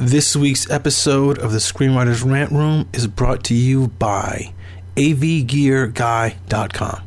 This 0.00 0.34
week's 0.34 0.68
episode 0.70 1.36
of 1.36 1.52
the 1.52 1.58
Screenwriters 1.58 2.24
Rant 2.24 2.52
Room 2.52 2.88
is 2.94 3.06
brought 3.06 3.44
to 3.44 3.54
you 3.54 3.88
by 3.88 4.54
avgearguy.com. 4.96 7.02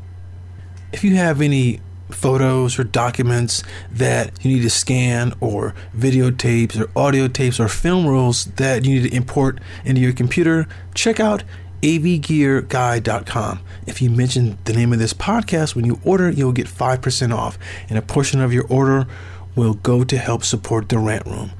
If 0.92 1.04
you 1.04 1.16
have 1.16 1.42
any 1.42 1.80
photos 2.12 2.78
or 2.78 2.84
documents 2.84 3.64
that 3.90 4.46
you 4.46 4.54
need 4.54 4.62
to 4.62 4.70
scan 4.70 5.34
or 5.40 5.74
videotapes 5.98 6.80
or 6.80 6.88
audio 6.96 7.28
tapes 7.28 7.60
or 7.60 7.68
film 7.68 8.06
rolls 8.06 8.46
that 8.46 8.86
you 8.86 9.02
need 9.02 9.10
to 9.10 9.16
import 9.16 9.60
into 9.84 10.00
your 10.00 10.14
computer, 10.14 10.68
check 10.94 11.20
out 11.20 11.44
avgearguy.com. 11.82 13.60
If 13.88 14.04
you 14.04 14.12
mention 14.12 14.60
the 14.66 14.74
name 14.74 14.94
of 14.94 15.00
this 15.00 15.16
podcast 15.16 15.74
when 15.74 15.86
you 15.86 16.00
order, 16.04 16.30
you'll 16.30 16.52
get 16.52 16.68
5% 16.68 17.36
off, 17.36 17.58
and 17.90 17.98
a 17.98 18.04
portion 18.04 18.40
of 18.40 18.54
your 18.54 18.68
order 18.68 19.08
will 19.56 19.74
go 19.74 20.04
to 20.04 20.16
help 20.16 20.44
support 20.44 20.90
the 20.90 21.00
rant 21.00 21.26
room. 21.26 21.54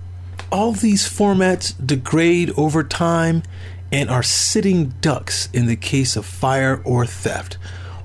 All 0.54 0.72
these 0.72 1.10
formats 1.10 1.74
degrade 1.84 2.52
over 2.56 2.84
time 2.84 3.42
and 3.92 4.08
are 4.08 4.22
sitting 4.22 4.94
ducks 5.02 5.50
in 5.52 5.66
the 5.66 5.76
case 5.76 6.16
of 6.16 6.28
fire 6.28 6.80
or 6.86 7.08
theft. 7.08 7.56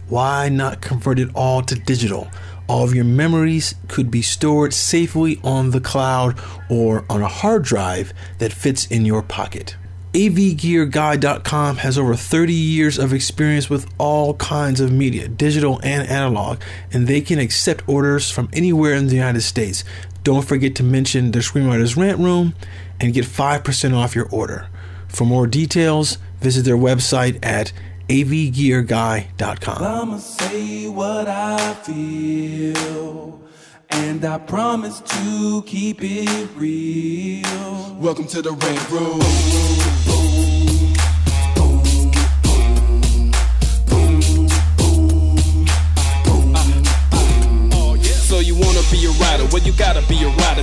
Why 0.09 0.49
not 0.49 0.81
convert 0.81 1.19
it 1.19 1.29
all 1.35 1.61
to 1.61 1.75
digital? 1.75 2.29
All 2.67 2.85
of 2.85 2.95
your 2.95 3.05
memories 3.05 3.75
could 3.87 4.11
be 4.11 4.23
stored 4.23 4.73
safely 4.73 5.39
on 5.45 5.73
the 5.73 5.81
cloud 5.81 6.41
or 6.71 7.05
on 7.11 7.21
a 7.21 7.29
hard 7.29 7.65
drive 7.65 8.15
that 8.39 8.55
fits 8.55 8.87
in 8.87 9.05
your 9.05 9.21
pocket. 9.21 9.77
AVGearGuy.com 10.15 11.77
has 11.77 11.99
over 11.99 12.17
30 12.17 12.55
years 12.55 12.99
of 12.99 13.13
experience 13.13 13.69
with 13.69 13.87
all 13.99 14.35
kinds 14.35 14.81
of 14.81 14.91
media, 14.91 15.29
digital 15.29 15.79
and 15.83 16.09
analog, 16.09 16.63
and 16.91 17.07
they 17.07 17.21
can 17.21 17.39
accept 17.39 17.87
orders 17.87 18.31
from 18.31 18.49
anywhere 18.55 18.95
in 18.95 19.09
the 19.09 19.15
United 19.15 19.43
States. 19.43 19.85
Don't 20.29 20.45
forget 20.45 20.75
to 20.75 20.83
mention 20.83 21.31
the 21.31 21.39
Screenwriters 21.39 21.97
Rant 21.97 22.19
Room 22.19 22.55
and 23.01 23.15
get 23.15 23.25
5% 23.25 23.97
off 23.97 24.15
your 24.15 24.29
order. 24.29 24.69
For 25.09 25.25
more 25.25 25.47
details, 25.47 26.19
visit 26.43 26.67
their 26.67 26.77
website 26.77 27.39
at 27.43 27.73
avgearguy.com. 28.11 29.83
I'ma 29.83 30.19
say 30.19 30.87
what 30.87 31.29
I 31.29 31.73
feel, 31.77 33.41
and 33.89 34.23
I 34.23 34.37
promise 34.37 35.01
to 35.01 35.63
keep 35.63 36.01
it 36.03 36.51
real. 36.57 37.95
Welcome 37.99 38.27
to 38.27 38.43
the 38.43 38.53
rant 38.53 38.91
room. 38.91 40.48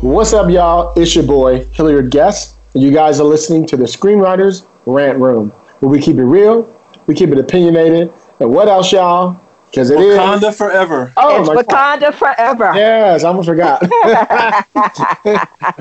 What's 0.00 0.32
up, 0.32 0.48
y'all? 0.50 0.92
It's 0.96 1.14
your 1.14 1.24
boy, 1.24 1.64
Hilliard 1.72 2.10
Guess, 2.10 2.54
and 2.74 2.82
you 2.82 2.90
guys 2.92 3.20
are 3.20 3.24
listening 3.24 3.66
to 3.66 3.76
the 3.76 3.84
Screenwriters 3.84 4.64
Rant 4.86 5.18
Room, 5.18 5.50
where 5.80 5.90
we 5.90 6.00
keep 6.00 6.16
it 6.18 6.24
real, 6.24 6.72
we 7.06 7.14
keep 7.14 7.30
it 7.30 7.38
opinionated, 7.38 8.12
and 8.38 8.50
what 8.50 8.68
else, 8.68 8.92
y'all? 8.92 9.40
Because 9.70 9.90
it 9.90 9.98
is 10.00 10.16
Wakanda 10.18 10.54
forever. 10.56 11.12
Oh, 11.16 11.40
it's 11.40 11.48
my 11.48 11.62
God. 11.62 12.00
Wakanda 12.00 12.14
forever. 12.14 12.72
Yes, 12.74 13.24
I 13.24 13.28
almost 13.28 13.48
forgot. 13.48 13.82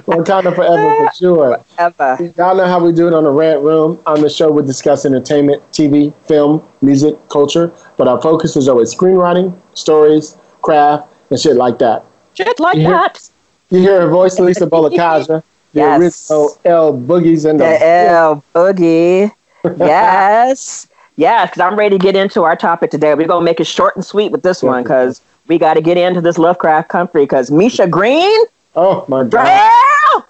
Wakanda 0.08 0.54
forever 0.56 0.96
for 1.08 1.12
sure. 1.16 1.64
Ever. 1.78 2.34
Y'all 2.38 2.56
know 2.58 2.66
how 2.66 2.84
we 2.84 2.92
do 2.92 3.08
it 3.08 3.14
on 3.14 3.24
the 3.24 3.30
Rant 3.32 3.62
Room. 3.62 4.02
On 4.08 4.20
the 4.20 4.30
show, 4.30 4.50
we 4.52 4.64
discuss 4.64 5.06
entertainment, 5.06 5.62
TV, 5.72 6.14
film, 6.26 6.68
music, 6.82 7.16
culture, 7.30 7.72
but 7.98 8.08
our 8.08 8.22
focus 8.22 8.56
is 8.58 8.68
always 8.68 8.94
screenwriting, 8.94 9.56
stories, 9.74 10.36
craft, 10.64 11.08
and 11.30 11.40
shit 11.40 11.56
like 11.56 11.78
that. 11.80 12.04
Shit 12.34 12.60
like 12.60 12.76
You 12.78 12.82
hear- 12.82 12.92
that. 12.92 13.30
You 13.70 13.80
hear 13.80 14.02
her 14.02 14.08
voice, 14.10 14.40
Lisa 14.40 14.66
Bolekaja, 14.68 15.28
the 15.28 15.44
Yes. 15.74 16.30
original 16.30 16.58
L 16.66 16.94
Boogies 16.94 17.50
and 17.50 17.60
the 17.60 17.66
The 17.66 17.84
L 17.84 18.44
Boogie. 18.56 19.32
Yes. 19.78 20.88
Yes, 21.18 21.50
because 21.50 21.62
I'm 21.62 21.78
ready 21.78 21.98
to 21.98 22.02
get 22.04 22.16
into 22.16 22.44
our 22.44 22.56
topic 22.56 22.92
today. 22.92 23.14
We're 23.16 23.28
going 23.28 23.42
to 23.42 23.46
make 23.46 23.60
it 23.60 23.66
short 23.68 23.96
and 23.96 24.06
sweet 24.06 24.32
with 24.32 24.44
this 24.44 24.62
one 24.62 24.84
because 24.84 25.20
we 25.48 25.58
got 25.58 25.74
to 25.74 25.82
get 25.82 25.98
into 25.98 26.22
this 26.22 26.38
Lovecraft 26.38 26.90
country 26.90 27.24
because 27.24 27.50
Misha 27.52 27.88
Green, 27.88 28.40
Oh 28.76 29.04
my 29.08 29.24
god! 29.24 30.24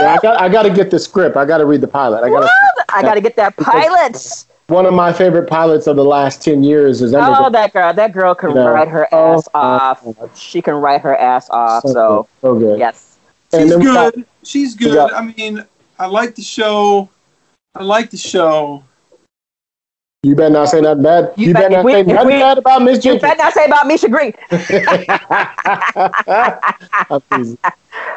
Yeah, 0.00 0.14
I 0.14 0.18
got 0.20 0.40
I 0.40 0.48
got 0.48 0.62
to 0.64 0.70
get 0.70 0.90
the 0.90 0.98
script. 0.98 1.36
I 1.36 1.44
got 1.44 1.58
to 1.58 1.66
read 1.66 1.80
the 1.80 1.88
pilot. 1.88 2.24
I 2.24 2.28
got. 2.28 2.50
I 2.88 3.02
got 3.02 3.14
to 3.14 3.20
get 3.20 3.36
that 3.36 3.56
pilot. 3.56 4.44
One 4.72 4.86
of 4.86 4.94
my 4.94 5.12
favorite 5.12 5.48
pilots 5.50 5.86
of 5.86 5.96
the 5.96 6.04
last 6.04 6.40
ten 6.42 6.62
years 6.62 7.02
is 7.02 7.12
under 7.12 7.36
Oh, 7.38 7.44
the- 7.44 7.50
that 7.50 7.74
girl. 7.74 7.92
That 7.92 8.10
girl 8.12 8.34
can 8.34 8.48
You 8.50 8.54
know, 8.54 8.70
write 8.70 8.88
her 8.88 9.06
oh, 9.12 9.34
ass 9.34 9.46
off. 9.52 10.00
oh. 10.06 10.30
She 10.34 10.62
can 10.62 10.76
write 10.76 11.02
her 11.02 11.14
ass 11.14 11.50
off. 11.50 11.82
so, 11.82 11.92
So, 11.92 12.22
good, 12.22 12.28
so 12.40 12.54
good. 12.58 12.78
yes. 12.78 13.16
She's 13.54 13.68
then 13.68 13.78
we 13.80 13.84
got- 13.84 14.14
good. 14.14 14.24
She's 14.44 14.74
good. 14.74 14.94
got- 14.94 15.12
I 15.12 15.20
mean, 15.20 15.62
I 15.98 16.06
like 16.06 16.34
the 16.36 16.40
show. 16.42 17.10
I 17.74 17.82
like 17.82 18.08
the 18.08 18.16
show. 18.16 18.82
You 20.22 20.34
better 20.34 20.48
not 20.54 20.68
say 20.70 20.80
nothing 20.80 21.02
bad. 21.02 21.32
You, 21.36 21.48
You 21.48 21.52
better 21.52 21.68
bet- 21.68 21.76
not 21.78 21.84
we- 21.84 21.92
say 21.92 22.02
nothing 22.04 22.26
we- 22.28 22.32
bad 22.38 22.56
about 22.56 22.82
Miss 22.82 23.04
You 23.04 23.18
better 23.20 23.36
not 23.42 23.52
say 23.52 23.66
about 23.66 23.86
Misha 23.86 24.08
Green. 24.08 24.32
I'm 27.10 27.22
teasing. 27.30 27.58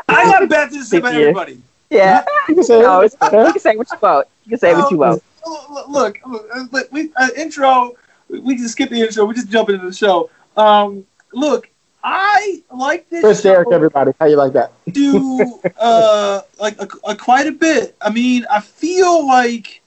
I 0.07 0.23
got 0.31 0.47
bad 0.47 0.69
things 0.71 0.85
to 0.85 0.89
say 0.89 0.97
about 0.99 1.13
Yeah. 1.15 1.19
everybody. 1.19 1.61
Yeah. 1.89 2.23
You 2.47 2.55
can 2.55 2.63
say 2.63 2.79
No, 2.81 3.01
it's, 3.01 3.15
you 3.21 3.29
can 3.29 3.59
say 3.59 3.75
what 3.75 3.91
you 3.91 3.97
want. 4.01 4.27
You 4.45 4.49
can 4.51 4.59
say 4.59 4.73
what 4.73 4.89
you 4.89 4.97
want. 4.97 5.21
Look, 5.45 5.89
look, 6.21 6.91
we 6.91 7.11
uh, 7.15 7.29
intro. 7.37 7.93
We 8.29 8.55
can 8.55 8.67
skip 8.67 8.89
the 8.89 9.01
intro. 9.01 9.25
We 9.25 9.35
just 9.35 9.49
jump 9.49 9.69
into 9.69 9.85
the 9.85 9.93
show. 9.93 10.29
Um, 10.57 11.05
look, 11.33 11.69
I 12.03 12.63
like 12.71 13.09
this 13.09 13.21
Chris 13.21 13.41
show 13.41 13.51
Derrick, 13.51 13.67
everybody. 13.71 14.11
How 14.19 14.25
you 14.27 14.35
like 14.37 14.53
that? 14.53 14.71
do 14.91 15.59
uh, 15.79 16.41
like 16.59 16.81
a, 16.81 16.87
a, 17.07 17.15
quite 17.15 17.47
a 17.47 17.51
bit. 17.51 17.95
I 18.01 18.09
mean, 18.09 18.45
I 18.49 18.61
feel 18.61 19.27
like 19.27 19.81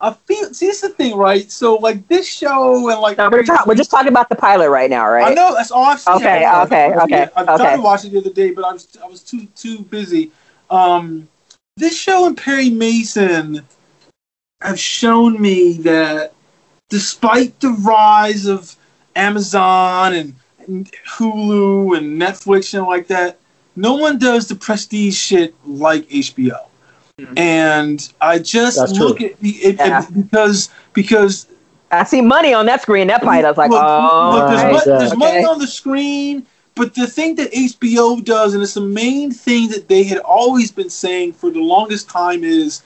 I 0.00 0.12
feel. 0.12 0.52
See, 0.54 0.66
this 0.66 0.82
is 0.82 0.90
the 0.90 0.96
thing, 0.96 1.16
right? 1.16 1.50
So, 1.50 1.74
like 1.76 2.06
this 2.08 2.26
show 2.26 2.88
and 2.90 3.00
like 3.00 3.18
No, 3.18 3.28
we're, 3.30 3.42
talk- 3.42 3.66
we're 3.66 3.74
just 3.74 3.90
talking 3.90 4.08
about 4.08 4.28
the 4.28 4.36
pilot 4.36 4.70
right 4.70 4.90
now, 4.90 5.08
right? 5.08 5.30
I 5.30 5.34
know 5.34 5.54
that's 5.54 5.70
all 5.70 5.84
I've 5.84 6.00
seen. 6.00 6.14
Okay, 6.16 6.44
I- 6.44 6.60
I- 6.60 6.64
okay, 6.64 6.92
I- 6.92 7.04
okay, 7.04 7.22
I 7.36 7.44
tried 7.44 7.60
okay. 7.60 7.76
to 7.76 7.82
watch 7.82 8.04
it 8.04 8.12
the 8.12 8.18
other 8.18 8.30
day, 8.30 8.50
but 8.50 8.64
I 8.64 8.72
was 8.72 8.88
I 9.02 9.06
was 9.06 9.22
too 9.22 9.46
too 9.56 9.80
busy. 9.80 10.30
Um, 10.70 11.28
this 11.76 11.98
show 11.98 12.26
and 12.26 12.36
Perry 12.36 12.70
Mason 12.70 13.64
have 14.60 14.78
shown 14.78 15.40
me 15.40 15.74
that 15.78 16.32
despite 16.88 17.58
the 17.60 17.70
rise 17.70 18.46
of 18.46 18.74
Amazon 19.14 20.14
and, 20.14 20.34
and 20.66 20.90
Hulu 21.08 21.96
and 21.96 22.20
Netflix 22.20 22.76
and 22.76 22.86
like 22.86 23.06
that, 23.08 23.38
no 23.76 23.94
one 23.94 24.18
does 24.18 24.48
the 24.48 24.54
prestige 24.56 25.16
shit 25.16 25.54
like 25.64 26.08
HBO. 26.08 26.66
Mm-hmm. 27.18 27.38
And 27.38 28.12
I 28.20 28.38
just 28.38 28.78
That's 28.78 28.96
true. 28.96 29.06
look 29.08 29.20
at 29.20 29.38
the 29.40 29.50
it, 29.50 29.76
Yeah. 29.76 30.02
it- 30.02 30.14
because 30.14 30.70
because 30.92 31.46
I 31.90 32.04
see 32.04 32.20
money 32.20 32.52
on 32.52 32.66
that 32.66 32.82
screen. 32.82 33.06
That 33.06 33.22
pilot. 33.22 33.46
I 33.46 33.50
was 33.50 33.56
like, 33.58 33.70
Look, 33.70 33.82
oh, 33.82 34.30
look, 34.34 34.48
there's, 34.50 34.60
oh, 34.60 34.64
right. 34.64 34.72
mon- 34.72 34.82
Yeah. 34.86 34.98
there's 34.98 35.12
Okay. 35.12 35.18
money 35.18 35.44
on 35.44 35.58
the 35.58 35.66
screen, 35.66 36.44
but 36.74 36.94
the 36.94 37.06
thing 37.06 37.36
that 37.36 37.50
HBO 37.52 38.22
does, 38.22 38.52
and 38.54 38.62
it's 38.62 38.74
the 38.74 38.80
main 38.82 39.30
thing 39.32 39.68
that 39.70 39.88
they 39.88 40.02
had 40.02 40.18
always 40.18 40.70
been 40.70 40.90
saying 40.90 41.32
for 41.32 41.50
the 41.50 41.60
longest 41.60 42.10
time, 42.10 42.44
is, 42.44 42.82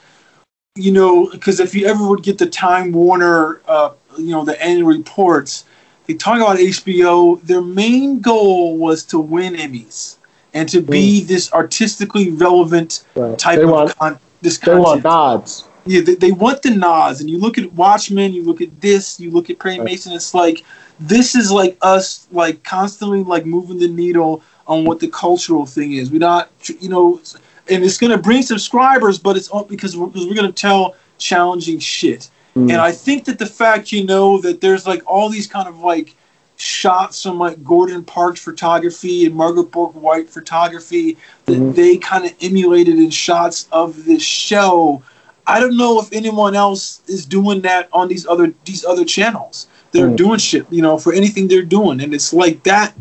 you 0.75 0.91
know, 0.91 1.29
because 1.29 1.59
if 1.59 1.75
you 1.75 1.85
ever 1.85 2.07
would 2.07 2.23
get 2.23 2.39
the 2.39 2.47
Time 2.47 2.91
Warner, 2.91 3.61
uh, 3.67 3.91
you 4.17 4.31
know, 4.31 4.43
the 4.43 4.59
annual 4.63 4.87
reports, 4.87 5.65
they 6.07 6.15
talk 6.15 6.37
about 6.37 6.57
HBO. 6.57 7.39
Their 7.43 7.61
main 7.61 8.19
goal 8.19 8.77
was 8.77 9.03
to 9.05 9.19
win 9.19 9.53
Emmys 9.53 10.17
and 10.53 10.67
to 10.69 10.81
be 10.81 11.23
this 11.23 11.51
artistically 11.53 12.31
relevant 12.31 13.05
Right. 13.15 13.37
type 13.37 13.57
They 13.57 13.63
of 13.63 13.69
want 13.69 13.97
con- 13.97 14.19
this 14.41 14.57
they 14.57 14.73
want 14.75 15.03
nods. 15.03 15.65
Yeah, 15.85 16.01
they, 16.01 16.15
they 16.15 16.31
want 16.31 16.61
the 16.63 16.71
nods, 16.71 17.21
and 17.21 17.29
you 17.29 17.37
look 17.37 17.57
at 17.57 17.71
Watchmen, 17.73 18.33
you 18.33 18.43
look 18.43 18.61
at 18.61 18.81
this, 18.81 19.19
you 19.19 19.29
look 19.29 19.49
at 19.49 19.59
Perry 19.59 19.77
Right. 19.77 19.85
Mason. 19.85 20.13
It's 20.13 20.33
like 20.33 20.63
this 20.99 21.35
is 21.35 21.51
like 21.51 21.77
us, 21.81 22.27
like 22.31 22.63
constantly 22.63 23.23
like 23.23 23.45
moving 23.45 23.77
the 23.77 23.87
needle 23.87 24.41
on 24.65 24.85
what 24.85 24.99
the 24.99 25.07
cultural 25.09 25.65
thing 25.65 25.93
is. 25.93 26.09
We're 26.09 26.19
not, 26.19 26.49
you 26.79 26.89
know, 26.89 27.21
and 27.69 27.83
it's 27.83 27.97
going 27.97 28.11
to 28.11 28.17
bring 28.17 28.41
subscribers, 28.41 29.17
but 29.19 29.37
it's 29.37 29.47
all 29.49 29.63
because 29.63 29.95
we're, 29.95 30.07
we're 30.07 30.33
going 30.35 30.51
to 30.51 30.51
tell 30.51 30.95
challenging 31.17 31.79
shit. 31.79 32.29
Mm. 32.55 32.71
And 32.71 32.81
I 32.81 32.91
think 32.91 33.25
that 33.25 33.39
the 33.39 33.45
fact, 33.45 33.91
you 33.91 34.05
know, 34.05 34.39
that 34.41 34.61
there's 34.61 34.85
like 34.85 35.01
all 35.05 35.29
these 35.29 35.47
kind 35.47 35.67
of 35.67 35.79
like 35.79 36.15
shots 36.55 37.23
from 37.23 37.39
like 37.39 37.63
Gordon 37.63 38.03
Parks 38.03 38.39
photography 38.41 39.25
and 39.25 39.35
Margaret 39.35 39.71
Bourke 39.71 39.93
White 39.95 40.29
photography 40.29 41.17
that 41.45 41.53
Mhm. 41.57 41.75
they 41.75 41.97
kind 41.97 42.25
of 42.25 42.33
emulated 42.41 42.99
in 42.99 43.09
shots 43.09 43.67
of 43.71 44.05
this 44.05 44.21
show. 44.21 45.01
I 45.47 45.59
don't 45.59 45.75
know 45.75 45.99
if 45.99 46.13
anyone 46.13 46.55
else 46.55 47.01
is 47.07 47.25
doing 47.25 47.61
that 47.61 47.89
on 47.91 48.07
these 48.07 48.25
other 48.27 48.53
these 48.65 48.85
other 48.85 49.03
channels. 49.03 49.67
They're 49.91 50.09
Mm. 50.09 50.15
doing 50.15 50.39
shit, 50.39 50.65
you 50.69 50.81
know, 50.81 50.97
for 50.97 51.11
anything 51.13 51.47
they're 51.47 51.63
doing, 51.63 52.01
and 52.01 52.13
it's 52.13 52.33
like 52.33 52.63
that. 52.63 52.93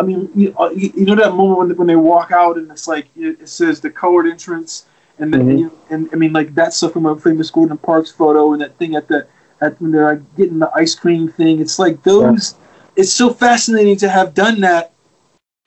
I 0.00 0.02
mean, 0.02 0.30
you, 0.34 0.54
uh, 0.58 0.70
you 0.70 0.92
you 0.96 1.04
know 1.04 1.14
that 1.16 1.34
moment 1.34 1.58
when 1.58 1.76
when 1.76 1.86
they 1.86 1.96
walk 1.96 2.32
out 2.32 2.56
and 2.56 2.70
it's 2.70 2.88
like 2.88 3.06
it, 3.16 3.46
says 3.48 3.80
the 3.80 3.90
colored 3.90 4.26
entrance, 4.26 4.86
and 5.18 5.32
the, 5.32 5.38
Mhm. 5.38 5.58
you 5.58 5.64
know, 5.66 5.72
and 5.90 6.08
I 6.12 6.16
mean 6.16 6.32
like 6.32 6.54
that 6.54 6.72
stuff 6.72 6.92
from 6.94 7.04
a 7.06 7.14
famous 7.16 7.50
Gordon 7.50 7.76
Parks 7.76 8.10
photo 8.10 8.52
and 8.52 8.62
that 8.62 8.76
thing 8.78 8.96
at 8.96 9.08
the 9.08 9.26
at 9.60 9.80
when 9.80 9.92
they're 9.92 10.10
like 10.12 10.36
getting 10.36 10.58
the 10.58 10.70
ice 10.74 10.94
cream 10.94 11.28
thing. 11.28 11.60
It's 11.60 11.78
like 11.78 12.02
those. 12.02 12.54
It's 12.96 13.12
so 13.12 13.30
fascinating 13.30 13.96
to 13.98 14.08
have 14.08 14.34
done 14.34 14.60
that. 14.62 14.92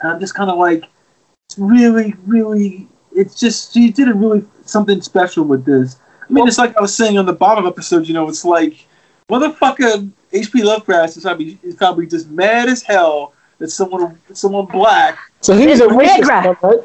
And 0.01 0.11
I'm 0.11 0.19
just 0.19 0.35
kind 0.35 0.49
of 0.49 0.57
like, 0.57 0.83
it's 1.47 1.57
really, 1.57 2.15
really. 2.25 2.87
It's 3.15 3.39
just 3.39 3.73
she 3.73 3.91
did 3.91 4.09
a 4.09 4.13
really 4.15 4.43
something 4.65 4.99
special 5.01 5.43
with 5.45 5.63
this. 5.65 5.97
I 6.27 6.33
mean, 6.33 6.47
it's 6.47 6.57
like 6.57 6.75
I 6.75 6.81
was 6.81 6.95
saying 6.95 7.17
on 7.19 7.27
the 7.27 7.33
bottom 7.33 7.67
episode. 7.67 8.07
You 8.07 8.15
know, 8.15 8.27
it's 8.27 8.43
like 8.43 8.87
motherfucker 9.29 10.09
H.P. 10.31 10.63
Lovecraft 10.63 11.17
is 11.17 11.23
probably 11.23 11.59
is 11.61 11.75
probably 11.75 12.07
just 12.07 12.29
mad 12.31 12.67
as 12.69 12.81
hell 12.81 13.33
that 13.59 13.69
someone 13.69 14.19
someone 14.33 14.65
black. 14.65 15.17
So 15.41 15.55
he 15.55 15.67
was 15.67 15.79
a 15.81 15.87
racist, 15.87 16.19
Negra. 16.27 16.57
right? 16.61 16.79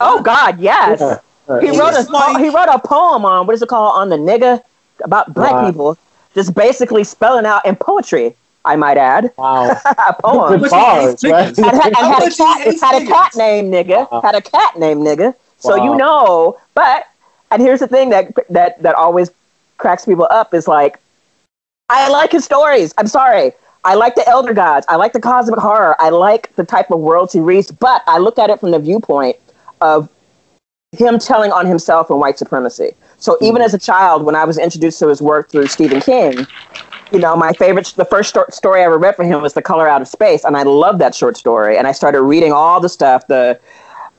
Oh 0.00 0.22
God, 0.22 0.58
yes. 0.60 1.00
Yeah. 1.00 1.18
Right. 1.46 1.62
He 1.62 1.78
wrote 1.78 1.94
a 1.94 2.10
like- 2.10 2.38
he 2.42 2.48
wrote 2.50 2.68
a 2.68 2.78
poem 2.78 3.24
on 3.24 3.46
what 3.46 3.54
is 3.54 3.62
it 3.62 3.68
called 3.68 3.94
on 3.96 4.08
the 4.08 4.16
nigga 4.16 4.62
about 5.02 5.34
black 5.34 5.52
Right. 5.52 5.66
people, 5.66 5.98
just 6.34 6.54
basically 6.54 7.04
spelling 7.04 7.44
out 7.46 7.64
in 7.66 7.76
poetry. 7.76 8.34
I 8.66 8.76
might 8.76 8.96
add 8.96 9.30
Wow. 9.36 9.70
a 10.08 10.16
poem. 10.22 10.60
Good 10.60 10.70
bars, 10.70 11.22
right? 11.24 11.48
and, 11.58 11.66
had, 11.66 11.86
and 11.86 11.96
had, 11.96 12.22
a 12.22 12.34
cat, 12.34 12.60
hates 12.62 12.80
had 12.80 13.02
a 13.02 13.06
cat 13.06 13.32
niggas. 13.32 13.36
named 13.36 13.74
nigga. 13.74 14.10
Wow. 14.10 14.20
Had 14.22 14.34
a 14.34 14.40
cat 14.40 14.78
named 14.78 15.02
nigga. 15.06 15.34
So 15.58 15.76
Wow. 15.76 15.84
you 15.84 15.96
know, 15.96 16.58
but 16.74 17.06
and 17.50 17.60
here's 17.60 17.80
the 17.80 17.88
thing 17.88 18.08
that 18.10 18.32
that 18.48 18.82
that 18.82 18.94
always 18.94 19.30
cracks 19.76 20.06
people 20.06 20.26
up 20.30 20.54
is 20.54 20.66
like, 20.66 20.98
I 21.90 22.08
like 22.08 22.32
his 22.32 22.44
stories. 22.44 22.94
I'm 22.96 23.06
sorry. 23.06 23.52
I 23.84 23.94
like 23.94 24.14
the 24.14 24.26
elder 24.26 24.54
gods. 24.54 24.86
I 24.88 24.96
like 24.96 25.12
the 25.12 25.20
cosmic 25.20 25.60
horror. 25.60 25.94
I 26.00 26.08
like 26.08 26.54
the 26.56 26.64
type 26.64 26.90
of 26.90 27.00
worlds 27.00 27.32
he 27.32 27.40
reads, 27.40 27.70
but 27.70 28.02
I 28.06 28.18
look 28.18 28.38
at 28.38 28.50
it 28.50 28.58
from 28.60 28.70
the 28.70 28.78
viewpoint 28.78 29.36
of 29.80 30.08
him 30.92 31.18
telling 31.18 31.52
on 31.52 31.66
himself 31.66 32.08
and 32.10 32.18
white 32.18 32.38
supremacy. 32.38 32.92
So 33.18 33.36
hmm. 33.38 33.44
even 33.44 33.62
as 33.62 33.74
a 33.74 33.78
child, 33.78 34.24
when 34.24 34.34
I 34.34 34.44
was 34.44 34.58
introduced 34.58 34.98
to 35.00 35.08
his 35.08 35.20
work 35.20 35.50
through 35.50 35.66
Stephen 35.66 36.00
King, 36.00 36.46
you 37.12 37.18
know, 37.18 37.36
my 37.36 37.52
favorite, 37.52 37.92
the 37.96 38.04
first 38.04 38.30
sto- 38.30 38.46
story 38.50 38.80
I 38.80 38.84
ever 38.84 38.98
read 38.98 39.16
for 39.16 39.24
him 39.24 39.42
was 39.42 39.54
The 39.54 39.62
Color 39.62 39.88
Out 39.88 40.00
of 40.00 40.08
Space, 40.08 40.44
and 40.44 40.56
I 40.56 40.62
loved 40.62 41.00
that 41.00 41.14
short 41.14 41.36
story. 41.36 41.76
And 41.76 41.86
I 41.86 41.92
started 41.92 42.22
reading 42.22 42.52
all 42.52 42.80
the 42.80 42.88
stuff, 42.88 43.26
the, 43.26 43.60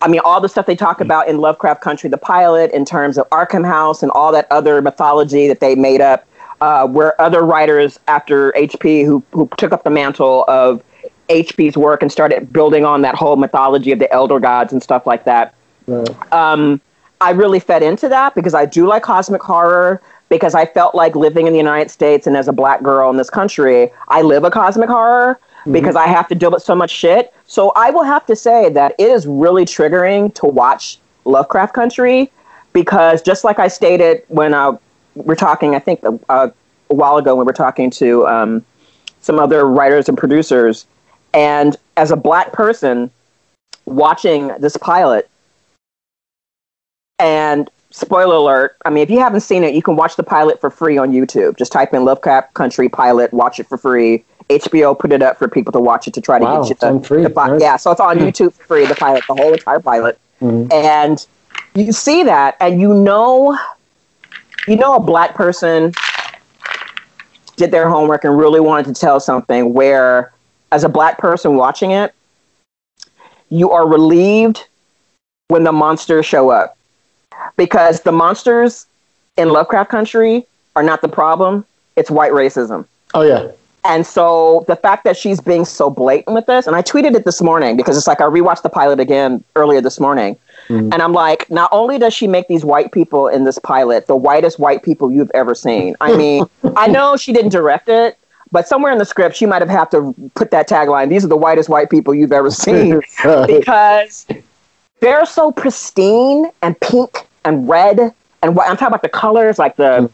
I 0.01 0.07
mean, 0.07 0.21
all 0.23 0.39
the 0.41 0.49
stuff 0.49 0.65
they 0.65 0.75
talk 0.75 0.97
hmm. 0.97 1.03
about 1.03 1.27
in 1.27 1.37
Lovecraft 1.37 1.81
Country, 1.81 2.09
the 2.09 2.17
pilot, 2.17 2.71
in 2.71 2.85
terms 2.85 3.17
of 3.17 3.27
Arkham 3.31 3.65
House 3.65 4.03
and 4.03 4.11
all 4.11 4.31
that 4.31 4.47
other 4.51 4.81
mythology 4.81 5.47
that 5.47 5.59
they 5.59 5.75
made 5.75 6.01
up, 6.01 6.27
uh, 6.61 6.87
where 6.87 7.19
other 7.21 7.43
writers 7.43 7.99
after 8.07 8.51
HP 8.53 9.05
who 9.05 9.23
who 9.31 9.49
took 9.57 9.71
up 9.71 9.83
the 9.83 9.89
mantle 9.89 10.45
of 10.47 10.83
HP's 11.29 11.75
work 11.77 12.01
and 12.01 12.11
started 12.11 12.51
building 12.53 12.85
on 12.85 13.01
that 13.01 13.15
whole 13.15 13.35
mythology 13.35 13.91
of 13.91 13.99
the 13.99 14.11
elder 14.13 14.39
gods 14.39 14.71
and 14.73 14.81
stuff 14.81 15.05
like 15.05 15.23
that 15.25 15.53
Right. 15.87 16.33
um, 16.33 16.81
I 17.21 17.31
really 17.31 17.59
fed 17.59 17.83
into 17.83 18.09
that 18.09 18.35
because 18.35 18.53
I 18.53 18.65
do 18.65 18.87
like 18.87 19.03
cosmic 19.03 19.41
horror. 19.41 20.01
Because 20.27 20.55
I 20.55 20.65
felt 20.65 20.95
like 20.95 21.15
living 21.15 21.45
in 21.45 21.53
the 21.53 21.59
United 21.59 21.91
States 21.91 22.25
and 22.25 22.35
as 22.35 22.47
a 22.47 22.51
black 22.51 22.81
girl 22.81 23.11
in 23.11 23.17
this 23.17 23.29
country, 23.29 23.91
I 24.07 24.23
live 24.23 24.43
a 24.43 24.49
cosmic 24.49 24.89
horror 24.89 25.39
because 25.71 25.95
I 25.95 26.07
have 26.07 26.27
to 26.29 26.35
deal 26.35 26.49
with 26.49 26.63
so 26.63 26.73
much 26.73 26.89
shit. 26.89 27.31
So 27.45 27.71
I 27.75 27.91
will 27.91 28.03
have 28.03 28.25
to 28.25 28.35
say 28.35 28.69
that 28.69 28.95
it 28.97 29.07
is 29.07 29.27
really 29.27 29.65
triggering 29.65 30.33
to 30.33 30.47
watch 30.47 30.97
Lovecraft 31.25 31.75
Country 31.75 32.31
because 32.73 33.21
just 33.21 33.43
like 33.43 33.59
I 33.59 33.67
stated 33.67 34.23
when 34.29 34.55
uh, 34.55 34.77
we're 35.15 35.35
talking, 35.35 35.75
I 35.75 35.79
think 35.79 36.01
uh, 36.03 36.49
a 36.89 36.93
while 36.93 37.17
ago 37.17 37.35
when 37.35 37.45
we 37.45 37.49
were 37.49 37.53
talking 37.53 37.89
to 37.91 38.27
um, 38.27 38.65
some 39.21 39.39
other 39.39 39.65
writers 39.67 40.07
and 40.07 40.17
producers, 40.17 40.85
and 41.33 41.75
as 41.97 42.11
a 42.11 42.15
black 42.15 42.51
person 42.51 43.09
watching 43.85 44.49
this 44.59 44.77
pilot, 44.77 45.29
and 47.19 47.69
spoiler 47.91 48.35
alert, 48.35 48.77
I 48.85 48.89
mean, 48.89 49.03
if 49.03 49.09
you 49.09 49.19
haven't 49.19 49.41
seen 49.41 49.63
it, 49.63 49.73
you 49.73 49.81
can 49.81 49.95
watch 49.95 50.15
the 50.15 50.23
pilot 50.23 50.59
for 50.59 50.69
free 50.69 50.97
on 50.97 51.11
YouTube. 51.11 51.57
Just 51.57 51.71
type 51.71 51.93
in 51.93 52.03
Lovecraft 52.03 52.53
Country 52.53 52.89
pilot, 52.89 53.33
watch 53.33 53.59
it 53.59 53.67
for 53.67 53.77
free. 53.77 54.23
HBO 54.49 54.97
put 54.97 55.11
it 55.11 55.23
up 55.23 55.39
for 55.39 55.47
people 55.47 55.71
to 55.71 55.79
watch 55.79 56.07
it 56.07 56.13
to 56.13 56.21
try 56.21 56.37
to 56.37 56.45
Wow, 56.45 56.63
get 56.63 56.79
you 56.81 56.87
on 56.87 57.01
free. 57.01 57.23
Nice. 57.23 57.61
Yeah, 57.61 57.77
so 57.77 57.89
it's 57.91 57.99
on 57.99 58.17
YouTube 58.19 58.53
for 58.53 58.63
free, 58.63 58.85
the 58.85 58.93
pilot, 58.93 59.23
the 59.27 59.33
whole 59.33 59.53
entire 59.53 59.79
pilot. 59.79 60.19
Mhm. 60.41 60.71
And 60.71 61.25
you 61.73 61.91
see 61.91 62.23
that, 62.23 62.55
and 62.59 62.79
you 62.79 62.93
know, 62.93 63.57
you 64.67 64.75
know, 64.75 64.95
a 64.95 64.99
black 64.99 65.35
person 65.35 65.93
did 67.55 67.71
their 67.71 67.89
homework 67.89 68.23
and 68.23 68.37
really 68.37 68.59
wanted 68.59 68.93
to 68.93 68.99
tell 68.99 69.19
something 69.19 69.73
where, 69.73 70.31
as 70.71 70.83
a 70.83 70.89
black 70.89 71.17
person 71.17 71.55
watching 71.55 71.91
it, 71.91 72.13
you 73.49 73.71
are 73.71 73.87
relieved 73.87 74.67
when 75.47 75.63
the 75.63 75.71
monsters 75.71 76.25
show 76.25 76.49
up 76.49 76.77
because 77.55 78.01
the 78.01 78.11
monsters 78.11 78.87
in 79.37 79.49
Lovecraft 79.49 79.89
Country 79.89 80.45
are 80.75 80.83
not 80.83 81.01
the 81.01 81.07
problem, 81.07 81.65
it's 81.95 82.09
white 82.09 82.31
racism. 82.31 82.85
Oh 83.13 83.21
yeah. 83.21 83.51
And 83.85 84.05
so 84.05 84.65
the 84.67 84.75
fact 84.75 85.03
that 85.03 85.15
she's 85.15 85.39
being 85.39 85.63
so 85.63 85.91
blatant 85.91 86.33
with 86.33 86.47
this, 86.47 86.65
and 86.65 86.75
I 86.75 86.81
tweeted 86.81 87.13
it 87.15 87.23
this 87.23 87.41
morning 87.41 87.77
because 87.77 87.95
it's 87.97 88.07
like 88.07 88.19
I 88.19 88.23
rewatched 88.23 88.63
the 88.63 88.69
pilot 88.69 88.99
again 88.99 89.43
earlier 89.55 89.79
this 89.79 89.99
morning. 89.99 90.37
Mhm. 90.69 90.93
And 90.93 91.01
I'm 91.01 91.13
like, 91.13 91.49
not 91.49 91.69
only 91.71 91.97
does 91.99 92.13
she 92.13 92.27
make 92.27 92.47
these 92.47 92.65
white 92.65 92.91
people 92.91 93.27
in 93.27 93.43
this 93.43 93.59
pilot 93.59 94.07
the 94.07 94.15
whitest 94.15 94.59
white 94.59 94.83
people 94.83 95.11
you've 95.11 95.31
ever 95.33 95.53
seen. 95.53 95.95
I 96.01 96.15
mean, 96.15 96.45
I 96.75 96.87
know 96.87 97.17
she 97.17 97.33
didn't 97.33 97.51
direct 97.51 97.89
it, 97.89 98.17
but 98.51 98.67
somewhere 98.67 98.91
in 98.91 98.97
the 98.97 99.05
script 99.05 99.35
she 99.35 99.45
might 99.45 99.61
have 99.61 99.69
had 99.69 99.91
to 99.91 100.13
put 100.35 100.51
that 100.51 100.67
tagline, 100.67 101.09
these 101.09 101.23
are 101.23 101.29
the 101.29 101.37
whitest 101.37 101.69
white 101.69 101.89
people 101.89 102.13
you've 102.13 102.31
ever 102.31 102.49
seen 102.49 103.01
because 103.47 104.25
they're 105.01 105.25
so 105.25 105.51
pristine 105.51 106.49
and 106.61 106.79
pink 106.79 107.27
and 107.43 107.67
red 107.67 108.13
and 108.45 108.55
what 108.55 108.69
I'm 108.69 108.77
talking 108.77 108.89
about 108.89 109.01
the 109.01 109.09
colors, 109.09 109.57
like 109.57 109.75
the 109.75 110.09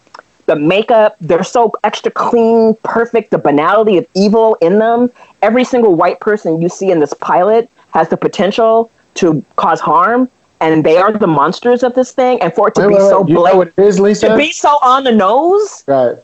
the 0.45 0.55
makeup. 0.55 1.17
They're 1.21 1.43
so 1.43 1.73
extra 1.83 2.11
clean, 2.11 2.75
perfect. 2.83 3.31
The 3.31 3.37
banality 3.37 3.97
of 3.97 4.07
evil 4.13 4.55
in 4.61 4.79
them. 4.79 5.11
Every 5.41 5.63
single 5.63 5.95
white 5.95 6.19
person 6.19 6.61
you 6.61 6.69
see 6.69 6.91
in 6.91 6.99
this 6.99 7.13
pilot 7.13 7.69
has 7.93 8.09
the 8.09 8.17
potential 8.17 8.89
to 9.15 9.43
cause 9.57 9.81
harm, 9.81 10.29
and 10.61 10.85
they 10.85 10.97
are 10.97 11.11
the 11.11 11.27
monsters 11.27 11.83
of 11.83 11.93
this 11.95 12.11
thing. 12.11 12.41
And 12.41 12.53
for 12.53 12.67
it 12.69 12.75
to 12.75 12.81
Wait, 12.81 12.87
be 12.89 12.93
wait, 12.95 13.01
wait. 13.03 13.09
so 13.09 13.27
You 13.27 13.33
know 13.33 13.41
what 13.41 13.53
blatant, 13.53 13.73
it 13.79 13.85
is, 13.85 13.99
Lisa? 13.99 14.29
to 14.29 14.37
be 14.37 14.51
so 14.51 14.69
on 14.81 15.03
the 15.03 15.11
nose, 15.11 15.83
right. 15.87 16.15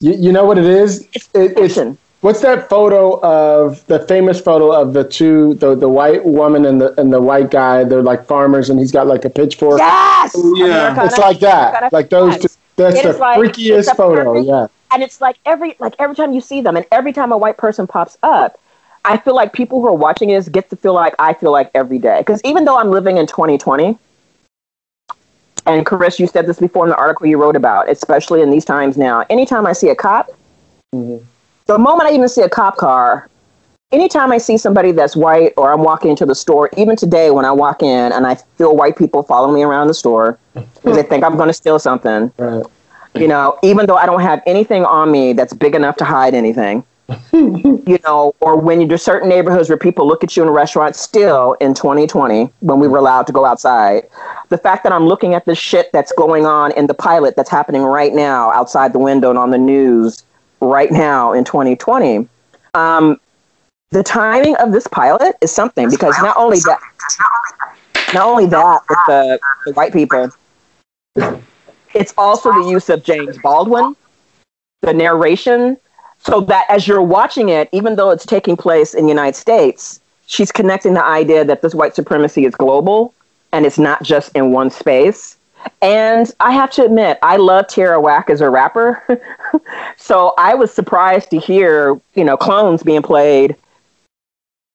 You, 0.00 0.12
you 0.14 0.32
know 0.32 0.44
what 0.44 0.58
it 0.58 0.64
is? 0.66 1.06
it's 1.12 1.28
It- 1.34 1.56
it's 1.58 1.78
what's 2.22 2.40
that 2.40 2.68
photo 2.68 3.20
of 3.20 3.86
the 3.86 4.00
famous 4.00 4.40
photo 4.40 4.72
of 4.72 4.92
the 4.94 5.04
two 5.04 5.54
the 5.54 5.74
the 5.74 5.88
white 5.88 6.24
woman 6.24 6.64
and 6.66 6.80
the 6.80 6.98
and 7.00 7.12
the 7.12 7.20
white 7.20 7.50
guy? 7.50 7.84
They're 7.84 8.02
like 8.02 8.26
farmers, 8.26 8.68
and 8.70 8.78
he's 8.78 8.92
got 8.92 9.06
like 9.06 9.24
a 9.24 9.30
pitchfork. 9.30 9.78
Yes, 9.78 10.32
oh, 10.36 10.54
Yeah. 10.56 10.64
Americana. 10.66 11.06
It's 11.06 11.18
like 11.18 11.38
that. 11.40 11.68
Americana. 11.68 11.88
Like 11.92 12.08
those. 12.10 12.38
Two, 12.38 12.48
that's 12.76 13.02
the 13.02 13.12
like- 13.14 13.38
freakiest 13.38 13.96
photo. 13.96 14.24
perfect- 14.34 14.46
Yeah. 14.48 14.66
and 14.92 15.02
it's 15.02 15.20
like 15.22 15.36
every 15.46 15.76
like 15.78 15.94
every 15.98 16.14
time 16.14 16.32
you 16.32 16.40
see 16.42 16.60
them 16.60 16.76
and 16.76 16.84
every 16.92 17.12
time 17.12 17.32
a 17.32 17.38
white 17.38 17.56
person 17.56 17.86
pops 17.86 18.18
up 18.22 18.58
i 19.06 19.16
feel 19.16 19.34
like 19.34 19.52
people 19.52 19.80
who 19.80 19.86
are 19.88 19.94
watching 19.94 20.28
this 20.28 20.48
get 20.48 20.68
to 20.70 20.76
feel 20.76 20.92
like 20.94 21.14
i 21.18 21.32
feel 21.32 21.52
like 21.52 21.70
every 21.74 21.98
day 21.98 22.18
because 22.18 22.40
even 22.44 22.64
though 22.64 22.78
i'm 22.78 22.90
living 22.90 23.16
in 23.16 23.26
2020 23.26 23.98
and 25.66 25.86
chris 25.86 26.18
you 26.20 26.26
said 26.26 26.46
this 26.46 26.58
before 26.58 26.84
in 26.84 26.90
the 26.90 26.96
article 26.96 27.26
you 27.26 27.38
wrote 27.40 27.56
about 27.56 27.88
especially 27.88 28.42
in 28.42 28.50
these 28.50 28.64
times 28.64 28.96
now 28.96 29.24
anytime 29.30 29.66
i 29.66 29.72
see 29.72 29.88
a 29.88 29.94
cop 29.94 30.30
Mhm. 30.94 31.22
the 31.66 31.78
moment 31.78 32.08
i 32.10 32.14
even 32.14 32.28
see 32.28 32.42
a 32.42 32.48
cop 32.48 32.76
car 32.76 33.28
anytime 33.92 34.30
i 34.32 34.38
see 34.38 34.56
somebody 34.56 34.92
that's 34.92 35.16
white 35.16 35.52
or 35.56 35.72
i'm 35.72 35.82
walking 35.82 36.10
into 36.10 36.24
the 36.26 36.34
store 36.34 36.70
even 36.76 36.96
today 36.96 37.30
when 37.30 37.44
i 37.44 37.50
walk 37.52 37.82
in 37.82 38.12
and 38.12 38.26
i 38.26 38.34
feel 38.56 38.76
white 38.76 38.96
people 38.96 39.22
following 39.22 39.54
me 39.54 39.62
around 39.64 39.88
the 39.88 39.94
store 39.94 40.38
because 40.54 40.96
they 40.96 41.02
think 41.02 41.24
i'm 41.24 41.36
going 41.36 41.48
to 41.48 41.52
steal 41.54 41.78
something 41.78 42.32
Right. 42.38 42.64
you 43.14 43.28
know, 43.28 43.58
even 43.62 43.86
though 43.86 43.96
I 43.96 44.04
don't 44.04 44.20
have 44.20 44.42
anything 44.46 44.84
on 44.84 45.10
me 45.10 45.32
that's 45.32 45.54
big 45.54 45.74
enough 45.74 45.96
to 45.96 46.04
hide 46.04 46.34
anything, 46.34 46.84
you 47.32 47.98
know, 48.06 48.34
or 48.40 48.58
when 48.58 48.80
you 48.80 48.86
do 48.86 48.96
certain 48.96 49.28
neighborhoods 49.28 49.68
where 49.68 49.78
people 49.78 50.06
look 50.06 50.24
at 50.24 50.36
you 50.36 50.42
in 50.42 50.48
a 50.48 50.52
restaurant 50.52 50.96
still 50.96 51.52
in 51.60 51.72
2020 51.72 52.50
when 52.60 52.80
we 52.80 52.88
were 52.88 52.98
allowed 52.98 53.26
to 53.26 53.32
go 53.32 53.44
outside, 53.44 54.08
the 54.48 54.58
fact 54.58 54.82
that 54.82 54.92
I'm 54.92 55.06
looking 55.06 55.34
at 55.34 55.44
this 55.44 55.58
shit 55.58 55.90
that's 55.92 56.12
going 56.12 56.46
on 56.46 56.72
in 56.72 56.86
the 56.86 56.94
pilot 56.94 57.36
that's 57.36 57.50
happening 57.50 57.82
right 57.82 58.12
now 58.12 58.50
outside 58.50 58.92
the 58.92 58.98
window 58.98 59.30
and 59.30 59.38
on 59.38 59.50
the 59.50 59.58
news 59.58 60.24
right 60.60 60.90
now 60.90 61.32
in 61.32 61.44
2020, 61.44 62.28
um, 62.74 63.20
the 63.90 64.02
timing 64.02 64.56
of 64.56 64.72
this 64.72 64.86
pilot 64.88 65.36
is 65.40 65.52
something 65.52 65.88
because 65.88 66.16
not 66.20 66.36
only 66.36 66.58
that, 66.60 66.80
not 68.14 68.26
only 68.26 68.46
that 68.46 68.80
with 68.88 68.98
the, 69.06 69.38
the 69.64 69.72
white 69.74 69.92
people, 69.92 70.28
it's 71.94 72.12
also 72.18 72.52
the 72.52 72.68
use 72.68 72.90
of 72.90 73.04
James 73.04 73.38
Baldwin, 73.38 73.94
the 74.82 74.92
narration, 74.92 75.76
so 76.26 76.40
that 76.40 76.66
as 76.68 76.88
you're 76.88 77.02
watching 77.02 77.50
it, 77.50 77.68
even 77.70 77.94
though 77.94 78.10
it's 78.10 78.26
taking 78.26 78.56
place 78.56 78.94
in 78.94 79.04
the 79.04 79.08
United 79.08 79.36
States, 79.36 80.00
she's 80.26 80.50
connecting 80.50 80.94
the 80.94 81.04
idea 81.04 81.44
that 81.44 81.62
this 81.62 81.72
white 81.72 81.94
supremacy 81.94 82.44
is 82.44 82.54
global 82.54 83.14
and 83.52 83.64
it's 83.64 83.78
not 83.78 84.02
just 84.02 84.34
in 84.34 84.50
one 84.50 84.68
space. 84.70 85.36
And 85.82 86.30
I 86.40 86.50
have 86.50 86.72
to 86.72 86.84
admit, 86.84 87.18
I 87.22 87.36
love 87.36 87.68
Tierra 87.68 88.00
Whack 88.00 88.28
as 88.28 88.40
a 88.40 88.50
rapper. 88.50 89.20
so 89.96 90.34
I 90.36 90.54
was 90.54 90.72
surprised 90.74 91.30
to 91.30 91.38
hear, 91.38 92.00
you 92.14 92.24
know, 92.24 92.36
clones 92.36 92.82
being 92.82 93.02
played 93.02 93.54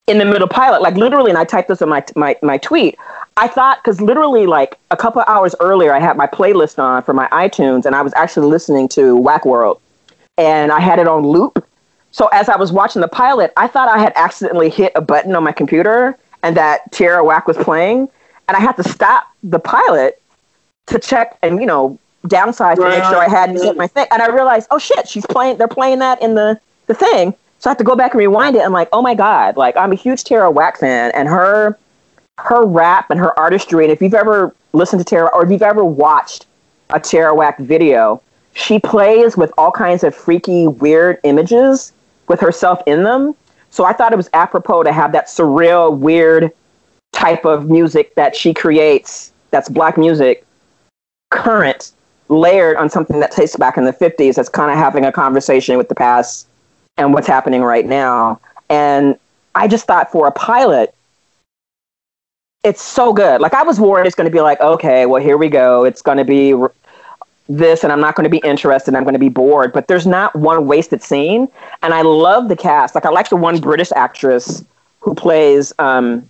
in 0.07 0.19
the 0.19 0.25
middle 0.25 0.47
pilot. 0.47 0.81
Like 0.81 0.95
literally, 0.95 1.31
and 1.31 1.37
I 1.37 1.43
typed 1.43 1.67
this 1.67 1.81
in 1.81 1.89
my, 1.89 2.03
my, 2.15 2.37
my 2.41 2.57
tweet. 2.59 2.97
I 3.35 3.47
thought, 3.47 3.79
because 3.83 3.99
literally, 3.99 4.45
like 4.45 4.77
a 4.89 4.97
couple 4.97 5.21
hours 5.27 5.53
earlier, 5.59 5.93
I 5.93 5.99
had 5.99 6.15
my 6.15 6.27
playlist 6.27 6.79
on 6.79 7.03
for 7.03 7.13
my 7.13 7.27
iTunes 7.27 7.85
and 7.85 7.93
I 7.93 8.01
was 8.01 8.13
actually 8.15 8.47
listening 8.47 8.87
to 8.89 9.17
Whack 9.17 9.45
World 9.45 9.81
and 10.41 10.71
I 10.71 10.79
had 10.79 10.97
it 10.97 11.07
on 11.07 11.25
loop. 11.25 11.63
So 12.09 12.27
as 12.33 12.49
I 12.49 12.57
was 12.57 12.71
watching 12.71 13.01
the 13.01 13.07
pilot, 13.07 13.53
I 13.57 13.67
thought 13.67 13.87
I 13.87 13.99
had 13.99 14.11
accidentally 14.15 14.69
hit 14.69 14.91
a 14.95 15.01
button 15.01 15.35
on 15.35 15.43
my 15.43 15.51
computer 15.51 16.17
and 16.41 16.57
that 16.57 16.91
Tierra 16.91 17.23
Whack 17.23 17.47
was 17.47 17.57
playing. 17.57 18.09
And 18.47 18.57
I 18.57 18.59
had 18.59 18.73
to 18.73 18.83
stop 18.83 19.27
the 19.43 19.59
pilot 19.59 20.19
to 20.87 20.97
check 20.97 21.37
and, 21.43 21.59
you 21.59 21.67
know, 21.67 21.99
downsize 22.25 22.75
to 22.75 22.89
make 22.89 23.03
sure 23.03 23.17
I 23.17 23.29
hadn't 23.29 23.61
hit 23.61 23.77
my 23.77 23.85
thing. 23.85 24.07
And 24.11 24.21
I 24.21 24.27
realized, 24.29 24.67
oh 24.71 24.79
shit, 24.79 25.07
she's 25.07 25.25
playing, 25.27 25.57
they're 25.57 25.67
playing 25.67 25.99
that 25.99 26.19
in 26.23 26.33
the, 26.33 26.59
the 26.87 26.95
thing. 26.95 27.35
So 27.59 27.69
I 27.69 27.71
have 27.71 27.77
to 27.77 27.83
go 27.83 27.95
back 27.95 28.13
and 28.13 28.19
rewind 28.19 28.55
it. 28.55 28.63
I'm 28.63 28.73
like, 28.73 28.89
oh 28.91 29.03
my 29.03 29.13
God, 29.13 29.57
like 29.57 29.77
I'm 29.77 29.91
a 29.91 29.95
huge 29.95 30.23
Tierra 30.23 30.49
Whack 30.49 30.79
fan 30.79 31.11
and 31.13 31.27
her, 31.27 31.77
her 32.39 32.65
rap 32.65 33.11
and 33.11 33.19
her 33.19 33.37
artistry. 33.39 33.83
And 33.83 33.93
if 33.93 34.01
you've 34.01 34.15
ever 34.15 34.55
listened 34.73 35.01
to 35.01 35.05
Tierra 35.05 35.29
or 35.33 35.45
if 35.45 35.51
you've 35.51 35.61
ever 35.61 35.85
watched 35.85 36.47
a 36.89 36.99
Tierra 36.99 37.35
Whack 37.35 37.59
video, 37.59 38.21
she 38.53 38.79
plays 38.79 39.37
with 39.37 39.51
all 39.57 39.71
kinds 39.71 40.03
of 40.03 40.15
freaky, 40.15 40.67
weird 40.67 41.19
images 41.23 41.93
with 42.27 42.39
herself 42.39 42.81
in 42.85 43.03
them. 43.03 43.35
So 43.69 43.85
I 43.85 43.93
thought 43.93 44.11
it 44.11 44.17
was 44.17 44.29
apropos 44.33 44.83
to 44.83 44.91
have 44.91 45.13
that 45.13 45.27
surreal, 45.27 45.97
weird 45.97 46.51
type 47.11 47.45
of 47.45 47.69
music 47.69 48.15
that 48.15 48.35
she 48.35 48.53
creates 48.53 49.31
that's 49.51 49.69
black 49.69 49.97
music 49.97 50.45
current 51.29 51.91
layered 52.29 52.77
on 52.77 52.89
something 52.89 53.19
that 53.19 53.31
takes 53.31 53.55
back 53.57 53.77
in 53.77 53.83
the 53.83 53.93
50s 53.93 54.35
that's 54.35 54.49
kind 54.49 54.71
of 54.71 54.77
having 54.77 55.05
a 55.05 55.11
conversation 55.11 55.77
with 55.77 55.89
the 55.89 55.95
past 55.95 56.47
and 56.97 57.13
what's 57.13 57.27
happening 57.27 57.61
right 57.61 57.85
now. 57.85 58.39
And 58.69 59.17
i 59.53 59.67
just 59.67 59.85
thought 59.85 60.09
for 60.11 60.27
a 60.27 60.31
pilot 60.31 60.95
it's 62.63 62.81
so 62.81 63.11
good. 63.11 63.41
Like 63.41 63.53
i 63.53 63.63
was 63.63 63.79
worried 63.79 64.07
it's 64.07 64.15
going 64.15 64.29
to 64.29 64.33
be 64.33 64.41
like 64.41 64.59
okay 64.61 65.05
well 65.05 65.21
here 65.21 65.37
we 65.37 65.49
go. 65.49 65.83
It's 65.83 66.01
going 66.01 66.17
to 66.17 66.25
be 66.25 66.53
this 67.49 67.83
and 67.83 67.91
I'm 67.91 67.99
not 67.99 68.15
going 68.15 68.23
to 68.23 68.29
be 68.29 68.41
interested. 68.47 68.95
I'm 68.95 69.03
going 69.03 69.13
to 69.13 69.19
be 69.19 69.29
bored. 69.29 69.73
But 69.73 69.87
there's 69.87 70.07
not 70.07 70.35
one 70.35 70.67
wasted 70.67 71.01
scene. 71.01 71.47
And 71.81 71.93
I 71.93 72.01
love 72.01 72.49
the 72.49 72.55
cast. 72.55 72.95
Like 72.95 73.05
I 73.05 73.09
like 73.09 73.29
the 73.29 73.35
one 73.35 73.59
British 73.59 73.91
actress 73.95 74.63
who 74.99 75.13
plays 75.15 75.73
um, 75.79 76.29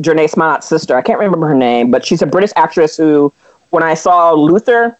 Jurnee 0.00 0.30
Smollett's 0.30 0.66
sister. 0.66 0.96
I 0.96 1.02
can't 1.02 1.18
remember 1.18 1.46
her 1.48 1.54
name, 1.54 1.90
but 1.90 2.04
she's 2.04 2.22
a 2.22 2.26
British 2.26 2.50
actress 2.56 2.96
who, 2.96 3.32
when 3.70 3.82
I 3.82 3.94
saw 3.94 4.32
Luther, 4.32 4.98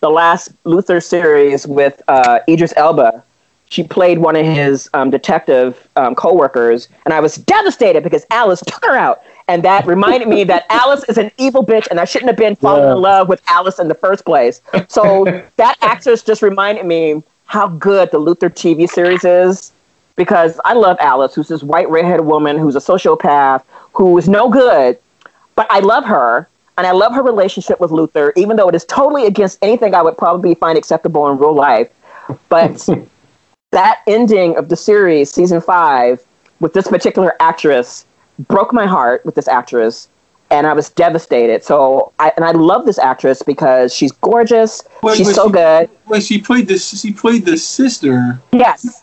the 0.00 0.10
last 0.10 0.52
Luther 0.64 1.00
series 1.00 1.66
with 1.66 2.02
uh, 2.08 2.40
Idris 2.48 2.72
Elba, 2.76 3.22
she 3.68 3.82
played 3.82 4.18
one 4.18 4.36
of 4.36 4.46
his 4.46 4.88
um, 4.94 5.10
detective 5.10 5.88
um, 5.96 6.14
co-workers, 6.14 6.88
and 7.04 7.12
I 7.12 7.20
was 7.20 7.36
devastated 7.36 8.04
because 8.04 8.24
Alice 8.30 8.62
took 8.66 8.84
her 8.84 8.96
out 8.96 9.22
and 9.48 9.62
that 9.62 9.86
reminded 9.86 10.28
me 10.28 10.42
that 10.44 10.66
Alice 10.70 11.04
is 11.04 11.18
an 11.18 11.30
evil 11.38 11.64
bitch, 11.64 11.86
and 11.90 12.00
I 12.00 12.04
shouldn't 12.04 12.28
have 12.28 12.36
been 12.36 12.56
falling 12.56 12.82
yeah. 12.82 12.92
in 12.92 13.00
love 13.00 13.28
with 13.28 13.40
Alice 13.48 13.78
in 13.78 13.88
the 13.88 13.94
first 13.94 14.24
place. 14.24 14.60
So 14.88 15.24
that 15.56 15.76
actress 15.80 16.22
just 16.22 16.42
reminded 16.42 16.84
me 16.84 17.22
how 17.44 17.68
good 17.68 18.10
the 18.10 18.18
Luther 18.18 18.50
TV 18.50 18.88
series 18.88 19.24
is, 19.24 19.72
because 20.16 20.60
I 20.64 20.72
love 20.72 20.96
Alice, 21.00 21.34
who's 21.34 21.48
this 21.48 21.62
white 21.62 21.88
redheaded 21.88 22.26
woman 22.26 22.58
who's 22.58 22.74
a 22.74 22.80
sociopath 22.80 23.62
who 23.92 24.18
is 24.18 24.28
no 24.28 24.48
good, 24.48 24.98
but 25.54 25.66
I 25.70 25.80
love 25.80 26.04
her. 26.04 26.48
And 26.78 26.86
I 26.86 26.90
love 26.90 27.14
her 27.14 27.22
relationship 27.22 27.80
with 27.80 27.90
Luther, 27.90 28.34
even 28.36 28.58
though 28.58 28.68
it 28.68 28.74
is 28.74 28.84
totally 28.84 29.24
against 29.24 29.58
anything 29.62 29.94
I 29.94 30.02
would 30.02 30.18
probably 30.18 30.54
find 30.54 30.76
acceptable 30.76 31.26
in 31.30 31.38
real 31.38 31.54
life. 31.54 31.88
But 32.50 32.86
that 33.72 34.02
ending 34.06 34.58
of 34.58 34.68
the 34.68 34.76
series, 34.76 35.30
season 35.30 35.62
five, 35.62 36.22
with 36.60 36.74
this 36.74 36.86
particular 36.86 37.34
actress 37.40 38.04
broke 38.38 38.72
my 38.72 38.86
heart 38.86 39.24
with 39.24 39.34
this 39.34 39.48
actress 39.48 40.08
and 40.50 40.66
I 40.66 40.72
was 40.72 40.90
devastated. 40.90 41.64
So 41.64 42.12
I 42.18 42.32
and 42.36 42.44
I 42.44 42.52
love 42.52 42.86
this 42.86 42.98
actress 42.98 43.42
because 43.42 43.94
she's 43.94 44.12
gorgeous. 44.12 44.82
Wait, 45.02 45.16
she's 45.16 45.34
so 45.34 45.46
she, 45.46 45.52
good. 45.52 45.90
Wait, 46.06 46.22
she 46.22 46.40
played 46.40 46.68
this. 46.68 47.00
She 47.00 47.12
played 47.12 47.44
the 47.44 47.56
sister. 47.56 48.40
Yes. 48.52 49.02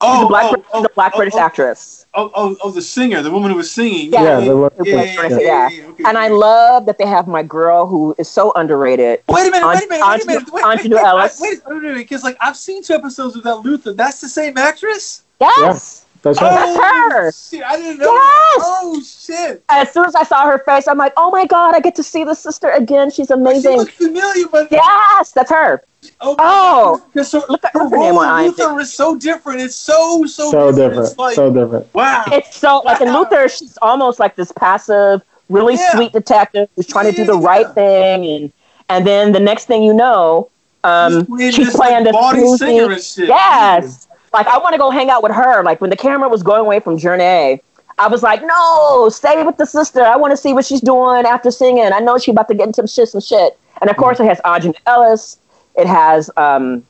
Oh, 0.00 0.22
the 0.22 0.26
black, 0.28 0.44
oh, 0.46 0.64
oh, 0.74 0.82
the 0.82 0.90
black 0.94 1.12
oh, 1.14 1.18
British 1.18 1.34
oh, 1.34 1.40
actress. 1.40 2.06
Oh, 2.14 2.30
oh, 2.32 2.56
oh, 2.62 2.70
the 2.70 2.80
singer, 2.80 3.20
the 3.20 3.32
woman 3.32 3.50
who 3.50 3.56
was 3.56 3.68
singing. 3.68 4.12
Yeah, 4.12 4.38
yeah, 4.38 4.38
yeah, 4.38 4.68
yeah, 4.84 5.28
yeah, 5.28 5.68
yeah. 5.68 5.86
Okay. 5.86 6.04
And 6.06 6.16
I 6.16 6.28
love 6.28 6.86
that 6.86 6.98
they 6.98 7.06
have 7.06 7.26
my 7.26 7.42
girl 7.42 7.84
who 7.84 8.14
is 8.16 8.28
so 8.28 8.52
underrated. 8.54 9.24
Wait 9.28 9.48
a 9.48 9.50
minute, 9.50 9.66
wait 9.66 9.84
a 9.84 9.88
minute, 9.88 10.06
wait 10.06 10.22
a 10.22 10.26
minute. 10.26 10.52
Wait, 10.52 10.64
wait, 10.64 10.90
wait, 10.90 11.02
Ellis. 11.02 11.40
Wait, 11.40 11.60
wait, 11.66 11.82
wait, 11.82 11.94
because 11.94 12.22
like 12.22 12.36
I've 12.40 12.56
seen 12.56 12.84
two 12.84 12.94
episodes 12.94 13.34
of 13.34 13.42
that 13.42 13.56
Luther. 13.56 13.92
That's 13.92 14.20
the 14.20 14.28
same 14.28 14.56
actress. 14.56 15.24
Yes. 15.40 16.04
That's 16.22 16.38
her. 16.38 16.46
That's 16.46 16.76
her. 16.76 17.32
Shit, 17.32 17.62
I 17.62 17.76
didn't 17.76 17.98
know. 17.98 18.12
Yes. 18.12 18.62
Oh 18.64 19.02
shit! 19.04 19.62
As 19.68 19.92
soon 19.92 20.06
as 20.06 20.14
I 20.14 20.24
saw 20.24 20.46
her 20.46 20.58
face, 20.58 20.88
I'm 20.88 20.98
like, 20.98 21.12
oh 21.16 21.30
my 21.30 21.46
god, 21.46 21.74
I 21.74 21.80
get 21.80 21.94
to 21.96 22.02
see 22.02 22.24
the 22.24 22.34
sister 22.34 22.70
again. 22.70 23.10
She's 23.10 23.30
amazing. 23.30 23.72
She 23.72 23.76
looks 23.76 23.94
familiar, 23.94 24.48
but 24.48 24.70
yes, 24.70 25.32
that's 25.32 25.50
her. 25.50 25.82
Oh, 26.20 26.36
oh 26.38 27.22
so 27.22 27.44
look 27.48 27.64
at 27.64 27.72
her, 27.72 27.88
her 27.88 27.96
name 27.96 28.16
on 28.16 28.44
Luther 28.44 28.78
is 28.80 28.92
so 28.92 29.16
different. 29.16 29.60
It's 29.60 29.74
so 29.74 30.24
so, 30.26 30.50
so 30.50 30.72
different. 30.72 30.94
different. 30.94 31.18
Like, 31.18 31.34
so 31.36 31.52
different. 31.52 31.94
Wow. 31.94 32.24
It's 32.28 32.56
so 32.56 32.78
like 32.84 33.00
in 33.00 33.12
Luther, 33.12 33.48
she's 33.48 33.76
almost 33.82 34.18
like 34.18 34.34
this 34.34 34.50
passive, 34.52 35.22
really 35.48 35.74
yeah. 35.74 35.92
sweet 35.92 36.12
detective 36.12 36.68
who's 36.74 36.86
trying 36.86 37.06
yeah, 37.06 37.12
to 37.12 37.16
do 37.18 37.24
the 37.24 37.38
yeah. 37.38 37.46
right 37.46 37.74
thing, 37.74 38.26
and 38.26 38.52
and 38.88 39.06
then 39.06 39.32
the 39.32 39.40
next 39.40 39.66
thing 39.66 39.82
you 39.82 39.94
know, 39.94 40.50
um, 40.82 41.26
she's, 41.38 41.54
she's 41.54 41.70
playing 41.74 42.04
this, 42.04 42.14
like, 42.14 42.22
body 42.22 42.56
singer 42.56 42.92
and 42.92 43.02
shit. 43.02 43.28
Yes. 43.28 44.07
Like 44.32 44.46
I 44.46 44.58
want 44.58 44.74
to 44.74 44.78
go 44.78 44.90
hang 44.90 45.10
out 45.10 45.22
with 45.22 45.32
her. 45.32 45.62
Like 45.62 45.80
when 45.80 45.90
the 45.90 45.96
camera 45.96 46.28
was 46.28 46.42
going 46.42 46.60
away 46.60 46.80
from 46.80 46.98
Jurnee, 46.98 47.60
I 47.98 48.06
was 48.06 48.22
like, 48.22 48.42
no, 48.44 49.08
stay 49.08 49.42
with 49.42 49.56
the 49.56 49.66
sister. 49.66 50.02
I 50.02 50.16
want 50.16 50.30
to 50.30 50.36
see 50.36 50.52
what 50.52 50.64
she's 50.64 50.80
doing 50.80 51.26
after 51.26 51.50
singing. 51.50 51.90
I 51.92 51.98
know 51.98 52.18
she's 52.18 52.32
about 52.32 52.48
to 52.48 52.54
get 52.54 52.66
into 52.66 52.76
some 52.76 52.86
shit, 52.86 53.08
some 53.08 53.20
shit. 53.20 53.58
And 53.80 53.90
of 53.90 53.96
course, 53.96 54.20
it 54.20 54.26
has 54.26 54.40
Aunjanue 54.40 54.74
Ellis. 54.86 55.38
It 55.76 55.86
has 55.86 56.30
um, 56.36 56.86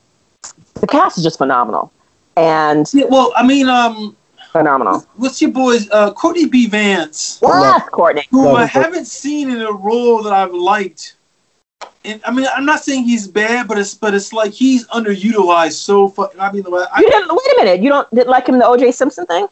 the 0.74 0.86
cast 0.86 1.18
is 1.18 1.24
just 1.24 1.38
phenomenal. 1.38 1.92
And 2.36 2.86
yeah, 2.92 3.06
well, 3.06 3.32
I 3.36 3.46
mean, 3.46 3.68
um, 3.68 4.16
phenomenal. 4.52 5.04
What's 5.16 5.40
your 5.42 5.50
boys? 5.50 5.88
Uh, 5.90 6.12
Courtney 6.12 6.46
B. 6.46 6.66
Vance. 6.66 7.40
Yes, 7.42 7.88
Courtney. 7.90 8.26
Who 8.30 8.50
I 8.50 8.64
haven't 8.64 9.06
seen 9.06 9.50
in 9.50 9.60
a 9.60 9.72
role 9.72 10.22
that 10.22 10.32
I've 10.32 10.54
liked 10.54 11.16
and 12.04 12.20
I 12.24 12.30
mean, 12.30 12.46
I'm 12.54 12.64
not 12.64 12.82
saying 12.82 13.04
he's 13.04 13.26
bad, 13.26 13.68
but 13.68 13.78
it's 13.78 13.94
but 13.94 14.14
it's 14.14 14.32
like 14.32 14.52
he's 14.52 14.86
underutilized. 14.88 15.72
So 15.72 16.08
fu- 16.08 16.28
I 16.38 16.52
mean, 16.52 16.64
I, 16.66 17.00
you 17.00 17.10
didn't, 17.10 17.28
wait 17.30 17.52
a 17.52 17.64
minute. 17.64 17.82
You 17.82 17.90
don't 17.90 18.10
didn't 18.14 18.28
like 18.28 18.48
him 18.48 18.54
in 18.54 18.60
the 18.60 18.66
O.J. 18.66 18.92
Simpson 18.92 19.26
thing? 19.26 19.48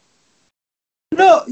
No, 1.13 1.43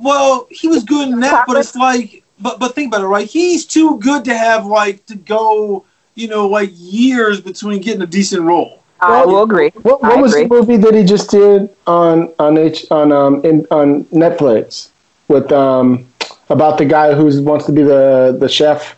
well, 0.00 0.46
he 0.50 0.68
was 0.68 0.84
good 0.84 1.08
in 1.08 1.20
that, 1.20 1.46
but 1.46 1.56
it's 1.56 1.74
like, 1.74 2.22
but 2.40 2.58
but 2.58 2.74
think 2.74 2.88
about 2.88 3.04
it, 3.04 3.08
right? 3.08 3.28
He's 3.28 3.64
too 3.64 3.98
good 3.98 4.24
to 4.26 4.36
have 4.36 4.66
like 4.66 5.04
to 5.06 5.16
go, 5.16 5.84
you 6.14 6.28
know, 6.28 6.46
like 6.48 6.70
years 6.74 7.40
between 7.40 7.80
getting 7.80 8.02
a 8.02 8.06
decent 8.06 8.42
role. 8.42 8.82
I 9.00 9.24
will 9.24 9.42
agree. 9.42 9.70
What, 9.82 10.02
what 10.02 10.18
was 10.20 10.32
agree. 10.32 10.44
the 10.44 10.48
movie 10.48 10.76
that 10.78 10.94
he 10.94 11.04
just 11.04 11.30
did 11.30 11.74
on 11.86 12.32
on 12.38 12.58
H 12.58 12.86
on 12.90 13.12
um 13.12 13.44
in, 13.44 13.66
on 13.70 14.04
Netflix 14.06 14.90
with 15.28 15.50
um 15.52 16.06
about 16.48 16.78
the 16.78 16.84
guy 16.84 17.14
who 17.14 17.42
wants 17.42 17.66
to 17.66 17.72
be 17.72 17.82
the 17.82 18.36
the 18.38 18.48
chef? 18.48 18.96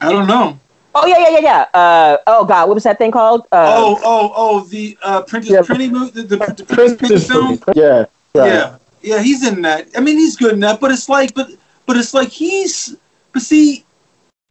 I 0.00 0.12
don't 0.12 0.26
know. 0.26 0.58
Oh 0.94 1.06
yeah, 1.06 1.18
yeah, 1.18 1.38
yeah, 1.38 1.40
yeah. 1.40 1.80
Uh, 1.80 2.16
oh 2.26 2.44
God, 2.44 2.68
what 2.68 2.74
was 2.74 2.84
that 2.84 2.98
thing 2.98 3.10
called? 3.10 3.42
Uh, 3.52 3.74
oh, 3.76 4.00
oh, 4.02 4.32
oh, 4.34 4.60
the 4.64 4.96
uh, 5.02 5.22
Princess 5.22 5.52
yeah. 5.52 5.62
Penny 5.62 5.90
movie, 5.90 6.22
the, 6.22 6.22
the, 6.22 6.36
the 6.36 6.64
Princess 6.64 7.28
Penny 7.28 7.56
film. 7.56 7.60
Yeah, 7.74 7.98
right. 7.98 8.08
yeah, 8.34 8.76
yeah. 9.02 9.22
He's 9.22 9.46
in 9.46 9.60
that. 9.62 9.88
I 9.96 10.00
mean, 10.00 10.16
he's 10.16 10.36
good 10.36 10.54
in 10.54 10.60
that, 10.60 10.80
but 10.80 10.90
it's 10.90 11.08
like, 11.08 11.34
but, 11.34 11.50
but 11.86 11.96
it's 11.96 12.14
like 12.14 12.28
he's. 12.28 12.96
But 13.32 13.42
see, 13.42 13.84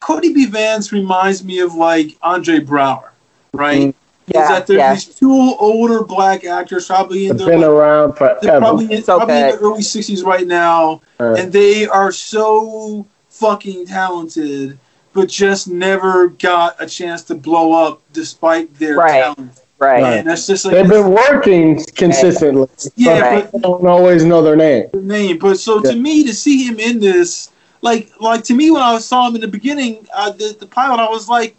Cody 0.01 0.33
B. 0.33 0.45
Vance 0.45 0.91
reminds 0.91 1.43
me 1.43 1.59
of 1.59 1.73
like 1.73 2.15
Andre 2.21 2.59
Braugher, 2.59 3.09
right? 3.53 3.81
Mm. 3.81 3.93
Yeah, 4.27 4.41
is 4.41 4.49
that 4.49 4.67
there's 4.67 4.77
yeah. 4.77 4.93
these 4.93 5.05
two 5.05 5.55
older 5.59 6.03
black 6.03 6.45
actors 6.45 6.87
probably 6.87 7.27
in 7.27 7.37
their 7.37 7.47
been 7.47 7.61
like, 7.61 7.69
around 7.69 8.13
forever. 8.13 8.39
They're 8.41 8.59
probably, 8.59 8.91
in, 8.91 9.03
so 9.03 9.17
probably 9.17 9.35
in 9.35 9.41
their 9.41 9.57
early 9.59 9.81
sixties 9.83 10.23
right 10.23 10.47
now, 10.47 11.01
right. 11.19 11.39
and 11.39 11.53
they 11.53 11.85
are 11.87 12.11
so 12.11 13.05
fucking 13.29 13.85
talented 13.85 14.79
but 15.15 15.29
just 15.29 15.67
never 15.69 16.27
got 16.27 16.75
a 16.79 16.85
chance 16.85 17.23
to 17.23 17.35
blow 17.35 17.71
up 17.71 18.01
despite 18.11 18.71
their 18.75 18.97
right. 18.97 19.21
talent. 19.21 19.61
Right. 19.79 20.03
And 20.03 20.27
that's 20.27 20.45
just 20.45 20.65
like 20.65 20.73
they've 20.73 20.87
been 20.87 21.11
working 21.11 21.83
consistently. 21.95 22.67
Yeah, 22.95 23.41
but, 23.41 23.51
but 23.51 23.61
don't 23.61 23.87
always 23.87 24.23
know 24.23 24.41
their 24.41 24.55
name. 24.55 24.89
Their 24.93 25.01
name, 25.01 25.37
but 25.37 25.57
so 25.57 25.83
yeah. 25.83 25.91
to 25.91 25.97
me, 25.97 26.23
to 26.25 26.33
see 26.33 26.63
him 26.65 26.79
in 26.79 26.99
this, 26.99 27.51
like, 27.81 28.09
like 28.19 28.43
to 28.45 28.53
me 28.53 28.71
when 28.71 28.81
I 28.81 28.99
saw 28.99 29.27
him 29.27 29.35
in 29.35 29.41
the 29.41 29.47
beginning, 29.47 30.07
uh, 30.13 30.31
the 30.31 30.55
the 30.59 30.67
pilot, 30.67 31.01
I 31.01 31.09
was 31.09 31.27
like, 31.27 31.57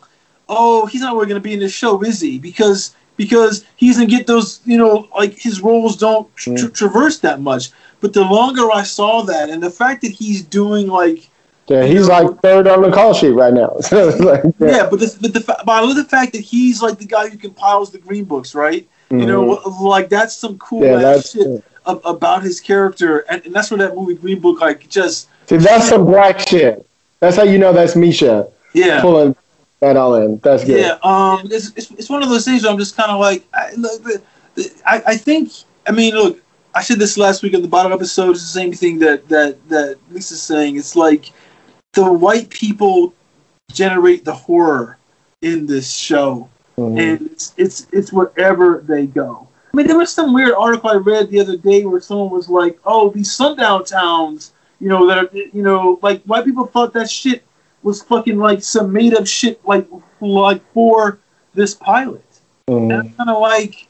oh, 0.48 0.86
he's 0.86 1.00
not 1.00 1.14
really 1.14 1.26
going 1.26 1.42
to 1.42 1.46
be 1.48 1.54
in 1.54 1.60
this 1.60 1.72
show, 1.72 2.00
is 2.02 2.20
he? 2.20 2.38
Because 2.38 2.94
because 3.16 3.64
he 3.76 3.88
doesn't 3.88 4.08
get 4.08 4.26
those, 4.26 4.60
you 4.64 4.76
know, 4.76 5.08
like 5.14 5.34
his 5.34 5.62
roles 5.62 5.96
don't 5.96 6.34
tra- 6.36 6.52
Mm. 6.52 6.74
traverse 6.74 7.18
that 7.20 7.40
much. 7.40 7.70
But 8.00 8.12
the 8.12 8.24
longer 8.24 8.70
I 8.70 8.82
saw 8.82 9.22
that, 9.22 9.48
and 9.50 9.62
the 9.62 9.70
fact 9.70 10.02
that 10.02 10.12
he's 10.12 10.42
doing 10.42 10.86
like, 10.88 11.30
Yeah, 11.68 11.84
he's 11.84 12.08
like 12.08 12.40
third 12.42 12.66
on 12.68 12.82
the 12.82 12.92
call 12.92 13.12
sheet 13.12 13.30
right 13.30 13.52
now. 13.52 13.76
Like, 13.90 14.44
yeah, 14.60 14.88
but 14.88 15.00
the, 15.00 15.18
but 15.20 15.34
the 15.34 15.40
but 15.40 15.68
I 15.68 15.80
love 15.80 15.96
the 15.96 16.04
fact 16.04 16.32
that 16.32 16.42
he's 16.42 16.80
like 16.82 16.98
the 16.98 17.06
guy 17.06 17.28
who 17.28 17.36
compiles 17.36 17.90
the 17.90 17.98
green 17.98 18.24
books, 18.24 18.54
right? 18.54 18.88
You 19.10 19.24
know, 19.26 19.42
like 19.80 20.08
that's 20.08 20.34
some 20.34 20.58
cool 20.58 20.82
Mm-hmm. 20.82 21.00
Yeah, 21.00 21.12
that's 21.12 21.32
shit 21.32 21.64
ab- 21.86 22.00
about 22.04 22.42
his 22.42 22.60
character, 22.60 23.20
and, 23.30 23.44
and 23.46 23.54
that's 23.54 23.70
where 23.70 23.78
that 23.78 23.94
movie 23.94 24.14
Green 24.14 24.40
Book 24.40 24.60
like 24.60 24.88
just 24.88 25.28
See, 25.48 25.56
that's 25.56 25.88
some 25.88 26.04
black 26.04 26.40
shit. 26.40 26.86
That's 27.20 27.36
how 27.36 27.44
you 27.44 27.58
know 27.58 27.72
that's 27.72 27.96
Misha 27.96 28.48
yeah. 28.72 29.00
pulling 29.00 29.36
that 29.80 29.96
all 29.96 30.14
in. 30.16 30.38
That's 30.38 30.64
good. 30.64 30.80
Yeah, 30.80 30.98
um, 31.02 31.48
it's, 31.50 31.72
it's, 31.76 31.90
it's 31.92 32.10
one 32.10 32.22
of 32.22 32.28
those 32.28 32.44
things 32.44 32.62
where 32.64 32.72
I'm 32.72 32.78
just 32.78 32.96
kind 32.96 33.10
of 33.10 33.20
like, 33.20 33.46
I, 33.54 33.72
look, 33.76 34.02
the- 34.02 34.22
the- 34.54 34.72
I, 34.84 35.02
I 35.06 35.16
think, 35.16 35.52
I 35.86 35.92
mean, 35.92 36.14
look, 36.14 36.42
I 36.74 36.82
said 36.82 36.98
this 36.98 37.16
last 37.16 37.42
week 37.42 37.54
at 37.54 37.62
the 37.62 37.68
bottom 37.68 37.92
episode. 37.92 38.30
It's 38.32 38.42
the 38.42 38.46
same 38.48 38.72
thing 38.72 38.98
that 38.98 39.28
that 39.28 39.66
that 39.68 39.98
Lisa's 40.10 40.42
saying. 40.42 40.76
It's 40.76 40.94
like 40.94 41.32
the 41.96 42.12
white 42.12 42.50
people 42.50 43.12
generate 43.72 44.24
the 44.24 44.34
horror 44.34 44.98
in 45.42 45.66
this 45.66 45.90
show, 45.92 46.48
Mhm. 46.78 46.98
and 47.00 47.26
it's 47.32 47.52
it's 47.56 47.86
it's 47.90 48.12
wherever 48.12 48.84
they 48.86 49.06
go. 49.06 49.48
I 49.72 49.76
mean, 49.76 49.86
there 49.88 49.98
was 49.98 50.10
some 50.12 50.32
weird 50.32 50.52
article 50.54 50.90
I 50.90 50.94
read 50.96 51.30
the 51.30 51.40
other 51.40 51.56
day 51.56 51.84
where 51.84 52.00
someone 52.00 52.30
was 52.30 52.48
like, 52.48 52.78
"Oh, 52.84 53.10
these 53.10 53.32
sundown 53.32 53.84
towns, 53.84 54.52
you 54.78 54.88
know, 54.88 55.06
that 55.06 55.18
are, 55.18 55.30
you 55.34 55.62
know, 55.62 55.98
like 56.02 56.22
white 56.24 56.44
people 56.44 56.66
thought 56.66 56.92
that 56.92 57.10
shit 57.10 57.42
was 57.82 58.02
fucking 58.02 58.38
like 58.38 58.62
some 58.62 58.92
made 58.92 59.14
up 59.14 59.26
shit, 59.26 59.58
like 59.66 59.86
like 60.20 60.60
for 60.72 61.18
this 61.54 61.74
pilot." 61.74 62.22
And 62.68 62.90
Mhm. 62.90 62.98
I'm 63.00 63.10
kind 63.14 63.30
of 63.30 63.40
like, 63.40 63.88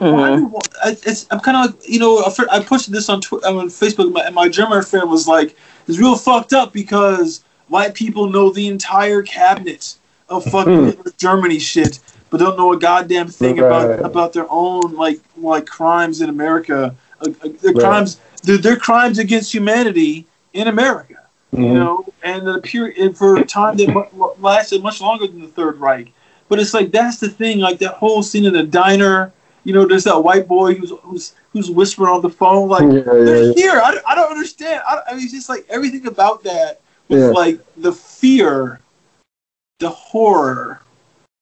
Mhm. 0.00 0.50
why, 0.50 0.60
I, 0.84 0.90
it's, 0.90 1.26
I'm 1.30 1.40
kind 1.40 1.56
of 1.56 1.74
like, 1.74 1.88
you 1.88 1.98
know, 1.98 2.22
I 2.52 2.60
posted 2.62 2.92
this 2.92 3.08
on 3.08 3.20
Twitter, 3.22 3.46
on 3.46 3.68
Facebook, 3.68 4.12
my- 4.12 4.24
and 4.24 4.34
my 4.34 4.48
German 4.48 4.82
friend 4.82 5.08
was 5.10 5.26
like, 5.26 5.56
"It's 5.88 5.98
real 5.98 6.16
fucked 6.16 6.52
up 6.52 6.72
because 6.74 7.42
white 7.68 7.94
people 7.94 8.28
know 8.28 8.50
the 8.50 8.68
entire 8.68 9.22
cabinet 9.22 9.94
of 10.28 10.44
fucking 10.52 10.98
Germany 11.16 11.58
shit, 11.58 12.00
but 12.28 12.40
don't 12.40 12.58
know 12.58 12.74
a 12.74 12.78
goddamn 12.78 13.28
thing 13.28 13.56
Right. 13.56 13.66
about 13.66 14.04
about 14.04 14.32
their 14.34 14.46
own 14.50 14.94
like 14.96 15.18
like 15.38 15.64
crimes 15.66 16.20
in 16.20 16.28
America, 16.28 16.94
uh, 17.22 17.30
uh, 17.42 17.48
their 17.62 17.72
Right. 17.72 17.80
crimes, 17.80 18.18
their, 18.42 18.58
their 18.58 18.76
crimes 18.76 19.18
against 19.18 19.52
humanity 19.54 20.26
in 20.52 20.68
America." 20.68 21.14
you 21.52 21.62
Mhm. 21.62 21.74
know, 21.74 22.04
and 22.22 22.46
the 22.46 22.58
period 22.58 23.16
for 23.16 23.36
a 23.36 23.44
time 23.44 23.78
that 23.78 23.88
mu- 23.94 24.28
lasted 24.42 24.82
much 24.82 25.00
longer 25.00 25.26
than 25.26 25.40
the 25.40 25.46
Third 25.46 25.80
Reich. 25.80 26.12
But 26.50 26.58
it's 26.58 26.74
like 26.74 26.90
that's 26.92 27.16
the 27.18 27.28
thing, 27.30 27.60
like 27.60 27.78
that 27.78 27.94
whole 27.94 28.22
scene 28.22 28.44
in 28.44 28.52
the 28.52 28.62
diner. 28.64 29.32
You 29.66 29.72
know, 29.72 29.84
there's 29.84 30.04
that 30.04 30.22
white 30.22 30.46
boy 30.46 30.74
who's 30.74 30.92
who's 31.02 31.34
who's 31.52 31.70
whispering 31.70 32.10
on 32.14 32.22
the 32.22 32.30
phone, 32.30 32.68
like 32.68 32.82
Yeah, 32.84 32.88
yeah, 32.98 33.02
they're 33.04 33.44
yeah. 33.48 33.52
here. 33.54 33.80
I, 33.82 33.90
don't- 33.90 34.04
I 34.06 34.14
don't 34.14 34.30
understand. 34.30 34.80
I, 34.88 35.00
I 35.08 35.14
mean, 35.14 35.24
it's 35.24 35.32
just 35.32 35.48
like 35.48 35.66
everything 35.68 36.06
about 36.06 36.44
that 36.44 36.80
was 37.08 37.20
Yeah. 37.20 37.26
like 37.30 37.58
the 37.76 37.90
fear, 37.92 38.78
the 39.80 39.88
horror. 39.88 40.80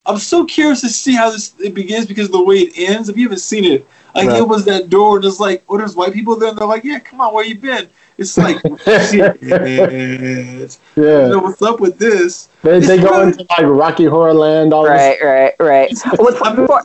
I'm 0.07 0.19
so 0.19 0.45
curious 0.47 0.81
to 0.83 0.89
see 0.89 1.15
how 1.15 1.31
this 1.31 1.53
it 1.59 1.75
begins 1.75 2.07
because 2.07 2.27
of 2.27 2.33
the 2.33 2.43
way 2.43 2.57
it 2.61 2.91
ends. 2.91 3.11
If 3.11 3.17
you 3.19 3.25
haven't 3.25 3.41
seen 3.41 3.65
it, 3.65 3.87
like 4.15 4.29
Right. 4.29 4.39
it 4.39 4.49
was 4.49 4.65
that 4.65 4.89
door, 4.89 5.17
and 5.17 5.25
there's 5.25 5.41
like, 5.41 5.63
oh, 5.69 5.77
there's 5.77 5.95
white 5.95 6.13
people 6.15 6.35
there, 6.37 6.49
and 6.49 6.57
they're 6.59 6.67
like, 6.67 6.85
yeah, 6.85 7.01
come 7.01 7.21
on, 7.21 7.33
where 7.35 7.45
you 7.45 7.57
been? 7.57 7.89
It's 8.17 8.39
like, 8.39 8.57
shit. 8.85 9.43
You 9.43 10.69
Yeah. 10.97 11.29
know 11.29 11.41
what's 11.41 11.61
up 11.61 11.81
with 11.81 11.99
this? 11.99 12.49
They, 12.63 12.81
they 12.81 12.99
go 12.99 13.11
really- 13.11 13.33
into 13.33 13.47
like 13.51 13.65
Rocky 13.67 14.05
Horror 14.07 14.33
Land, 14.35 14.73
all 14.73 14.87
Right, 14.87 15.19
right, 15.23 15.53
right. 15.61 15.93
Well, 16.19 16.43
I'm- 16.43 16.57
before, 16.57 16.83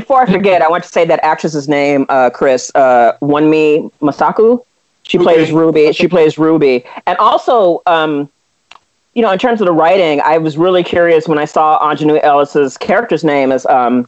before 0.00 0.20
I 0.20 0.30
forget, 0.30 0.60
I 0.60 0.68
want 0.68 0.84
to 0.84 0.90
say 0.90 1.06
that 1.06 1.20
actress's 1.22 1.68
name, 1.68 2.04
uh, 2.10 2.28
Chris, 2.28 2.70
uh, 2.74 3.16
Wunmi 3.22 3.90
Mosaku. 4.02 4.62
She 5.04 5.16
plays 5.18 5.50
Ruby. 5.52 5.92
She 5.92 6.06
plays 6.06 6.36
Ruby, 6.36 6.84
and 7.06 7.16
also, 7.18 7.80
um, 7.86 8.28
you 9.14 9.22
know, 9.22 9.30
in 9.30 9.38
terms 9.38 9.60
of 9.62 9.66
the 9.66 9.72
writing, 9.72 10.20
I 10.20 10.36
was 10.36 10.58
really 10.58 10.84
curious 10.84 11.26
when 11.26 11.38
I 11.38 11.46
saw 11.46 11.78
Aunjanue 11.80 12.20
Ellis's 12.22 12.76
character's 12.76 13.24
name 13.24 13.52
as 13.52 13.64
um, 13.66 14.06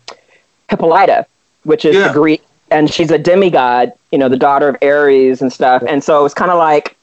Hippolyta, 0.68 1.24
which 1.62 1.84
is 1.86 1.96
Yeah. 1.96 2.08
the 2.08 2.12
Greek, 2.12 2.42
and 2.70 2.90
she's 2.92 3.10
a 3.10 3.18
demigod, 3.18 3.92
you 4.12 4.18
know, 4.18 4.28
the 4.28 4.36
daughter 4.36 4.68
of 4.68 4.76
Ares 4.82 5.40
and 5.40 5.50
stuff. 5.50 5.82
And 5.88 6.04
so 6.04 6.24
it's 6.26 6.34
kind 6.34 6.50
of 6.50 6.58
like 6.58 6.96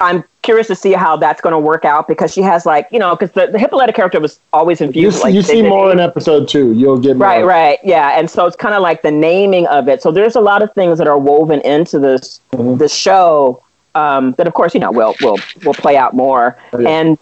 I'm 0.00 0.24
curious 0.44 0.68
to 0.68 0.76
see 0.76 0.92
how 0.92 1.16
that's 1.16 1.40
going 1.40 1.52
to 1.52 1.58
work 1.58 1.84
out 1.84 2.06
because 2.06 2.32
she 2.32 2.42
has 2.42 2.64
like, 2.64 2.86
you 2.92 2.98
know, 3.00 3.16
because 3.16 3.32
the, 3.32 3.48
the 3.48 3.58
Hippolyta 3.58 3.92
character 3.92 4.20
was 4.20 4.38
always 4.52 4.80
You, 4.80 4.86
infused. 4.86 5.16
with, 5.16 5.24
like 5.24 5.34
you 5.34 5.42
see 5.42 5.62
more 5.62 5.90
in 5.90 5.98
episode 5.98 6.48
two. 6.48 6.72
You'll 6.74 6.98
get 6.98 7.16
more. 7.16 7.26
Right, 7.26 7.44
right, 7.44 7.78
yeah, 7.82 8.18
and 8.18 8.30
so 8.30 8.46
it's 8.46 8.54
kind 8.56 8.74
of 8.74 8.82
like 8.82 9.02
the 9.02 9.10
naming 9.10 9.66
of 9.66 9.88
it. 9.88 10.02
So 10.02 10.12
there's 10.12 10.36
a 10.36 10.40
lot 10.40 10.62
of 10.62 10.72
things 10.74 10.98
that 10.98 11.08
are 11.08 11.18
woven 11.18 11.60
into 11.62 11.98
this 11.98 12.40
Mhm. 12.52 12.78
this 12.78 12.94
show 12.94 13.60
um, 13.96 14.32
that, 14.38 14.46
of 14.46 14.54
course, 14.54 14.74
you 14.74 14.80
know, 14.80 14.92
will 14.92 15.14
will 15.22 15.38
will 15.64 15.74
play 15.74 15.96
out 15.96 16.14
more. 16.14 16.56
Yeah. 16.78 16.88
And 16.88 17.18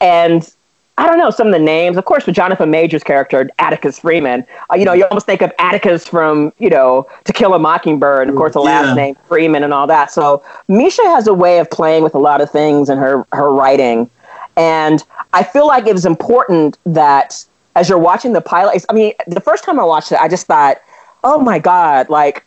and 0.00 0.52
I 0.98 1.06
don't 1.06 1.18
know 1.18 1.30
some 1.30 1.48
of 1.48 1.52
the 1.52 1.58
names. 1.58 1.96
Of 1.96 2.06
course, 2.06 2.24
for 2.24 2.32
Jonathan 2.32 2.70
Majors' 2.70 3.04
character, 3.04 3.50
Atticus 3.58 3.98
Freeman, 3.98 4.46
uh, 4.70 4.76
you 4.76 4.84
know, 4.86 4.94
you 4.94 5.04
almost 5.04 5.26
think 5.26 5.42
of 5.42 5.52
Atticus 5.58 6.06
from 6.06 6.52
you 6.58 6.70
know 6.70 7.06
To 7.24 7.32
Kill 7.32 7.54
a 7.54 7.58
Mockingbird, 7.58 8.22
and 8.22 8.30
of 8.30 8.36
course, 8.36 8.54
the 8.54 8.60
last 8.60 8.88
Yeah. 8.88 8.94
name 8.94 9.16
Freeman 9.28 9.62
and 9.62 9.74
all 9.74 9.86
that. 9.86 10.10
So 10.10 10.42
Misha 10.68 11.02
has 11.04 11.26
a 11.26 11.34
way 11.34 11.58
of 11.58 11.70
playing 11.70 12.02
with 12.02 12.14
a 12.14 12.18
lot 12.18 12.40
of 12.40 12.50
things 12.50 12.88
in 12.88 12.96
her 12.98 13.26
her 13.32 13.52
writing, 13.52 14.08
and 14.56 15.04
I 15.32 15.42
feel 15.42 15.66
like 15.66 15.86
it 15.86 15.92
was 15.92 16.06
important 16.06 16.78
that 16.86 17.44
as 17.74 17.90
you're 17.90 17.98
watching 17.98 18.32
the 18.32 18.40
pilot, 18.40 18.84
I 18.88 18.94
mean, 18.94 19.12
the 19.26 19.40
first 19.40 19.64
time 19.64 19.78
I 19.78 19.84
watched 19.84 20.12
it, 20.12 20.18
I 20.18 20.28
just 20.28 20.46
thought, 20.46 20.78
oh 21.24 21.38
my 21.38 21.58
God, 21.58 22.08
like 22.08 22.42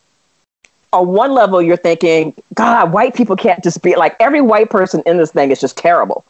on 0.92 1.06
one 1.06 1.32
level, 1.32 1.62
you're 1.62 1.76
thinking, 1.76 2.34
God, 2.54 2.92
white 2.92 3.14
people 3.14 3.36
can't 3.36 3.62
just 3.62 3.80
be 3.80 3.94
like 3.94 4.16
every 4.18 4.40
white 4.40 4.70
person 4.70 5.04
in 5.06 5.18
this 5.18 5.30
thing 5.30 5.52
is 5.52 5.60
just 5.60 5.76
terrible. 5.78 6.24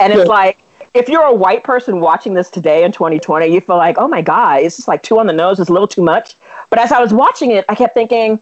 And 0.00 0.12
it's 0.12 0.28
like, 0.28 0.58
if 0.94 1.08
you're 1.08 1.22
a 1.22 1.34
white 1.34 1.62
person 1.64 2.00
watching 2.00 2.34
this 2.34 2.50
today 2.50 2.84
in 2.84 2.92
2020, 2.92 3.46
you 3.46 3.60
feel 3.60 3.76
like, 3.76 3.96
oh 3.98 4.08
my 4.08 4.22
God, 4.22 4.62
it's 4.62 4.76
just 4.76 4.88
like 4.88 5.02
too 5.02 5.18
on 5.18 5.26
the 5.26 5.32
nose, 5.32 5.60
it's 5.60 5.70
a 5.70 5.72
little 5.72 5.88
too 5.88 6.02
much. 6.02 6.34
But 6.68 6.78
as 6.78 6.92
I 6.92 7.00
was 7.00 7.12
watching 7.12 7.50
it, 7.52 7.64
I 7.68 7.74
kept 7.74 7.94
thinking, 7.94 8.40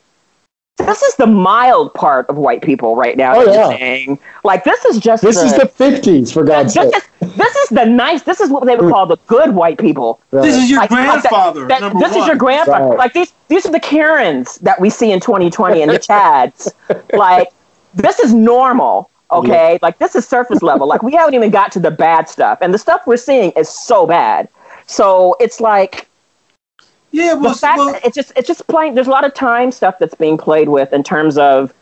this 0.78 1.02
is 1.02 1.16
the 1.16 1.26
mild 1.26 1.92
part 1.94 2.26
of 2.28 2.36
white 2.36 2.62
people 2.62 2.94
right 2.94 3.16
now. 3.16 3.34
Oh, 3.36 3.44
yeah. 3.52 3.68
saying. 3.70 4.18
Like, 4.44 4.62
this 4.62 4.84
is 4.84 4.98
just 5.00 5.24
This 5.24 5.36
is 5.36 5.52
the 5.54 5.64
50s, 5.64 6.32
for 6.32 6.44
God's 6.44 6.72
this 6.72 6.92
sake. 6.92 7.02
is, 7.20 7.34
this 7.34 7.56
is 7.56 7.68
the 7.70 7.84
nice, 7.84 8.22
this 8.22 8.40
is 8.40 8.48
what 8.48 8.64
they 8.64 8.76
would 8.76 8.90
call 8.92 9.04
the 9.04 9.16
good 9.26 9.54
white 9.56 9.76
people. 9.78 10.20
This 10.30 10.54
is 10.56 10.70
your 10.70 10.78
Like, 10.78 10.90
like 10.92 11.22
that- 11.22 11.30
grandfather. 11.30 11.66
that- 11.66 11.80
number 11.80 11.98
this 11.98 12.12
one. 12.12 12.20
is 12.20 12.26
your 12.28 12.36
grandfather. 12.36 12.90
Right. 12.90 12.98
Like 12.98 13.12
these, 13.12 13.32
these 13.48 13.66
are 13.66 13.72
the 13.72 13.80
Karens 13.80 14.58
that 14.58 14.80
we 14.80 14.88
see 14.88 15.10
in 15.10 15.18
2020 15.20 15.82
and 15.82 15.90
the 15.90 15.98
Chads. 15.98 16.68
like 17.12 17.50
this 17.94 18.20
is 18.20 18.32
normal. 18.32 19.10
Okay, 19.30 19.78
like 19.82 19.98
this 19.98 20.16
is 20.16 20.26
surface 20.26 20.62
level. 20.62 20.86
Like 20.86 21.02
we 21.02 21.12
haven't 21.12 21.34
even 21.34 21.50
got 21.50 21.70
to 21.72 21.80
the 21.80 21.90
bad 21.90 22.28
stuff, 22.28 22.58
and 22.62 22.72
the 22.72 22.78
stuff 22.78 23.02
we're 23.06 23.16
seeing 23.16 23.50
is 23.52 23.68
so 23.68 24.06
bad. 24.06 24.48
So 24.86 25.36
it's 25.38 25.60
like 25.60 26.08
Yeah, 27.12 27.34
the 27.34 27.40
well, 27.40 27.54
fact 27.54 27.78
well 27.78 27.92
that 27.92 28.04
it's 28.04 28.16
just 28.16 28.32
it's 28.36 28.48
just 28.48 28.66
playing. 28.68 28.94
There's 28.94 29.06
a 29.06 29.10
lot 29.10 29.24
of 29.24 29.34
time 29.34 29.70
stuff 29.70 29.98
that's 29.98 30.14
being 30.14 30.38
played 30.38 30.68
with 30.68 30.92
in 30.92 31.02
terms 31.02 31.36
of 31.36 31.74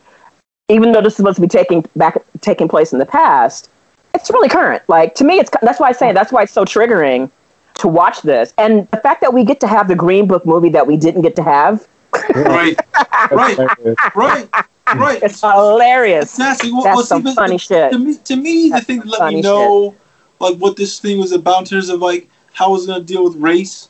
even 0.68 0.92
though 0.92 1.00
this 1.00 1.12
is 1.12 1.16
supposed 1.18 1.36
to 1.36 1.42
be 1.42 1.48
taking 1.48 1.84
back 1.94 2.20
taking 2.40 2.68
place 2.68 2.92
in 2.92 2.98
the 2.98 3.06
past, 3.06 3.70
it's 4.14 4.30
really 4.30 4.48
current. 4.48 4.82
Like 4.88 5.14
to 5.16 5.24
me, 5.24 5.38
it's 5.38 5.50
that's 5.62 5.78
why 5.78 5.88
I 5.88 5.92
say 5.92 6.12
that's 6.12 6.32
why 6.32 6.42
it's 6.42 6.52
so 6.52 6.64
triggering 6.64 7.30
to 7.74 7.88
watch 7.88 8.22
this, 8.22 8.54
and 8.58 8.88
the 8.90 8.96
fact 8.96 9.20
that 9.20 9.32
we 9.32 9.44
get 9.44 9.60
to 9.60 9.68
have 9.68 9.86
the 9.86 9.94
Green 9.94 10.26
Book 10.26 10.44
movie 10.46 10.70
that 10.70 10.86
we 10.86 10.96
didn't 10.96 11.22
get 11.22 11.36
to 11.36 11.42
have, 11.42 11.86
right, 12.34 12.76
right, 13.30 13.58
right, 14.16 14.48
right. 14.94 15.22
it's 15.22 15.40
hilarious. 15.40 16.34
Exactly. 16.34 16.72
Well, 16.72 16.84
That's 16.84 16.96
well, 16.96 17.04
some 17.06 17.22
but 17.22 17.34
funny 17.34 17.58
shit. 17.58 17.92
To 17.92 17.98
me, 17.98 18.16
to 18.16 18.36
me 18.36 18.70
the 18.70 18.80
thing 18.80 19.00
that 19.00 19.06
let 19.06 19.32
me 19.32 19.40
know, 19.40 19.94
like, 20.40 20.56
what 20.56 20.76
this 20.76 20.98
thing 21.00 21.18
was 21.18 21.32
about 21.32 21.60
in 21.60 21.64
terms 21.66 21.88
of 21.88 22.00
like 22.00 22.28
how 22.52 22.74
it's 22.74 22.86
going 22.86 23.00
to 23.00 23.04
deal 23.06 23.24
with 23.24 23.36
race. 23.36 23.88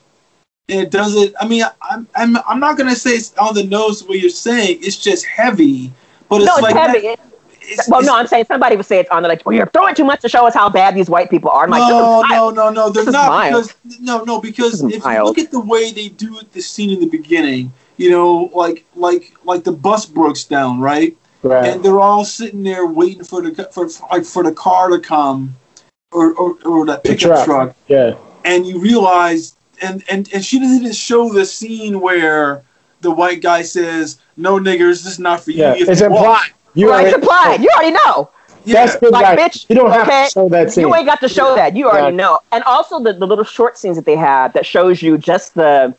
And 0.68 0.80
it 0.80 0.90
doesn't. 0.90 1.34
I 1.40 1.46
mean, 1.46 1.62
I'm, 1.82 2.08
I'm, 2.16 2.36
I'm 2.48 2.58
not 2.58 2.76
going 2.76 2.90
to 2.90 2.96
say 2.96 3.10
it's 3.12 3.32
on 3.36 3.54
the 3.54 3.62
nose 3.64 4.02
what 4.02 4.18
you're 4.18 4.30
saying. 4.30 4.78
It's 4.82 4.96
just 4.96 5.24
heavy, 5.24 5.92
but 6.28 6.36
it's 6.42 6.46
No, 6.46 6.54
it's 6.54 6.62
like 6.62 6.74
heavy. 6.74 7.00
that- 7.06 7.20
it's- 7.68 7.88
well, 7.88 8.00
it's- 8.00 8.06
no, 8.06 8.16
I'm 8.16 8.26
saying 8.26 8.44
somebody 8.46 8.76
would 8.76 8.86
say 8.86 8.98
it's 8.98 9.10
on 9.10 9.22
the 9.22 9.28
like, 9.28 9.44
well, 9.44 9.54
you're 9.54 9.66
throwing 9.66 9.94
too 9.94 10.04
much 10.04 10.20
to 10.22 10.28
show 10.28 10.46
us 10.46 10.54
how 10.54 10.68
bad 10.68 10.94
these 10.94 11.10
white 11.10 11.30
people 11.30 11.50
are. 11.50 11.64
I'm 11.64 11.70
like, 11.70 11.88
no, 11.88 12.22
no, 12.28 12.50
no, 12.50 12.70
no. 12.70 12.90
They're 12.90 13.04
not 13.04 13.28
mild. 13.28 13.72
because 13.84 14.00
no, 14.00 14.22
no. 14.24 14.40
Because 14.40 14.82
if 14.84 15.04
you 15.04 15.24
look 15.24 15.38
at 15.38 15.50
the 15.50 15.60
way 15.60 15.90
they 15.92 16.08
do 16.08 16.38
it, 16.38 16.52
the 16.52 16.60
scene 16.60 16.90
in 16.90 17.00
the 17.00 17.08
beginning, 17.08 17.72
you 17.96 18.10
know, 18.10 18.50
like 18.54 18.84
like 18.94 19.34
like 19.44 19.64
the 19.64 19.72
bus 19.72 20.06
breaks 20.06 20.44
down, 20.44 20.80
right? 20.80 21.16
Right. 21.42 21.66
and 21.66 21.84
they're 21.84 22.00
all 22.00 22.24
sitting 22.24 22.62
there 22.64 22.86
waiting 22.86 23.22
for 23.22 23.40
the 23.42 23.64
for 23.72 23.88
like 24.10 24.24
for 24.24 24.42
the 24.42 24.52
car 24.52 24.88
to 24.88 24.98
come, 24.98 25.54
or 26.12 26.32
or, 26.34 26.56
or 26.64 26.86
that 26.86 27.04
pickup 27.04 27.20
truck. 27.20 27.44
truck, 27.44 27.76
Yeah. 27.88 28.14
and 28.44 28.66
you 28.66 28.80
realize, 28.80 29.54
and 29.80 30.02
and 30.10 30.28
and 30.32 30.44
she 30.44 30.58
didn't 30.58 30.92
show 30.94 31.32
the 31.32 31.44
scene 31.46 32.00
where 32.00 32.62
the 33.02 33.10
white 33.12 33.42
guy 33.42 33.62
says, 33.62 34.18
"No 34.36 34.58
niggers, 34.58 35.04
this 35.04 35.12
is 35.12 35.18
not 35.20 35.40
for 35.40 35.52
you." 35.52 35.58
Yeah. 35.62 35.74
You 35.76 35.86
It's 35.88 36.00
to 36.00 36.08
walk." 36.08 36.18
implied. 36.18 36.50
You 36.74 36.90
right, 36.90 37.06
it's 37.06 37.14
already- 37.14 37.22
implied. 37.22 37.62
You 37.62 37.70
already 37.74 37.92
know. 37.92 38.30
Yeah. 38.64 38.84
That's 38.86 38.96
good, 38.98 39.12
Like, 39.12 39.36
guy. 39.36 39.48
bitch, 39.48 39.66
You 39.68 39.76
don't 39.76 39.92
have 39.92 40.08
to 40.08 40.32
show 40.32 40.48
that 40.48 40.72
scene. 40.72 40.88
You 40.88 40.94
ain't 40.96 41.06
got 41.06 41.20
to 41.20 41.28
show 41.28 41.54
that. 41.54 41.76
You 41.76 41.88
already 41.88 42.16
Yeah. 42.16 42.22
know. 42.24 42.40
And 42.50 42.64
also 42.64 42.98
the, 42.98 43.12
the 43.12 43.24
little 43.26 43.44
short 43.44 43.78
scenes 43.78 43.94
that 43.94 44.04
they 44.06 44.16
have 44.16 44.52
that 44.54 44.66
shows 44.66 45.00
you 45.02 45.16
just 45.18 45.54
the 45.54 45.94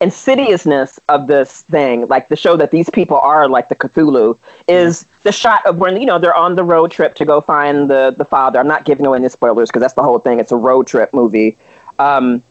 insidiousness 0.00 0.98
of 1.08 1.26
this 1.26 1.62
thing, 1.62 2.06
like 2.08 2.28
the 2.28 2.36
show 2.36 2.56
that 2.56 2.70
these 2.70 2.88
people 2.90 3.18
are 3.18 3.48
like 3.48 3.68
the 3.68 3.76
Cthulhu, 3.76 4.38
is 4.66 5.06
the 5.22 5.32
shot 5.32 5.64
of 5.66 5.76
when 5.76 6.00
you 6.00 6.06
know 6.06 6.18
they're 6.18 6.34
on 6.34 6.56
the 6.56 6.64
road 6.64 6.90
trip 6.90 7.14
to 7.16 7.24
go 7.24 7.40
find 7.40 7.90
the 7.90 8.14
the 8.16 8.24
father. 8.24 8.58
I'm 8.58 8.68
not 8.68 8.84
giving 8.84 9.06
away 9.06 9.18
any 9.18 9.28
spoilers 9.28 9.68
because 9.68 9.80
that's 9.80 9.94
the 9.94 10.02
whole 10.02 10.18
thing. 10.18 10.40
It's 10.40 10.52
a 10.52 10.56
road 10.56 10.86
trip 10.86 11.12
movie, 11.12 11.56
um, 11.98 12.42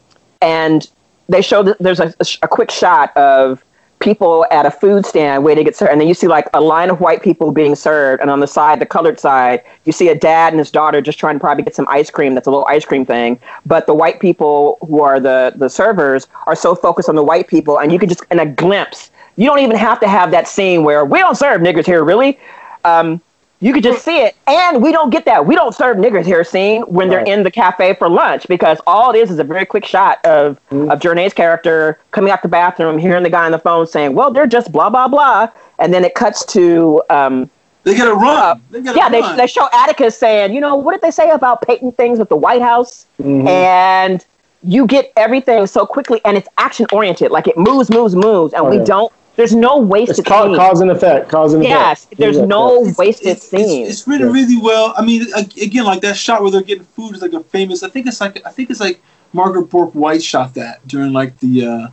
and 0.41 0.87
they 1.27 1.41
show 1.41 1.63
that 1.63 1.77
there's 1.79 1.99
a, 1.99 2.13
a 2.41 2.47
quick 2.47 2.71
shot 2.71 3.15
of 3.17 3.63
people 3.99 4.45
at 4.51 4.65
a 4.65 4.71
food 4.71 5.05
stand 5.05 5.43
waiting 5.43 5.65
to 5.65 5.69
get 5.69 5.75
served. 5.75 5.91
And 5.91 6.01
then 6.01 6.07
you 6.07 6.13
see 6.13 6.27
like 6.27 6.47
a 6.53 6.61
line 6.61 6.89
of 6.89 6.99
white 6.99 7.21
people 7.21 7.51
being 7.51 7.75
served. 7.75 8.21
And 8.21 8.29
on 8.29 8.39
the 8.39 8.47
side, 8.47 8.79
the 8.79 8.85
colored 8.85 9.19
side, 9.19 9.63
you 9.85 9.91
see 9.91 10.09
a 10.09 10.15
dad 10.15 10.53
and 10.53 10.59
his 10.59 10.71
daughter 10.71 11.01
just 11.01 11.19
trying 11.19 11.35
to 11.35 11.39
probably 11.39 11.63
get 11.63 11.75
some 11.75 11.87
ice 11.89 12.09
cream. 12.09 12.33
That's 12.33 12.47
a 12.47 12.51
little 12.51 12.65
ice 12.67 12.85
cream 12.85 13.05
thing. 13.05 13.39
But 13.65 13.87
the 13.87 13.93
white 13.93 14.19
people 14.19 14.77
who 14.87 15.01
are 15.01 15.19
the, 15.19 15.53
the 15.55 15.69
servers 15.69 16.27
are 16.47 16.55
so 16.55 16.75
focused 16.75 17.09
on 17.09 17.15
the 17.15 17.23
white 17.23 17.47
people. 17.47 17.79
And 17.79 17.91
you 17.91 17.99
can 17.99 18.09
just, 18.09 18.23
in 18.31 18.39
a 18.39 18.45
glimpse, 18.45 19.11
you 19.35 19.45
don't 19.45 19.59
even 19.59 19.77
have 19.77 19.99
to 20.01 20.07
have 20.07 20.31
that 20.31 20.47
scene 20.47 20.83
where 20.83 21.05
we 21.05 21.19
don't 21.19 21.35
serve 21.35 21.61
niggers 21.61 21.85
here, 21.85 22.03
really. 22.03 22.39
Um, 22.85 23.21
you 23.61 23.73
could 23.73 23.83
just 23.83 24.05
see 24.05 24.17
it. 24.21 24.35
And 24.47 24.81
we 24.81 24.91
don't 24.91 25.09
get 25.09 25.25
that. 25.25 25.45
We 25.45 25.53
don't 25.53 25.75
serve 25.75 25.97
niggers 25.97 26.25
here 26.25 26.43
scene 26.43 26.81
when 26.83 27.09
they're 27.09 27.19
Right. 27.19 27.27
in 27.27 27.43
the 27.43 27.51
cafe 27.51 27.93
for 27.95 28.07
lunch 28.07 28.47
because 28.47 28.79
all 28.87 29.11
it 29.13 29.17
is 29.17 29.29
is 29.31 29.39
a 29.39 29.43
very 29.43 29.65
quick 29.65 29.85
shot 29.85 30.23
of, 30.25 30.57
Mm-hmm. 30.71 30.89
of 30.91 30.99
Jurnee's 31.01 31.33
character 31.33 31.99
coming 32.11 32.31
out 32.31 32.41
the 32.41 32.47
bathroom, 32.47 32.97
hearing 32.97 33.23
the 33.23 33.29
guy 33.29 33.45
on 33.45 33.51
the 33.51 33.59
phone 33.59 33.85
saying, 33.85 34.15
well, 34.15 34.31
they're 34.31 34.47
just 34.47 34.71
blah, 34.71 34.89
blah, 34.89 35.07
blah. 35.09 35.49
And 35.77 35.93
then 35.93 36.05
it 36.05 36.15
cuts 36.15 36.45
to, 36.53 37.01
um, 37.09 37.49
They 37.83 37.95
gotta 37.95 38.13
run. 38.13 38.61
They 38.71 38.81
gotta 38.81 38.97
yeah, 38.97 39.09
they, 39.09 39.21
run. 39.21 39.35
they 39.37 39.47
show 39.47 39.67
Atticus 39.73 40.17
saying, 40.17 40.53
you 40.53 40.61
know, 40.61 40.75
what 40.75 40.93
did 40.93 41.01
they 41.01 41.11
say 41.11 41.29
about 41.29 41.61
painting 41.61 41.91
things 41.91 42.17
with 42.19 42.29
the 42.29 42.35
White 42.37 42.61
House? 42.61 43.05
And 43.23 44.25
you 44.63 44.85
get 44.87 45.11
everything 45.17 45.65
so 45.67 45.85
quickly 45.85 46.19
and 46.25 46.37
it's 46.37 46.47
action 46.57 46.85
oriented. 46.91 47.31
Like 47.31 47.47
it 47.47 47.57
moves, 47.57 47.89
moves, 47.89 48.15
moves. 48.15 48.53
And 48.53 48.65
Oh, 48.65 48.69
we 48.69 48.77
yeah. 48.77 48.83
don't, 48.85 49.13
there's 49.39 49.55
no 49.55 49.77
wasted 49.77 50.19
It's 50.19 50.27
ca- 50.27 50.43
scenes. 50.47 50.57
cause 50.57 50.81
and 50.81 50.91
effect. 50.91 51.29
Cause 51.29 51.53
and 51.53 51.63
Yes, 51.63 52.03
effect. 52.03 52.19
there's 52.19 52.35
Yeah, 52.35 52.43
no 52.45 52.83
yeah. 52.83 52.91
wasted 52.97 53.27
it's, 53.29 53.47
scenes. 53.47 53.87
It's, 53.87 53.99
it's 53.99 54.07
written 54.07 54.27
Yeah. 54.27 54.33
really 54.33 54.57
well. 54.61 54.93
I 54.97 55.01
mean, 55.01 55.27
again, 55.33 55.85
like 55.85 56.01
that 56.01 56.17
shot 56.17 56.41
where 56.41 56.51
they're 56.51 56.61
getting 56.61 56.83
food 56.83 57.15
is 57.15 57.21
like 57.21 57.31
a 57.31 57.39
famous. 57.39 57.81
I 57.81 57.87
think 57.87 58.05
it's 58.05 58.19
like 58.19 58.45
I 58.45 58.51
think 58.51 58.69
it's 58.69 58.81
like 58.81 59.01
Margaret 59.31 59.69
Bourke 59.69 59.93
White 59.95 60.21
shot 60.21 60.55
that 60.55 60.85
during 60.85 61.13
like 61.13 61.39
the 61.39 61.65
uh, 61.65 61.87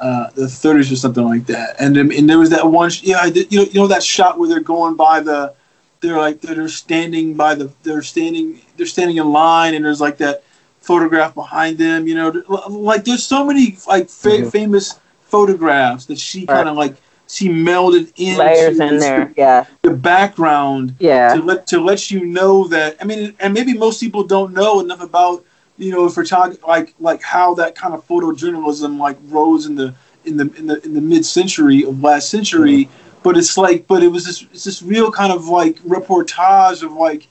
uh, 0.00 0.30
the 0.34 0.46
30s 0.46 0.90
or 0.92 0.96
something 0.96 1.24
like 1.24 1.46
that. 1.46 1.76
And 1.78 1.94
then- 1.94 2.10
and 2.10 2.28
there 2.28 2.38
was 2.40 2.50
that 2.50 2.66
one. 2.68 2.90
sh- 2.90 3.04
Yeah, 3.04 3.20
I 3.20 3.30
did, 3.30 3.52
you 3.52 3.60
know 3.60 3.64
you 3.70 3.80
know 3.80 3.86
that 3.86 4.02
shot 4.02 4.36
where 4.36 4.48
they're 4.48 4.58
going 4.58 4.96
by 4.96 5.20
the. 5.20 5.54
They're 6.00 6.18
like 6.18 6.40
they're 6.40 6.68
standing 6.68 7.34
by 7.34 7.54
the. 7.54 7.70
They're 7.84 8.02
standing. 8.02 8.60
They're 8.76 8.86
standing 8.86 9.18
in 9.18 9.30
line, 9.30 9.74
and 9.74 9.84
there's 9.84 10.00
like 10.00 10.16
that 10.18 10.42
photograph 10.80 11.32
behind 11.36 11.78
them. 11.78 12.08
You 12.08 12.16
know, 12.16 12.28
like 12.68 13.04
there's 13.04 13.24
so 13.24 13.44
many 13.44 13.76
like 13.86 14.08
fa- 14.10 14.28
Mhm. 14.42 14.50
famous 14.50 14.94
photographs 15.28 16.06
that 16.06 16.18
she 16.18 16.40
Right. 16.40 16.48
kind 16.48 16.68
of 16.68 16.76
like 16.76 16.96
she 17.26 17.48
melded 17.48 18.10
in 18.16 18.38
Layers 18.38 18.80
in 18.80 18.98
there. 18.98 19.32
Yeah. 19.36 19.64
the 19.82 19.90
background 19.90 20.94
Yeah. 20.98 21.34
to 21.34 21.42
let 21.42 21.66
to 21.68 21.80
let 21.80 22.10
you 22.10 22.24
know 22.24 22.66
that 22.68 22.96
I 23.00 23.04
mean, 23.04 23.34
and 23.38 23.52
maybe 23.52 23.74
most 23.74 24.00
people 24.00 24.22
don't 24.24 24.52
know 24.54 24.80
enough 24.80 25.02
about 25.02 25.44
you 25.76 25.92
know 25.92 26.08
photography, 26.08 26.60
like 26.66 26.94
like 26.98 27.22
how 27.22 27.54
that 27.54 27.74
kind 27.74 27.94
of 27.94 28.06
photojournalism 28.08 28.98
like 28.98 29.18
rose 29.28 29.66
in 29.66 29.74
the 29.76 29.94
in 30.24 30.36
the 30.38 30.50
in 30.58 30.66
the 30.66 30.84
in 30.84 30.94
the 30.94 31.00
mid 31.00 31.24
century 31.24 31.84
of 31.84 32.02
last 32.02 32.30
century. 32.30 32.84
Mm-hmm. 32.84 33.04
But 33.22 33.36
it's 33.36 33.58
like, 33.58 33.86
but 33.86 34.02
it 34.02 34.08
was 34.08 34.24
this 34.24 34.46
it's 34.52 34.64
this 34.64 34.82
real 34.82 35.10
kind 35.10 35.32
of 35.32 35.48
like 35.48 35.76
reportage 35.80 36.82
of 36.82 36.92
like 36.92 37.26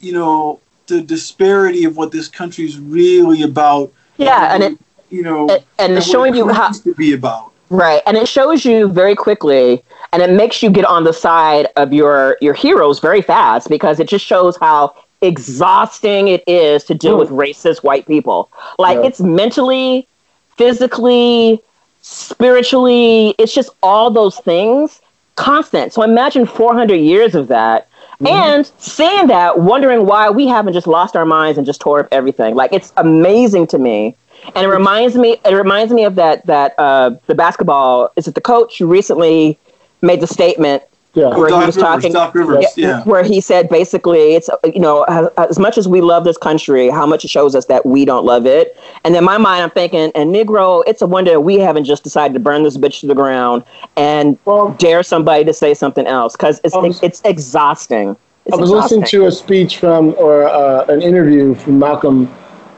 you 0.00 0.12
know 0.12 0.60
the 0.86 1.02
disparity 1.02 1.84
of 1.84 1.96
what 1.96 2.10
this 2.10 2.28
country's 2.28 2.78
really 2.78 3.42
about. 3.42 3.92
Yeah, 4.16 4.54
and 4.54 4.62
it 4.62 4.78
you 5.12 5.22
know 5.22 5.48
and, 5.48 5.64
and 5.78 5.94
what 5.94 6.04
showing 6.04 6.34
you 6.34 6.48
how 6.48 6.70
to 6.70 6.94
be 6.94 7.12
about. 7.12 7.52
Right, 7.70 8.02
and 8.06 8.16
it 8.16 8.28
shows 8.28 8.64
you 8.64 8.88
very 8.88 9.14
quickly, 9.14 9.82
and 10.12 10.22
it 10.22 10.30
makes 10.30 10.62
you 10.62 10.70
get 10.70 10.84
on 10.84 11.04
the 11.04 11.12
side 11.12 11.68
of 11.76 11.92
your 11.92 12.36
your 12.40 12.54
heroes 12.54 12.98
very 12.98 13.22
fast 13.22 13.68
because 13.68 14.00
it 14.00 14.08
just 14.08 14.24
shows 14.24 14.56
how 14.58 14.94
exhausting 15.22 16.28
it 16.28 16.42
is 16.46 16.84
to 16.84 16.94
deal 16.94 17.16
with 17.16 17.30
racist 17.30 17.82
white 17.84 18.06
people. 18.06 18.50
Like 18.78 18.98
Yeah. 18.98 19.06
it's 19.06 19.20
mentally, 19.20 20.08
physically, 20.56 21.62
spiritually, 22.02 23.34
it's 23.38 23.54
just 23.54 23.70
all 23.82 24.10
those 24.10 24.38
things 24.38 25.00
constant. 25.36 25.92
So 25.92 26.02
imagine 26.02 26.44
400 26.44 26.96
years 26.96 27.34
of 27.34 27.48
that. 27.48 27.88
Mm-hmm. 28.14 28.26
And 28.26 28.70
seeing 28.78 29.28
that, 29.28 29.60
wondering 29.60 30.06
why 30.06 30.28
we 30.28 30.46
haven't 30.46 30.74
just 30.74 30.86
lost 30.86 31.16
our 31.16 31.24
minds 31.24 31.56
and 31.56 31.66
just 31.66 31.80
tore 31.80 32.00
up 32.00 32.08
everything. 32.12 32.54
Like 32.54 32.72
it's 32.72 32.92
amazing 32.96 33.68
to 33.68 33.78
me 33.78 34.16
and 34.54 34.64
it 34.64 34.68
reminds 34.68 35.16
me 35.16 35.36
it 35.44 35.54
reminds 35.54 35.92
me 35.92 36.04
of 36.04 36.14
that 36.16 36.44
that 36.46 36.74
uh 36.78 37.10
the 37.26 37.34
basketball 37.34 38.10
is 38.16 38.26
it 38.28 38.34
the 38.34 38.40
coach 38.40 38.78
who 38.78 38.86
recently 38.86 39.58
made 40.02 40.20
the 40.20 40.26
statement 40.26 40.82
Yeah. 41.14 41.28
where 41.36 41.48
he 41.48 41.54
was 41.54 41.76
Rivers, 41.76 41.76
talking 41.76 42.12
Doc 42.12 42.34
Rivers, 42.34 42.66
yeah. 42.76 43.02
where 43.04 43.22
he 43.22 43.40
said 43.40 43.68
basically 43.68 44.34
it's 44.34 44.48
you 44.64 44.80
know 44.80 45.02
as, 45.04 45.28
as 45.38 45.58
much 45.58 45.78
as 45.78 45.86
we 45.86 46.00
love 46.00 46.24
this 46.24 46.38
country 46.38 46.88
how 46.90 47.06
much 47.06 47.24
it 47.24 47.28
shows 47.30 47.54
us 47.54 47.66
that 47.66 47.86
we 47.86 48.04
don't 48.04 48.24
love 48.24 48.46
it 48.46 48.76
and 49.04 49.14
in 49.14 49.24
my 49.24 49.38
mind 49.38 49.62
i'm 49.62 49.70
thinking 49.70 50.10
and 50.14 50.34
negro 50.34 50.82
it's 50.86 51.02
a 51.02 51.06
wonder 51.06 51.38
we 51.40 51.58
haven't 51.58 51.84
just 51.84 52.02
decided 52.02 52.34
to 52.34 52.40
burn 52.40 52.62
this 52.62 52.76
bitch 52.76 53.00
to 53.00 53.06
the 53.06 53.14
ground 53.14 53.62
and 53.96 54.38
Well- 54.44 54.70
dare 54.78 55.02
somebody 55.02 55.44
to 55.44 55.52
say 55.52 55.74
something 55.74 56.06
else 56.06 56.32
because 56.36 56.60
it's 56.64 56.74
was- 56.74 57.02
it's 57.02 57.20
exhausting 57.24 58.16
it's 58.44 58.54
I 58.56 58.60
was 58.60 58.70
exhausting. 58.70 59.00
listening 59.02 59.20
to 59.22 59.26
a 59.28 59.30
speech 59.30 59.78
from, 59.78 60.16
or 60.18 60.48
uh, 60.48 60.84
an 60.86 61.00
interview 61.00 61.54
from 61.54 61.78
Malcolm 61.78 62.26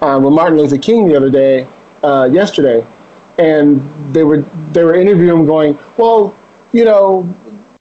uh, 0.04 0.18
with 0.20 0.34
Martin 0.34 0.58
Luther 0.58 0.78
King 0.78 1.08
the 1.08 1.16
other 1.16 1.30
day, 1.30 1.66
uh, 2.02 2.28
yesterday, 2.30 2.86
and 3.38 3.82
they 4.14 4.24
were 4.24 4.42
they 4.72 4.84
were 4.84 4.94
interviewing 4.94 5.40
him, 5.40 5.46
going, 5.46 5.78
"Well, 5.96 6.34
you 6.72 6.84
know, 6.84 7.28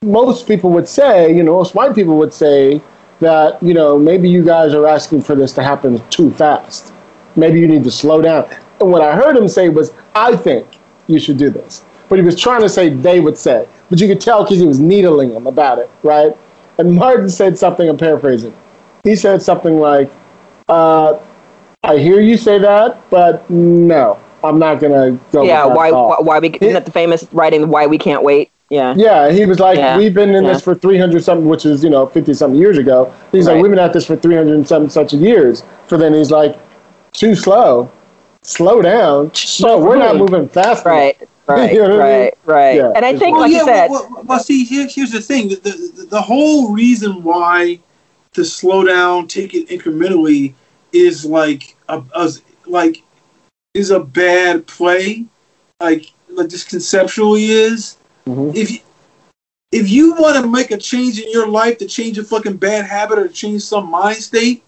most 0.02 0.46
people 0.46 0.70
would 0.70 0.88
say, 0.88 1.34
you 1.34 1.42
know, 1.42 1.56
most 1.56 1.74
white 1.74 1.94
people 1.94 2.16
would 2.18 2.32
say 2.32 2.80
that, 3.20 3.62
you 3.62 3.74
know, 3.74 3.98
maybe 3.98 4.28
you 4.28 4.44
guys 4.44 4.74
are 4.74 4.86
asking 4.86 5.22
for 5.22 5.34
this 5.34 5.52
to 5.52 5.62
happen 5.62 6.02
too 6.10 6.30
fast. 6.32 6.92
Maybe 7.36 7.60
you 7.60 7.68
need 7.68 7.84
to 7.84 7.90
slow 7.90 8.22
down." 8.22 8.48
And 8.80 8.90
what 8.90 9.02
I 9.02 9.14
heard 9.14 9.36
him 9.36 9.48
say 9.48 9.68
was, 9.68 9.92
"I 10.14 10.36
think 10.36 10.66
you 11.06 11.18
should 11.18 11.36
do 11.36 11.50
this," 11.50 11.84
but 12.08 12.18
he 12.18 12.24
was 12.24 12.40
trying 12.40 12.62
to 12.62 12.68
say 12.68 12.88
they 12.88 13.20
would 13.20 13.36
say, 13.36 13.68
but 13.90 14.00
you 14.00 14.08
could 14.08 14.20
tell 14.20 14.42
because 14.42 14.58
he 14.58 14.66
was 14.66 14.80
needling 14.80 15.32
him 15.32 15.46
about 15.46 15.78
it, 15.78 15.90
right? 16.02 16.32
And 16.78 16.92
Martin 16.92 17.28
said 17.28 17.58
something, 17.58 17.88
I'm 17.88 17.96
paraphrasing. 17.96 18.54
He 19.04 19.14
said 19.14 19.42
something 19.42 19.78
like, 19.78 20.10
uh, 20.68 21.18
I 21.84 21.98
hear 21.98 22.20
you 22.20 22.36
say 22.36 22.58
that, 22.58 22.98
but 23.10 23.48
no, 23.50 24.18
I'm 24.42 24.58
not 24.58 24.80
going 24.80 24.92
to 24.92 25.24
go 25.32 25.42
yeah 25.42 25.64
with 25.64 25.74
that 25.74 25.76
why, 25.76 25.90
why 25.92 26.16
why 26.20 26.38
we 26.38 26.48
isn't 26.48 26.72
that 26.72 26.84
the 26.86 26.90
famous 26.90 27.26
writing 27.32 27.68
why 27.68 27.86
we 27.86 27.98
can't 27.98 28.22
wait 28.22 28.50
yeah 28.70 28.94
Yeah, 28.96 29.30
he 29.30 29.44
was 29.44 29.60
like, 29.60 29.76
Yeah, 29.76 29.98
we've 29.98 30.14
been 30.14 30.34
in 30.34 30.44
yeah. 30.44 30.54
this 30.54 30.62
for 30.62 30.74
300 30.74 31.22
something, 31.22 31.48
which 31.48 31.66
is, 31.66 31.84
you 31.84 31.90
know, 31.90 32.06
50 32.06 32.32
something 32.34 32.58
years 32.58 32.78
ago. 32.78 33.12
He's 33.32 33.46
like, 33.46 33.60
we've 33.62 33.70
been 33.70 33.78
at 33.78 33.92
this 33.92 34.06
for 34.06 34.16
300 34.16 34.54
and 34.54 34.66
something 34.66 34.88
such 34.90 35.12
years. 35.12 35.62
For 35.86 35.98
then 35.98 36.14
he's 36.14 36.30
like, 36.30 36.58
too 37.12 37.34
slow. 37.34 37.90
Slow 38.42 38.80
down. 38.82 39.30
No, 39.60 39.78
we're 39.78 39.96
not 39.96 40.16
moving 40.16 40.48
fast. 40.48 40.84
right 40.86 41.16
right 41.46 41.72
You 41.72 41.82
know 41.82 41.96
what 41.96 42.00
I 42.00 42.04
mean? 42.04 42.20
right 42.22 42.38
right 42.46 42.76
Yeah. 42.76 42.92
and 42.96 43.04
i 43.04 43.16
think 43.16 43.32
Well, 43.32 43.42
like 43.42 43.52
yeah, 43.52 43.58
you 43.58 43.64
said 43.66 43.90
well, 43.90 44.08
well, 44.10 44.24
well, 44.24 44.40
see, 44.40 44.64
here, 44.64 44.86
here's 44.88 45.12
the 45.12 45.20
thing: 45.20 45.48
the, 45.48 45.56
the 45.56 46.06
the 46.10 46.22
whole 46.22 46.72
reason 46.72 47.22
why 47.22 47.78
to 48.32 48.44
slow 48.44 48.84
down, 48.84 49.28
take 49.28 49.54
it 49.54 49.68
incrementally, 49.68 50.54
is 50.94 51.24
like 51.24 51.76
a, 51.88 52.02
a 52.14 52.30
like 52.66 53.02
is 53.74 53.90
a 53.90 54.00
bad 54.00 54.66
play. 54.66 55.26
Like, 55.80 56.12
like 56.30 56.48
just 56.48 56.68
conceptually 56.68 57.46
is. 57.50 57.96
Mhm. 58.26 58.54
If 58.54 58.70
you, 58.70 58.78
if 59.72 59.90
you 59.90 60.14
want 60.14 60.36
to 60.36 60.48
make 60.48 60.70
a 60.70 60.78
change 60.78 61.20
in 61.20 61.30
your 61.30 61.48
life 61.48 61.78
to 61.78 61.86
change 61.86 62.16
a 62.18 62.24
fucking 62.24 62.56
bad 62.56 62.86
habit 62.86 63.18
or 63.18 63.28
change 63.28 63.62
some 63.62 63.90
mind 63.90 64.18
state, 64.18 64.62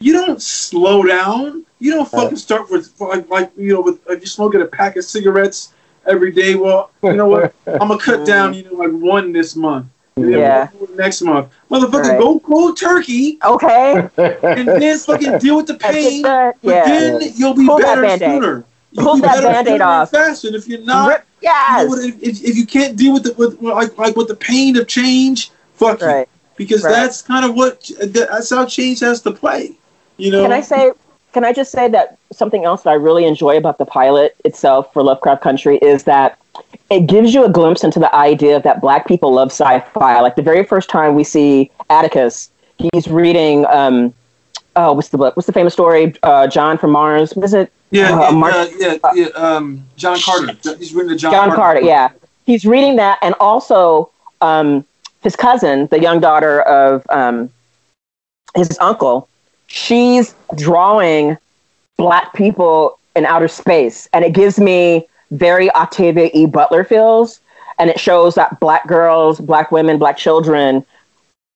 you 0.00 0.12
don't 0.12 0.42
slow 0.42 1.04
down. 1.04 1.64
You 1.78 1.92
don't 1.92 2.08
fucking 2.08 2.36
start 2.36 2.70
with 2.70 2.92
like 3.00 3.28
like 3.30 3.52
you 3.56 3.72
know 3.72 3.80
with 3.80 4.00
if 4.08 4.18
you're 4.20 4.26
smoking 4.26 4.60
a 4.60 4.66
pack 4.66 4.96
of 4.96 5.04
cigarettes 5.04 5.72
every 6.06 6.32
day. 6.32 6.56
Well, 6.56 6.90
you 7.02 7.14
know 7.14 7.26
what? 7.26 7.54
I'm 7.66 7.88
gonna 7.88 7.98
cut 7.98 8.26
down, 8.26 8.54
you 8.54 8.64
know, 8.64 8.74
like 8.74 8.90
one 8.90 9.32
this 9.32 9.54
month. 9.54 9.86
And 10.24 10.32
then 10.34 10.40
Yeah. 10.40 10.68
next 10.96 11.22
month, 11.22 11.48
motherfucker, 11.70 12.08
Right. 12.10 12.20
go 12.20 12.38
cold 12.40 12.78
turkey, 12.78 13.38
okay 13.44 14.08
and 14.42 14.68
then 14.68 14.98
fucking 14.98 15.38
deal 15.38 15.56
with 15.56 15.66
the 15.66 15.74
pain. 15.74 16.22
But 16.22 16.56
yeah 16.62 16.84
then 16.86 17.32
you'll 17.36 17.54
be 17.54 17.66
Pull 17.66 17.78
better 17.78 18.02
Band-Aid. 18.02 18.30
sooner. 18.30 18.64
You'll 18.92 19.04
Pull 19.04 19.14
be 19.16 19.20
that 19.22 19.34
better 19.36 19.46
Band-Aid 19.48 19.72
sooner 19.74 19.84
off. 19.84 20.10
faster. 20.10 20.48
If 20.54 20.66
you're 20.68 20.80
not, 20.80 21.08
Rip- 21.08 21.24
you 21.40 21.48
know 21.48 21.52
yes 21.52 22.04
if, 22.20 22.42
if 22.44 22.56
you 22.56 22.66
can't 22.66 22.96
deal 22.96 23.12
with 23.14 23.22
the 23.24 23.34
with 23.34 23.60
like 23.62 23.96
like 23.98 24.16
with 24.16 24.28
the 24.28 24.34
pain 24.36 24.76
of 24.76 24.86
change, 24.88 25.50
fuck 25.74 26.00
you. 26.00 26.06
right 26.06 26.28
Because 26.56 26.82
Right. 26.82 26.92
that's 26.94 27.22
kind 27.22 27.44
of 27.44 27.54
what 27.54 27.88
that's 28.02 28.50
how 28.50 28.64
change 28.66 29.00
has 29.00 29.20
to 29.22 29.30
play. 29.30 29.72
You 30.16 30.32
know. 30.32 30.42
Can 30.42 30.52
I 30.52 30.60
say? 30.60 30.90
Can 31.32 31.44
I 31.44 31.52
just 31.52 31.70
say 31.70 31.86
that 31.88 32.16
something 32.32 32.64
else 32.64 32.82
that 32.82 32.90
I 32.90 32.94
really 32.94 33.24
enjoy 33.26 33.56
about 33.58 33.78
the 33.78 33.84
pilot 33.84 34.34
itself 34.44 34.92
for 34.92 35.02
Lovecraft 35.02 35.42
Country 35.42 35.76
is 35.78 36.02
that 36.04 36.38
it 36.90 37.06
gives 37.06 37.34
you 37.34 37.44
a 37.44 37.50
glimpse 37.50 37.84
into 37.84 37.98
the 37.98 38.14
idea 38.14 38.60
that 38.60 38.80
Black 38.80 39.06
people 39.06 39.32
love 39.32 39.48
sci-fi. 39.48 40.20
Like 40.20 40.36
the 40.36 40.42
very 40.42 40.64
first 40.64 40.88
time 40.88 41.14
we 41.14 41.24
see 41.24 41.70
Atticus, 41.90 42.50
he's 42.78 43.08
reading 43.08 43.66
um, 43.66 44.14
oh, 44.76 44.92
what's 44.92 45.08
the 45.08 45.18
book? 45.18 45.36
What's 45.36 45.46
the 45.46 45.52
famous 45.52 45.72
story? 45.72 46.14
Uh, 46.22 46.46
John 46.46 46.78
from 46.78 46.92
Mars. 46.92 47.34
Was 47.34 47.52
it? 47.54 47.72
Yeah, 47.90 48.14
Uh, 48.14 48.20
yeah, 48.20 48.30
Mark- 48.30 48.54
uh, 48.54 48.68
yeah, 48.78 48.96
yeah, 49.14 49.26
um, 49.28 49.84
John 49.96 50.18
Carter. 50.20 50.52
He's 50.78 50.94
written 50.94 51.12
the 51.12 51.16
John, 51.16 51.32
John 51.32 51.50
Carter. 51.54 51.80
Yeah, 51.80 52.10
he's 52.46 52.64
reading 52.64 52.96
that, 52.96 53.18
and 53.22 53.34
also 53.40 54.10
um, 54.40 54.84
his 55.22 55.34
cousin, 55.36 55.86
the 55.88 56.00
young 56.00 56.20
daughter 56.20 56.62
of 56.62 57.06
um, 57.10 57.50
his 58.54 58.78
uncle, 58.80 59.28
she's 59.66 60.34
drawing 60.56 61.36
black 61.96 62.32
people 62.34 62.98
in 63.16 63.24
outer 63.24 63.48
space, 63.48 64.06
and 64.12 64.24
it 64.24 64.32
gives 64.32 64.58
me 64.60 65.08
very 65.30 65.72
Octavia 65.74 66.30
E. 66.32 66.46
Butler 66.46 66.84
feels, 66.84 67.40
and 67.78 67.90
it 67.90 68.00
shows 68.00 68.34
that 68.34 68.60
black 68.60 68.86
girls, 68.86 69.40
black 69.40 69.70
women, 69.70 69.98
black 69.98 70.16
children, 70.16 70.84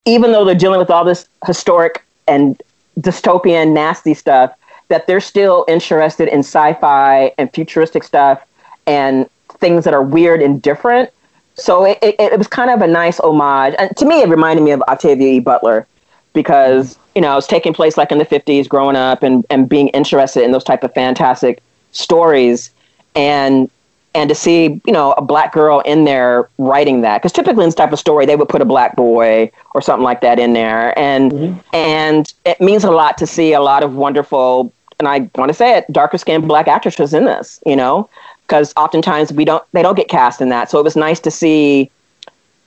even 0.04 0.32
though 0.32 0.44
they're 0.44 0.54
dealing 0.54 0.78
with 0.78 0.90
all 0.90 1.04
this 1.04 1.28
historic 1.46 2.04
and 2.26 2.60
dystopian, 3.00 3.72
nasty 3.72 4.14
stuff, 4.14 4.54
that 4.88 5.06
they're 5.06 5.20
still 5.20 5.64
interested 5.68 6.28
in 6.28 6.40
sci-fi 6.40 7.32
and 7.38 7.52
futuristic 7.52 8.04
stuff 8.04 8.42
and 8.86 9.28
things 9.58 9.84
that 9.84 9.94
are 9.94 10.02
weird 10.02 10.42
and 10.42 10.60
different. 10.60 11.10
So 11.54 11.84
it, 11.84 11.98
it, 12.02 12.16
it 12.18 12.38
was 12.38 12.48
kind 12.48 12.70
of 12.70 12.80
a 12.82 12.86
nice 12.86 13.20
homage. 13.20 13.74
And 13.78 13.96
to 13.96 14.04
me, 14.04 14.20
it 14.22 14.28
reminded 14.28 14.62
me 14.62 14.72
of 14.72 14.82
Octavia 14.82 15.28
E. 15.28 15.40
Butler 15.40 15.86
because, 16.32 16.98
you 17.14 17.20
know, 17.20 17.36
it's 17.38 17.46
taking 17.46 17.72
place 17.72 17.96
like 17.96 18.10
in 18.10 18.18
the 18.18 18.24
50s, 18.24 18.68
growing 18.68 18.96
up 18.96 19.22
and, 19.22 19.44
and 19.50 19.68
being 19.68 19.88
interested 19.88 20.42
in 20.42 20.52
those 20.52 20.64
type 20.64 20.82
of 20.82 20.92
fantastic 20.94 21.62
stories. 21.92 22.70
And 23.14 23.70
and 24.14 24.28
to 24.28 24.34
see, 24.34 24.80
you 24.84 24.92
know, 24.92 25.12
a 25.12 25.22
black 25.22 25.52
girl 25.52 25.80
in 25.80 26.04
there 26.04 26.48
writing 26.58 27.00
that. 27.00 27.22
Because 27.22 27.32
typically 27.32 27.64
in 27.64 27.68
this 27.68 27.74
type 27.74 27.92
of 27.92 27.98
story, 27.98 28.26
they 28.26 28.36
would 28.36 28.48
put 28.48 28.60
a 28.60 28.64
black 28.64 28.94
boy 28.94 29.50
or 29.74 29.80
something 29.80 30.04
like 30.04 30.20
that 30.20 30.38
in 30.38 30.52
there. 30.52 30.96
And 30.98 31.32
mm-hmm. 31.32 31.60
and 31.72 32.32
it 32.44 32.60
means 32.60 32.84
a 32.84 32.90
lot 32.90 33.16
to 33.18 33.26
see 33.26 33.52
a 33.52 33.60
lot 33.60 33.82
of 33.82 33.94
wonderful, 33.94 34.72
and 34.98 35.08
I 35.08 35.30
want 35.36 35.48
to 35.48 35.54
say 35.54 35.78
it, 35.78 35.90
darker 35.90 36.18
skinned 36.18 36.46
black 36.46 36.68
actresses 36.68 37.14
in 37.14 37.24
this, 37.24 37.60
you 37.64 37.76
know, 37.76 38.08
because 38.46 38.74
oftentimes 38.76 39.32
we 39.32 39.44
don't 39.44 39.64
they 39.72 39.82
don't 39.82 39.96
get 39.96 40.08
cast 40.08 40.40
in 40.40 40.50
that. 40.50 40.70
So 40.70 40.78
it 40.78 40.84
was 40.84 40.96
nice 40.96 41.20
to 41.20 41.30
see 41.30 41.90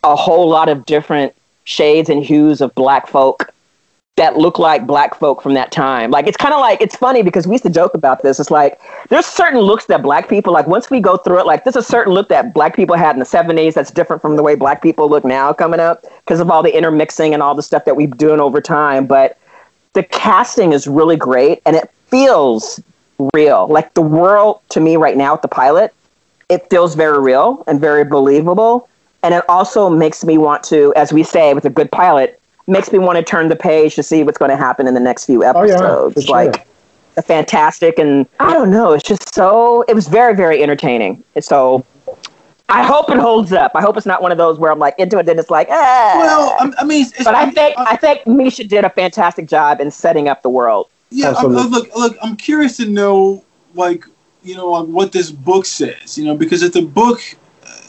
a 0.04 0.16
whole 0.16 0.50
lot 0.50 0.70
of 0.70 0.86
different 0.86 1.34
shades 1.64 2.10
and 2.10 2.24
hues 2.24 2.62
of 2.62 2.74
black 2.76 3.08
folk 3.08 3.52
that 4.18 4.38
look 4.38 4.58
like 4.58 4.88
black 4.88 5.14
folk 5.16 5.42
from 5.42 5.54
that 5.56 5.72
time. 5.72 6.10
Like 6.10 6.26
it's 6.26 6.38
kind 6.38 6.54
of 6.54 6.62
like 6.62 6.80
it's 6.80 6.96
funny 6.96 7.22
because 7.22 7.48
we 7.48 7.56
used 7.56 7.66
to 7.66 7.70
joke 7.70 7.94
about 7.94 8.24
this. 8.24 8.40
It's 8.40 8.50
like 8.52 8.80
there's 9.10 9.26
certain 9.26 9.60
looks 9.60 9.86
that 9.86 10.02
black 10.02 10.30
people 10.30 10.54
like 10.54 10.68
once 10.68 10.90
we 10.90 11.02
go 11.02 11.18
through 11.18 11.40
it, 11.40 11.46
like 11.46 11.66
there's 11.66 11.76
a 11.76 11.84
certain 11.84 12.14
look 12.14 12.30
that 12.30 12.54
black 12.54 12.76
people 12.78 12.96
had 12.96 13.16
in 13.16 13.20
the 13.20 13.26
70s 13.26 13.74
that's 13.74 13.92
different 13.92 14.22
from 14.22 14.38
the 14.38 14.44
way 14.44 14.56
black 14.56 14.82
people 14.82 15.10
look 15.10 15.26
now 15.26 15.52
coming 15.52 15.82
up 15.82 16.06
because 16.22 16.40
of 16.40 16.50
all 16.50 16.64
the 16.64 16.76
intermixing 16.76 17.34
and 17.34 17.44
all 17.44 17.56
the 17.56 17.64
stuff 17.64 17.84
that 17.84 17.98
we've 17.98 18.10
been 18.10 18.18
doing 18.18 18.40
over 18.40 18.62
time. 18.62 19.06
But 19.06 19.38
the 19.94 20.04
casting 20.04 20.72
is 20.72 20.88
really 20.88 21.18
great 21.18 21.62
and 21.66 21.76
it 21.76 21.92
feels 22.08 22.82
real. 23.34 23.68
Like 23.68 23.94
the 23.96 24.02
world 24.02 24.62
to 24.70 24.80
me 24.80 24.96
right 24.96 25.18
now 25.18 25.34
with 25.34 25.42
the 25.42 25.50
pilot, 25.50 25.94
it 26.48 26.70
feels 26.70 26.96
very 26.96 27.20
real 27.20 27.66
and 27.68 27.82
very 27.82 28.06
believable. 28.06 28.88
And 29.24 29.34
it 29.34 29.44
also 29.50 29.90
makes 29.90 30.24
me 30.24 30.38
want 30.38 30.64
to, 30.66 30.94
as 30.96 31.12
we 31.12 31.24
say 31.24 31.54
with 31.54 31.66
a 31.66 31.70
good 31.70 31.92
pilot, 31.92 32.40
makes 32.68 32.92
me 32.92 33.00
want 33.00 33.18
to 33.18 33.24
turn 33.24 33.48
the 33.50 33.56
page 33.56 33.96
to 33.96 34.04
see 34.04 34.24
what's 34.24 34.38
going 34.38 34.52
to 34.52 34.58
happen 34.58 34.88
in 34.88 34.94
the 34.94 35.00
next 35.00 35.26
few 35.26 35.44
episodes. 35.44 35.72
Oh, 35.82 35.86
yeah, 35.88 36.06
episodes. 36.08 36.26
sure. 36.26 36.36
Like 36.46 36.68
the 37.16 37.22
fantastic 37.22 37.98
and 37.98 38.26
I 38.40 38.54
don't 38.54 38.72
know, 38.72 38.92
it's 38.94 39.04
just 39.04 39.34
so 39.34 39.84
it 39.88 39.94
was 39.94 40.08
very, 40.08 40.36
very 40.36 40.62
entertaining. 40.62 41.24
And 41.36 41.44
so 41.44 41.86
I 42.68 42.84
hope 42.84 43.10
it 43.10 43.18
holds 43.18 43.54
up. 43.54 43.72
I 43.76 43.82
hope 43.82 43.96
it's 43.96 44.08
not 44.08 44.22
one 44.22 44.32
of 44.32 44.38
those 44.38 44.58
where 44.58 44.72
I'm 44.72 44.80
like 44.80 44.96
into 44.98 45.18
it, 45.20 45.26
then 45.26 45.38
it's 45.40 45.50
like, 45.52 45.68
ah. 45.70 46.14
Well, 46.18 46.56
I'm, 46.60 46.74
I 46.80 46.84
mean, 46.84 47.04
it's, 47.04 47.24
but 47.24 47.36
I 47.36 47.50
think 47.52 47.78
I'm- 47.78 47.88
I 47.90 47.96
think 47.96 48.26
Misha 48.28 48.64
did 48.64 48.84
a 48.84 48.90
fantastic 48.90 49.48
job 49.48 49.80
in 49.80 49.92
setting 49.92 50.28
up 50.28 50.42
the 50.42 50.50
world. 50.50 50.90
Yeah, 51.12 51.30
I'm, 51.30 51.36
Absolutely. 51.36 51.62
uh, 51.62 51.68
look, 51.68 51.96
look. 51.96 52.18
I'm 52.22 52.36
curious 52.36 52.78
to 52.78 52.88
know, 52.88 53.44
like, 53.76 54.04
you 54.44 54.56
know, 54.56 54.72
like 54.72 54.88
what 54.88 55.12
this 55.12 55.32
book 55.32 55.66
says. 55.66 56.18
You 56.18 56.26
know, 56.26 56.36
because 56.36 56.64
if 56.64 56.74
the 56.74 56.82
book, 56.82 57.22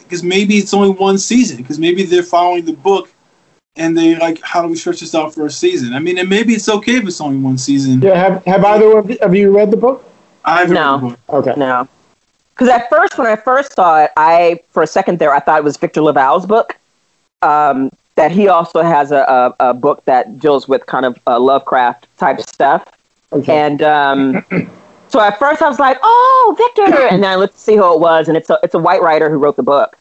because 0.03 0.23
maybe 0.23 0.55
it's 0.57 0.73
only 0.73 0.91
one 0.91 1.17
season, 1.17 1.57
because 1.57 1.79
maybe 1.79 2.03
they're 2.03 2.23
following 2.23 2.63
the 2.65 2.73
book, 2.73 3.11
and 3.77 3.97
they 3.97 4.15
like, 4.17 4.41
how 4.41 4.61
do 4.61 4.67
we 4.67 4.75
stretch 4.75 4.99
this 4.99 5.13
out 5.15 5.33
for 5.33 5.45
a 5.45 5.51
season? 5.51 5.93
I 5.93 5.99
mean, 5.99 6.17
and 6.17 6.29
maybe 6.29 6.53
it's 6.53 6.69
okay 6.69 6.95
if 6.95 7.07
it's 7.07 7.21
only 7.21 7.37
one 7.37 7.57
season. 7.57 8.01
Yeah, 8.01 8.15
have, 8.15 8.45
have 8.45 8.65
either 8.65 8.97
of 8.97 9.09
you, 9.09 9.17
have 9.21 9.35
you 9.35 9.55
read 9.55 9.71
the 9.71 9.77
book? 9.77 10.09
I've 10.45 10.69
read 10.69 10.75
No. 10.75 10.97
the 10.99 11.07
book. 11.07 11.19
Okay. 11.29 11.53
No. 11.59 11.87
Because 12.53 12.69
at 12.69 12.89
first, 12.89 13.17
when 13.17 13.27
I 13.27 13.35
first 13.35 13.73
saw 13.75 14.03
it, 14.03 14.11
I, 14.17 14.59
for 14.71 14.81
a 14.81 14.87
second 14.87 15.19
there, 15.19 15.31
I 15.33 15.39
thought 15.39 15.59
it 15.59 15.63
was 15.63 15.77
Victor 15.77 16.01
LaValle's 16.01 16.45
book. 16.45 16.75
Um, 17.43 17.91
that 18.15 18.31
he 18.31 18.47
also 18.47 18.81
has 18.81 19.11
a, 19.11 19.53
a, 19.59 19.69
a 19.69 19.73
book 19.75 20.03
that 20.05 20.39
deals 20.39 20.67
with 20.67 20.85
kind 20.87 21.05
of 21.05 21.19
uh, 21.27 21.39
Lovecraft 21.39 22.07
type 22.17 22.39
stuff. 22.41 22.83
Okay. 23.31 23.55
And 23.55 23.83
um, 23.83 24.43
so 25.09 25.19
at 25.19 25.37
first 25.37 25.61
I 25.61 25.69
was 25.69 25.77
like, 25.79 25.99
oh, 26.01 26.55
Victor. 26.57 26.97
And 27.11 27.21
then 27.23 27.29
I 27.31 27.35
looked 27.35 27.53
to 27.53 27.59
see 27.59 27.75
who 27.75 27.93
it 27.93 27.99
was, 27.99 28.27
and 28.27 28.35
it's 28.35 28.49
a, 28.49 28.57
it's 28.63 28.73
a 28.73 28.79
white 28.79 29.03
writer 29.03 29.29
who 29.29 29.37
wrote 29.37 29.55
the 29.55 29.61
book. 29.63 29.95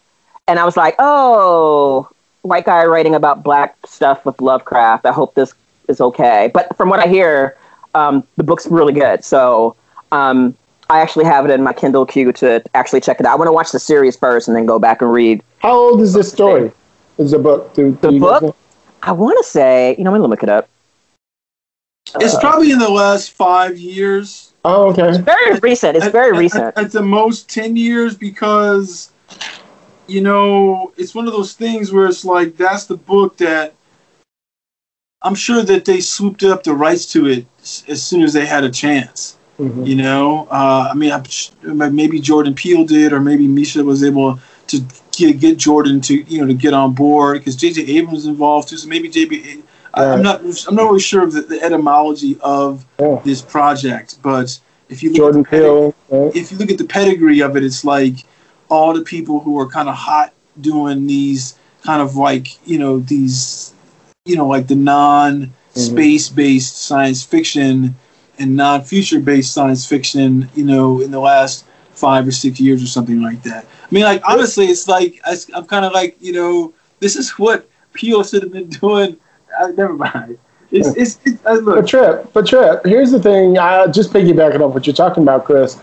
And 0.49 0.59
I 0.59 0.65
was 0.65 0.77
like, 0.79 0.95
oh, 0.99 2.09
white 2.47 2.65
guy 2.65 2.85
writing 2.85 3.15
about 3.15 3.43
black 3.43 3.77
stuff 3.87 4.25
with 4.25 4.41
Lovecraft. 4.41 5.05
I 5.07 5.13
hope 5.13 5.35
this 5.35 5.55
is 5.89 6.01
okay. 6.01 6.51
But 6.53 6.77
from 6.77 6.89
what 6.89 7.01
I 7.01 7.09
hear, 7.09 7.57
um, 7.95 8.25
the 8.37 8.45
book's 8.45 8.67
really 8.67 8.93
good. 8.93 9.25
So 9.25 9.77
um, 10.13 10.55
I 10.91 11.01
actually 11.01 11.25
have 11.27 11.45
it 11.45 11.51
in 11.51 11.63
my 11.63 11.73
Kindle 11.73 12.07
queue 12.07 12.33
to 12.33 12.63
actually 12.75 13.01
check 13.01 13.21
it 13.21 13.27
out. 13.27 13.33
I 13.33 13.37
want 13.37 13.49
to 13.49 13.53
watch 13.53 13.73
the 13.73 13.79
series 13.81 14.17
first 14.17 14.49
and 14.49 14.57
then 14.57 14.67
go 14.67 14.79
back 14.79 15.03
and 15.03 15.13
read. 15.13 15.43
How 15.59 15.73
old 15.73 16.01
is 16.01 16.13
this 16.13 16.31
story? 16.31 16.73
Is 17.19 17.31
the 17.33 17.39
book? 17.39 17.75
Do, 17.75 17.93
do 17.93 18.11
The 18.13 18.19
book? 18.19 18.43
know? 18.43 18.55
I 19.03 19.13
want 19.13 19.37
to 19.39 19.45
say, 19.49 19.95
you 19.99 20.05
know, 20.05 20.11
I'm 20.15 20.21
going 20.21 20.29
to 20.29 20.31
look 20.31 20.43
it 20.43 20.49
up. 20.49 20.69
It's 22.21 22.39
probably 22.39 22.71
in 22.71 22.79
the 22.79 22.89
last 22.89 23.33
five 23.33 23.79
years. 23.79 24.53
Oh, 24.65 24.91
okay. 24.91 25.09
It's 25.09 25.19
very 25.19 25.59
recent. 25.61 25.97
It's 25.97 26.07
At- 26.07 26.13
very 26.13 26.35
at- 26.37 26.39
recent. 26.41 26.65
At, 26.65 26.79
at 26.79 26.93
the 26.93 27.03
most, 27.03 27.49
ten 27.51 27.77
years, 27.77 28.17
because 28.17 29.11
you 30.07 30.21
know 30.21 30.93
it's 30.97 31.15
one 31.15 31.27
of 31.27 31.33
those 31.33 31.53
things 31.55 31.93
where 31.93 32.07
it's 32.07 32.25
like 32.25 32.57
that's 32.57 32.87
the 32.87 32.97
book 32.97 33.37
that 33.39 33.75
I'm 35.23 35.35
sure 35.35 35.63
that 35.63 35.85
they 35.85 36.01
swooped 36.01 36.45
up 36.45 36.63
the 36.63 36.75
rights 36.75 37.07
to 37.13 37.27
it 37.27 37.47
as 37.89 38.03
soon 38.03 38.23
as 38.23 38.33
they 38.33 38.47
had 38.47 38.65
a 38.65 38.71
chance. 38.71 39.37
Mhm. 39.59 39.87
You 39.87 39.97
know, 39.97 40.47
uh, 40.51 40.89
I 40.91 40.95
mean, 40.95 41.11
I'm, 41.11 41.25
maybe 41.97 42.21
Jordan 42.21 42.55
Peele 42.55 42.85
did, 42.85 43.13
or 43.15 43.21
maybe 43.21 43.49
Misha 43.49 43.83
was 43.83 44.05
able 44.05 44.39
to 44.69 44.81
get, 45.13 45.41
get 45.41 45.57
Jordan 45.57 46.01
to 46.03 46.15
you 46.15 46.41
know 46.41 46.47
to 46.47 46.55
get 46.55 46.75
on 46.75 46.93
board 46.93 47.39
because 47.39 47.57
J.J. 47.57 47.83
Abrams 47.97 48.13
was 48.19 48.27
involved 48.27 48.69
too. 48.69 48.77
So 48.77 48.87
maybe 48.89 49.09
JB. 49.09 49.63
I, 49.95 50.05
I'm 50.13 50.23
not. 50.23 50.43
I'm 50.69 50.75
not 50.75 50.85
really 50.85 51.01
sure 51.01 51.23
of 51.23 51.33
the, 51.33 51.41
the 51.41 51.63
etymology 51.63 52.37
of 52.43 52.85
Yeah. 53.01 53.19
this 53.25 53.41
project, 53.41 54.19
but 54.23 54.61
if 54.91 55.03
you 55.03 55.09
look 55.11 55.17
Jordan 55.17 55.41
at 55.41 55.51
the 55.51 55.57
pedigree- 55.57 55.95
Peele. 56.11 56.25
right? 56.27 56.37
if 56.37 56.53
you 56.53 56.59
look 56.59 56.71
at 56.71 56.79
the 56.79 56.85
pedigree 56.85 57.41
of 57.41 57.57
it, 57.57 57.65
it's 57.65 57.83
like 57.83 58.17
all 58.69 58.93
the 58.93 59.03
people 59.03 59.41
who 59.41 59.59
are 59.61 59.69
kind 59.69 59.89
of 59.89 59.95
hot 59.95 60.33
doing 60.61 61.07
these 61.07 61.59
kind 61.83 62.03
of 62.03 62.17
like 62.17 62.49
you 62.67 62.79
know 62.79 62.99
these 62.99 63.75
you 64.25 64.37
know 64.37 64.47
like 64.47 64.67
the 64.67 64.75
non 64.75 65.53
space 65.75 66.29
based 66.29 66.77
science 66.79 67.23
fiction 67.23 67.95
and 68.39 68.57
non 68.57 68.83
future 68.83 69.21
based 69.21 69.53
science 69.53 69.87
fiction 69.87 70.49
you 70.55 70.65
know 70.65 71.01
in 71.01 71.11
the 71.11 71.21
last 71.21 71.65
five 71.97 72.27
or 72.27 72.33
six 72.33 72.61
years 72.61 72.83
or 72.83 72.87
something 72.87 73.23
like 73.23 73.43
that. 73.43 73.65
I 73.65 73.95
mean, 73.95 74.05
like 74.05 74.23
honestly, 74.29 74.67
it's 74.67 74.87
like 74.87 75.21
I, 75.25 75.37
am 75.55 75.67
kind 75.67 75.85
of 75.85 75.93
like 75.93 76.17
you 76.21 76.33
know 76.33 76.75
this 77.01 77.17
is 77.17 77.31
what 77.31 77.69
Peele 77.93 78.23
should 78.23 78.43
have 78.43 78.53
been 78.53 78.69
doing. 78.69 79.17
Uh, 79.59 79.69
never 79.69 79.95
mind. 79.95 80.39
It's 80.71 80.89
it's, 80.97 81.19
it's 81.25 81.45
uh, 81.47 81.61
But. 81.61 81.87
Trip, 81.87 82.31
but 82.33 82.47
Trip, 82.47 82.85
here's 82.85 83.13
the 83.13 83.21
thing. 83.21 83.59
I 83.59 83.87
just 83.87 84.13
piggybacking 84.13 84.61
off 84.61 84.75
what 84.75 84.87
you're 84.87 84.95
talking 84.95 85.23
about, 85.23 85.45
Chris. 85.45 85.79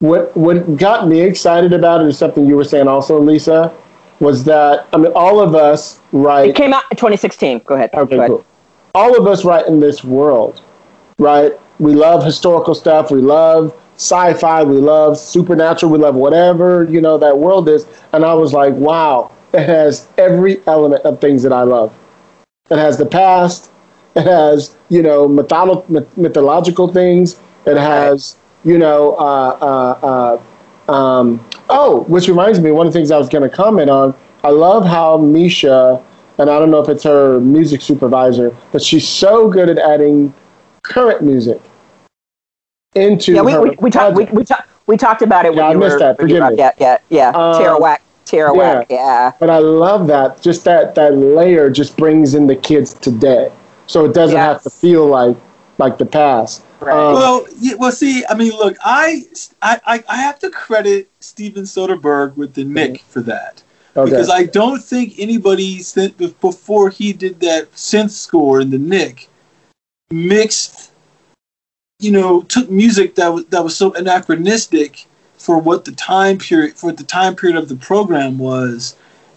What 0.00 0.34
what 0.34 0.76
got 0.78 1.08
me 1.08 1.20
excited 1.20 1.74
about 1.74 2.00
it 2.00 2.06
is 2.06 2.16
something 2.16 2.46
you 2.46 2.56
were 2.56 2.64
saying 2.64 2.88
also, 2.88 3.20
Lisa, 3.20 3.70
was 4.18 4.44
that 4.44 4.88
I 4.94 4.96
mean 4.96 5.12
all 5.14 5.40
of 5.40 5.54
us 5.54 6.00
right 6.12 6.48
It 6.48 6.56
came 6.56 6.72
out 6.72 6.84
in 6.90 6.96
2016. 6.96 7.58
Go 7.66 7.74
ahead. 7.74 7.90
Okay, 7.92 8.16
Go 8.16 8.18
ahead. 8.22 8.30
cool. 8.30 8.44
All 8.94 9.14
of 9.16 9.26
us 9.26 9.44
right 9.44 9.66
in 9.66 9.78
this 9.78 10.02
world, 10.02 10.62
right? 11.18 11.52
We 11.78 11.94
love 11.94 12.24
historical 12.24 12.74
stuff. 12.74 13.10
We 13.10 13.20
love 13.20 13.76
sci-fi. 13.96 14.62
We 14.64 14.78
love 14.78 15.18
supernatural. 15.18 15.92
We 15.92 15.98
love 15.98 16.14
whatever 16.14 16.84
you 16.84 17.02
know 17.02 17.18
that 17.18 17.36
world 17.36 17.68
is. 17.68 17.86
And 18.14 18.24
I 18.24 18.32
was 18.32 18.54
like, 18.54 18.72
wow, 18.72 19.30
it 19.52 19.66
has 19.66 20.08
every 20.16 20.66
element 20.66 21.04
of 21.04 21.20
things 21.20 21.42
that 21.42 21.52
I 21.52 21.62
love. 21.64 21.92
It 22.70 22.78
has 22.78 22.96
the 22.96 23.04
past. 23.06 23.70
It 24.16 24.22
has 24.24 24.74
you 24.88 25.02
know 25.02 25.28
mytholo- 25.28 25.86
myth- 25.90 26.16
mythological 26.16 26.88
things. 26.88 27.38
It 27.66 27.76
has 27.76 28.36
you 28.64 28.78
know. 28.78 29.14
Uh, 29.16 29.58
uh, 29.60 30.38
uh, 30.88 30.92
um, 30.92 31.44
oh, 31.68 32.00
which 32.08 32.28
reminds 32.28 32.60
me, 32.60 32.72
one 32.72 32.86
of 32.86 32.92
the 32.92 32.98
things 32.98 33.10
I 33.10 33.18
was 33.18 33.28
going 33.28 33.48
to 33.48 33.54
comment 33.54 33.90
on. 33.90 34.14
I 34.42 34.50
love 34.50 34.84
how 34.84 35.18
Misha, 35.18 36.02
and 36.38 36.50
I 36.50 36.58
don't 36.58 36.70
know 36.70 36.80
if 36.80 36.88
it's 36.88 37.04
her 37.04 37.38
music 37.40 37.82
supervisor, 37.82 38.56
but 38.72 38.82
she's 38.82 39.06
so 39.06 39.48
good 39.48 39.68
at 39.68 39.78
adding 39.78 40.34
current 40.82 41.22
music 41.22 41.60
into 42.94 43.32
Yeah, 43.32 43.42
we, 43.42 43.52
her 43.52 43.62
we, 43.62 43.76
we, 43.78 43.90
talked, 43.90 44.16
we, 44.16 44.24
we, 44.26 44.44
talk, 44.44 44.66
we 44.86 44.96
talked 44.96 45.22
about 45.22 45.44
it 45.44 45.54
Yeah, 45.54 45.68
when 45.68 45.76
I 45.76 45.78
missed 45.78 45.94
were. 45.94 45.98
that. 46.00 46.18
Forgive 46.18 46.50
me. 46.50 46.56
Yeah, 46.56 46.72
yeah, 46.78 46.98
yeah. 47.10 47.28
Um, 47.30 47.60
Tierra 47.60 47.78
Whack. 47.78 48.02
Tarawak. 48.30 48.86
Yeah. 48.88 49.32
But 49.40 49.50
I 49.50 49.58
love 49.58 50.06
that. 50.06 50.40
Just 50.40 50.64
that 50.64 50.94
that 50.94 51.16
layer 51.16 51.70
just 51.70 51.96
brings 51.96 52.34
in 52.34 52.46
the 52.46 52.56
kids 52.56 52.94
today, 52.94 53.50
so 53.86 54.04
it 54.04 54.14
doesn't 54.14 54.36
have 54.36 54.62
to 54.62 54.70
feel 54.70 55.06
like 55.06 55.36
like 55.78 55.98
the 55.98 56.06
past. 56.06 56.62
Right. 56.80 56.96
Um, 56.96 57.14
Well, 57.14 57.46
yeah, 57.58 57.74
well, 57.74 57.92
see, 57.92 58.24
I 58.28 58.34
mean, 58.34 58.52
look, 58.52 58.76
I, 58.84 59.26
I, 59.60 59.80
I- 59.86 60.04
I 60.08 60.16
have 60.16 60.38
to 60.40 60.50
credit 60.50 61.08
Steven 61.20 61.64
Soderbergh 61.64 62.36
with 62.36 62.54
the 62.54 62.64
Knick 62.64 63.02
for 63.02 63.20
that 63.22 63.62
okay. 63.96 64.10
because 64.10 64.28
I 64.30 64.44
don't 64.44 64.82
think 64.82 65.14
anybody 65.18 65.82
since 65.82 66.12
before 66.14 66.90
he 66.90 67.12
did 67.12 67.40
that 67.40 67.72
synth 67.72 68.10
score 68.10 68.60
in 68.60 68.70
the 68.70 68.78
Knick 68.78 69.28
mixed, 70.10 70.92
you 71.98 72.10
know, 72.12 72.42
took 72.42 72.70
music 72.70 73.14
that 73.16 73.28
was 73.28 73.44
that 73.46 73.62
was 73.62 73.76
so 73.76 73.92
anachronistic 73.94 75.06
for 75.36 75.58
what 75.58 75.84
the 75.84 75.92
time 75.92 76.38
period 76.38 76.76
for 76.76 76.86
what 76.86 76.96
the 76.96 77.04
time 77.04 77.36
period 77.36 77.58
of 77.58 77.68
the 77.68 77.76
program 77.76 78.38
was, 78.38 78.96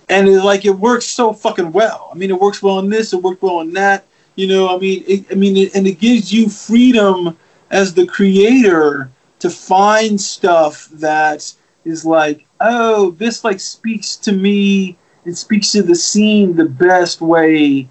and 0.10 0.28
it, 0.28 0.42
like 0.44 0.66
it 0.66 0.72
works 0.72 1.06
so 1.06 1.34
fucking 1.34 1.72
well. 1.72 2.10
I 2.12 2.16
mean, 2.16 2.30
it 2.30 2.40
works 2.40 2.62
well 2.62 2.80
in 2.80 2.90
this, 2.90 3.14
it 3.14 3.22
worked 3.22 3.42
well 3.42 3.62
in 3.62 3.74
that. 3.74 4.06
You 4.36 4.48
know, 4.48 4.76
I 4.76 4.80
mean, 4.80 5.04
it, 5.08 5.26
I 5.32 5.36
mean, 5.36 5.58
it, 5.58 5.76
and 5.76 5.86
it 5.86 6.00
gives 6.00 6.34
you 6.34 6.50
freedom 6.50 7.38
as 7.70 7.94
the 7.94 8.06
creator 8.06 9.10
to 9.40 9.50
find 9.50 10.20
stuff 10.20 10.88
that 10.94 11.54
is 11.86 12.06
like, 12.06 12.46
oh, 12.60 13.12
this 13.12 13.44
like 13.44 13.60
speaks 13.60 14.16
to 14.18 14.32
me. 14.32 14.98
It 15.26 15.36
speaks 15.36 15.72
to 15.72 15.84
the 15.84 15.96
scene 15.96 16.56
the 16.56 16.66
best 16.66 17.22
way, 17.22 17.88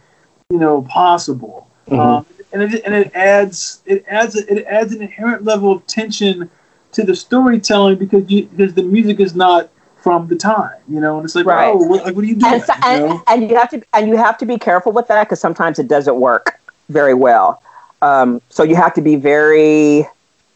you 0.50 0.59
know, 0.59 0.83
possible. 0.83 1.68
Mhm. 1.88 1.98
Um, 1.98 2.26
and 2.52 2.62
it 2.62 2.83
and 2.85 2.94
it 2.94 3.11
adds 3.14 3.83
it 3.87 4.05
adds 4.09 4.37
it 4.37 4.64
adds 4.66 4.92
an 4.94 5.02
inherent 5.02 5.44
level 5.44 5.72
of 5.72 5.87
tension 5.87 6.50
to 6.92 7.02
the 7.02 7.14
storytelling 7.14 7.98
because 7.98 8.31
you 8.31 8.46
because 8.46 8.74
the 8.74 8.83
music 8.83 9.20
is 9.20 9.35
not 9.35 9.70
from 10.03 10.27
the 10.27 10.37
time, 10.37 10.77
you 10.88 11.01
know, 11.01 11.17
and 11.17 11.25
it's 11.25 11.35
like, 11.35 11.47
Right. 11.47 11.73
oh, 11.73 11.77
what, 11.77 12.05
like 12.05 12.15
what 12.15 12.25
are 12.25 12.27
you 12.27 12.35
doing? 12.35 12.55
and, 12.55 12.62
so, 12.62 12.75
you 12.75 12.99
know? 12.99 13.23
and 13.29 13.49
you 13.49 13.57
have 13.57 13.71
to 13.71 13.83
and 13.95 14.09
you 14.09 14.17
have 14.17 14.37
to 14.38 14.47
be 14.47 14.59
careful 14.59 14.93
with 14.93 15.07
that 15.09 15.25
because 15.25 15.41
sometimes 15.41 15.79
it 15.79 15.88
doesn't 15.88 16.17
work 16.17 16.61
very 16.88 17.15
well. 17.15 17.62
Um, 18.03 18.43
so 18.49 18.65
you 18.65 18.75
have 18.75 18.95
to 18.95 19.01
be 19.01 19.15
very 19.17 20.07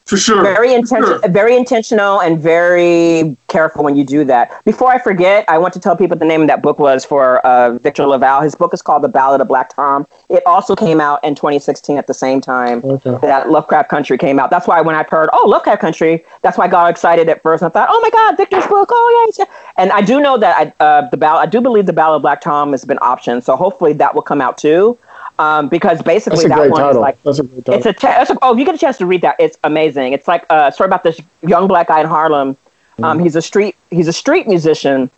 For 0.06 0.16
sure. 0.16 0.44
very 0.44 0.72
intentional, 0.72 1.18
Sure. 1.18 1.28
very 1.28 1.56
intentional, 1.56 2.20
and 2.20 2.38
very 2.38 3.36
careful 3.48 3.82
when 3.82 3.96
you 3.96 4.04
do 4.04 4.24
that. 4.24 4.64
Before 4.64 4.88
I 4.88 4.98
forget, 5.00 5.44
I 5.48 5.58
want 5.58 5.74
to 5.74 5.80
tell 5.80 5.96
people 5.96 6.16
the 6.16 6.24
name 6.24 6.42
of 6.42 6.46
that 6.46 6.62
book 6.62 6.78
was 6.78 7.04
for 7.04 7.44
uh, 7.44 7.72
Victor 7.78 8.06
LaValle. 8.06 8.44
His 8.44 8.54
book 8.54 8.72
is 8.72 8.82
called 8.82 9.02
The 9.02 9.08
Ballad 9.08 9.40
of 9.40 9.48
Black 9.48 9.74
Tom. 9.74 10.06
It 10.28 10.44
also 10.46 10.76
came 10.76 11.00
out 11.00 11.24
in 11.24 11.34
2016 11.34 11.98
at 11.98 12.06
the 12.06 12.14
same 12.14 12.40
time 12.40 12.82
Okay. 12.84 13.18
that 13.26 13.50
Lovecraft 13.50 13.88
Country 13.88 14.16
came 14.16 14.38
out. 14.38 14.48
That's 14.50 14.68
why 14.68 14.80
when 14.80 14.94
I 14.94 15.02
heard, 15.02 15.28
oh, 15.32 15.44
Lovecraft 15.48 15.80
Country, 15.80 16.24
that's 16.42 16.56
why 16.56 16.66
I 16.66 16.68
got 16.68 16.88
excited 16.88 17.28
at 17.28 17.42
first. 17.42 17.64
and 17.64 17.70
I 17.70 17.72
thought, 17.72 17.88
oh 17.90 18.00
my 18.00 18.10
God, 18.10 18.36
Victor's 18.36 18.66
book. 18.68 18.88
Oh 18.92 19.32
yeah, 19.36 19.44
yeah. 19.44 19.52
And 19.76 19.90
I 19.90 20.02
do 20.02 20.20
know 20.20 20.38
that 20.38 20.72
I, 20.80 20.84
uh, 20.84 21.10
the 21.10 21.16
ballad. 21.16 21.48
I 21.48 21.50
do 21.50 21.60
believe 21.60 21.86
the 21.86 21.92
Ballad 21.92 22.16
of 22.18 22.22
Black 22.22 22.40
Tom 22.40 22.70
has 22.70 22.84
been 22.84 22.98
optioned, 22.98 23.42
so 23.42 23.56
hopefully 23.56 23.92
that 23.94 24.14
will 24.14 24.22
come 24.22 24.40
out 24.40 24.56
too. 24.56 24.96
Um, 25.38 25.68
because 25.68 26.00
basically 26.00 26.46
that 26.48 26.58
one 26.58 26.70
is 26.72 26.78
title. 26.78 27.00
like 27.02 27.22
That's 27.22 27.38
a 27.38 27.42
great 27.42 27.64
title. 27.66 27.74
it's 27.74 27.86
a, 27.86 27.92
te- 27.92 28.06
it's 28.22 28.30
a 28.30 28.38
oh, 28.40 28.54
if 28.54 28.58
you 28.58 28.64
get 28.64 28.74
a 28.74 28.78
chance 28.78 28.96
to 28.98 29.06
read 29.06 29.20
that, 29.20 29.36
it's 29.38 29.58
amazing. 29.64 30.14
It's 30.14 30.26
like 30.26 30.46
a 30.48 30.72
story 30.72 30.86
about 30.86 31.02
this 31.04 31.20
young 31.46 31.68
black 31.68 31.88
guy 31.88 32.00
in 32.00 32.06
Harlem. 32.06 32.56
Um, 33.02 33.18
he's 33.18 33.36
a 33.36 33.42
street 33.42 33.76
he's 33.90 34.08
a 34.08 34.12
street 34.14 34.46
musician, 34.48 35.10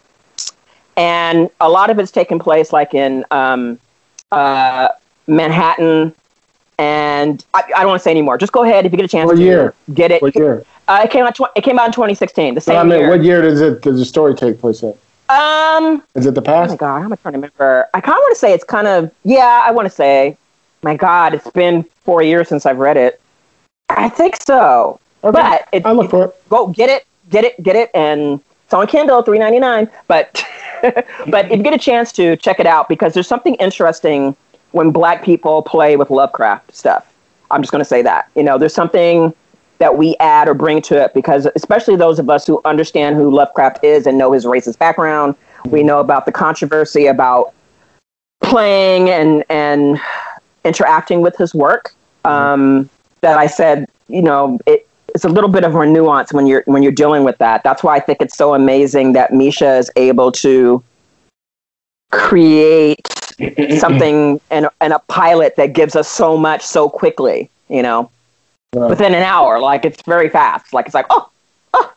and 0.96 1.48
a 1.60 1.68
lot 1.68 1.90
of 1.90 1.98
it's 2.00 2.10
taking 2.10 2.40
place 2.40 2.72
like 2.72 2.94
in 2.94 3.24
um, 3.30 3.78
uh, 4.32 4.88
Manhattan. 5.28 6.12
And 6.80 7.44
I, 7.54 7.62
I 7.76 7.80
don't 7.80 7.88
want 7.88 8.00
to 8.00 8.04
say 8.04 8.10
anymore. 8.10 8.38
Just 8.38 8.52
go 8.52 8.62
ahead 8.64 8.86
if 8.86 8.92
you 8.92 8.96
get 8.98 9.04
a 9.04 9.08
chance 9.08 9.26
What 9.28 9.36
to 9.36 9.42
year? 9.42 9.74
get 9.94 10.10
it. 10.12 10.22
what 10.22 10.34
year? 10.36 10.64
Uh, 10.86 11.02
it 11.04 11.10
came 11.10 11.24
out. 11.24 11.34
Tw- 11.34 11.50
it 11.56 11.62
came 11.62 11.78
out 11.78 11.86
in 11.86 11.92
2016. 11.92 12.54
The 12.54 12.60
same 12.60 12.76
I 12.76 12.82
mean, 12.84 13.00
year. 13.00 13.08
what 13.10 13.22
year 13.22 13.42
does 13.42 13.60
it 13.60 13.82
does 13.82 13.98
the 13.98 14.04
story 14.04 14.34
take 14.34 14.60
place 14.60 14.82
in? 14.82 14.94
Um. 15.28 16.02
Is 16.14 16.26
it 16.26 16.34
the 16.34 16.42
past? 16.42 16.70
Oh 16.70 16.72
my 16.74 16.76
god, 16.76 16.98
how 17.00 17.04
am 17.04 17.12
I 17.12 17.16
trying 17.16 17.32
to 17.32 17.38
remember? 17.38 17.86
I 17.94 18.00
kind 18.00 18.16
of 18.16 18.20
want 18.20 18.34
to 18.34 18.38
say 18.38 18.52
it's 18.52 18.64
kind 18.64 18.86
of 18.86 19.10
yeah. 19.24 19.62
I 19.64 19.70
want 19.70 19.86
to 19.86 19.90
say, 19.94 20.36
my 20.82 20.96
god, 20.96 21.34
it's 21.34 21.50
been 21.50 21.84
four 22.04 22.22
years 22.22 22.48
since 22.48 22.66
I've 22.66 22.78
read 22.78 22.96
it. 22.96 23.20
I 23.90 24.08
think 24.08 24.36
so, 24.46 25.00
Okay. 25.24 25.32
but 25.32 25.68
it, 25.72 25.86
I 25.86 25.92
look 25.92 26.10
for 26.10 26.26
it. 26.26 26.48
go 26.48 26.66
get 26.68 26.90
it, 26.90 27.06
get 27.30 27.44
it, 27.44 27.62
get 27.62 27.74
it, 27.76 27.90
and 27.94 28.40
it's 28.64 28.74
on 28.74 28.86
Kindle, 28.86 29.22
three 29.22 29.38
ninety 29.38 29.58
nine. 29.58 29.88
But 30.08 30.44
but 31.28 31.50
if 31.50 31.56
you 31.58 31.62
get 31.62 31.74
a 31.74 31.78
chance 31.78 32.12
to 32.12 32.36
check 32.36 32.60
it 32.60 32.66
out, 32.66 32.88
because 32.88 33.14
there's 33.14 33.28
something 33.28 33.54
interesting 33.56 34.36
when 34.72 34.90
Black 34.90 35.24
people 35.24 35.62
play 35.62 35.96
with 35.96 36.10
Lovecraft 36.10 36.74
stuff. 36.74 37.04
I'm 37.50 37.62
just 37.62 37.72
going 37.72 37.80
to 37.80 37.88
say 37.88 38.02
that 38.02 38.30
you 38.36 38.42
know 38.42 38.58
there's 38.58 38.74
something 38.74 39.32
that 39.78 39.96
we 39.96 40.16
add 40.20 40.48
or 40.48 40.54
bring 40.54 40.82
to 40.82 41.02
it 41.02 41.14
because 41.14 41.46
especially 41.54 41.96
those 41.96 42.18
of 42.18 42.28
us 42.28 42.46
who 42.46 42.60
understand 42.64 43.16
who 43.16 43.30
Lovecraft 43.30 43.82
is 43.84 44.06
and 44.06 44.18
know 44.18 44.32
his 44.32 44.44
racist 44.44 44.78
background, 44.78 45.34
we 45.66 45.82
know 45.82 46.00
about 46.00 46.26
the 46.26 46.32
controversy 46.32 47.06
about 47.06 47.52
playing 48.40 49.08
and 49.08 49.44
and 49.48 50.00
interacting 50.64 51.20
with 51.20 51.36
his 51.36 51.54
work. 51.54 51.94
Um, 52.24 52.90
that 53.20 53.38
I 53.38 53.46
said, 53.46 53.86
you 54.08 54.22
know, 54.22 54.58
it, 54.66 54.86
it's 55.14 55.24
a 55.24 55.28
little 55.28 55.50
bit 55.50 55.64
of 55.64 55.74
a 55.74 55.86
nuance 55.86 56.32
when 56.32 56.46
you're 56.46 56.62
when 56.66 56.82
you're 56.82 56.92
dealing 56.92 57.24
with 57.24 57.38
that. 57.38 57.62
That's 57.62 57.82
why 57.82 57.96
I 57.96 58.00
think 58.00 58.20
it's 58.20 58.36
so 58.36 58.54
amazing 58.54 59.12
that 59.14 59.32
Misha 59.32 59.76
is 59.76 59.90
able 59.96 60.30
to 60.32 60.82
create 62.12 63.06
something 63.78 64.40
and 64.50 64.68
and 64.80 64.92
a 64.92 64.98
pilot 65.00 65.56
that 65.56 65.72
gives 65.72 65.96
us 65.96 66.08
so 66.08 66.36
much 66.36 66.62
so 66.62 66.88
quickly. 66.88 67.50
You 67.68 67.82
know, 67.82 68.10
Right. 68.74 68.90
within 68.90 69.14
an 69.14 69.22
hour. 69.22 69.58
Like 69.58 69.84
it's 69.84 70.02
very 70.02 70.28
fast. 70.28 70.72
Like 70.72 70.86
it's 70.86 70.94
like 70.94 71.06
oh, 71.10 71.30
oh. 71.74 71.92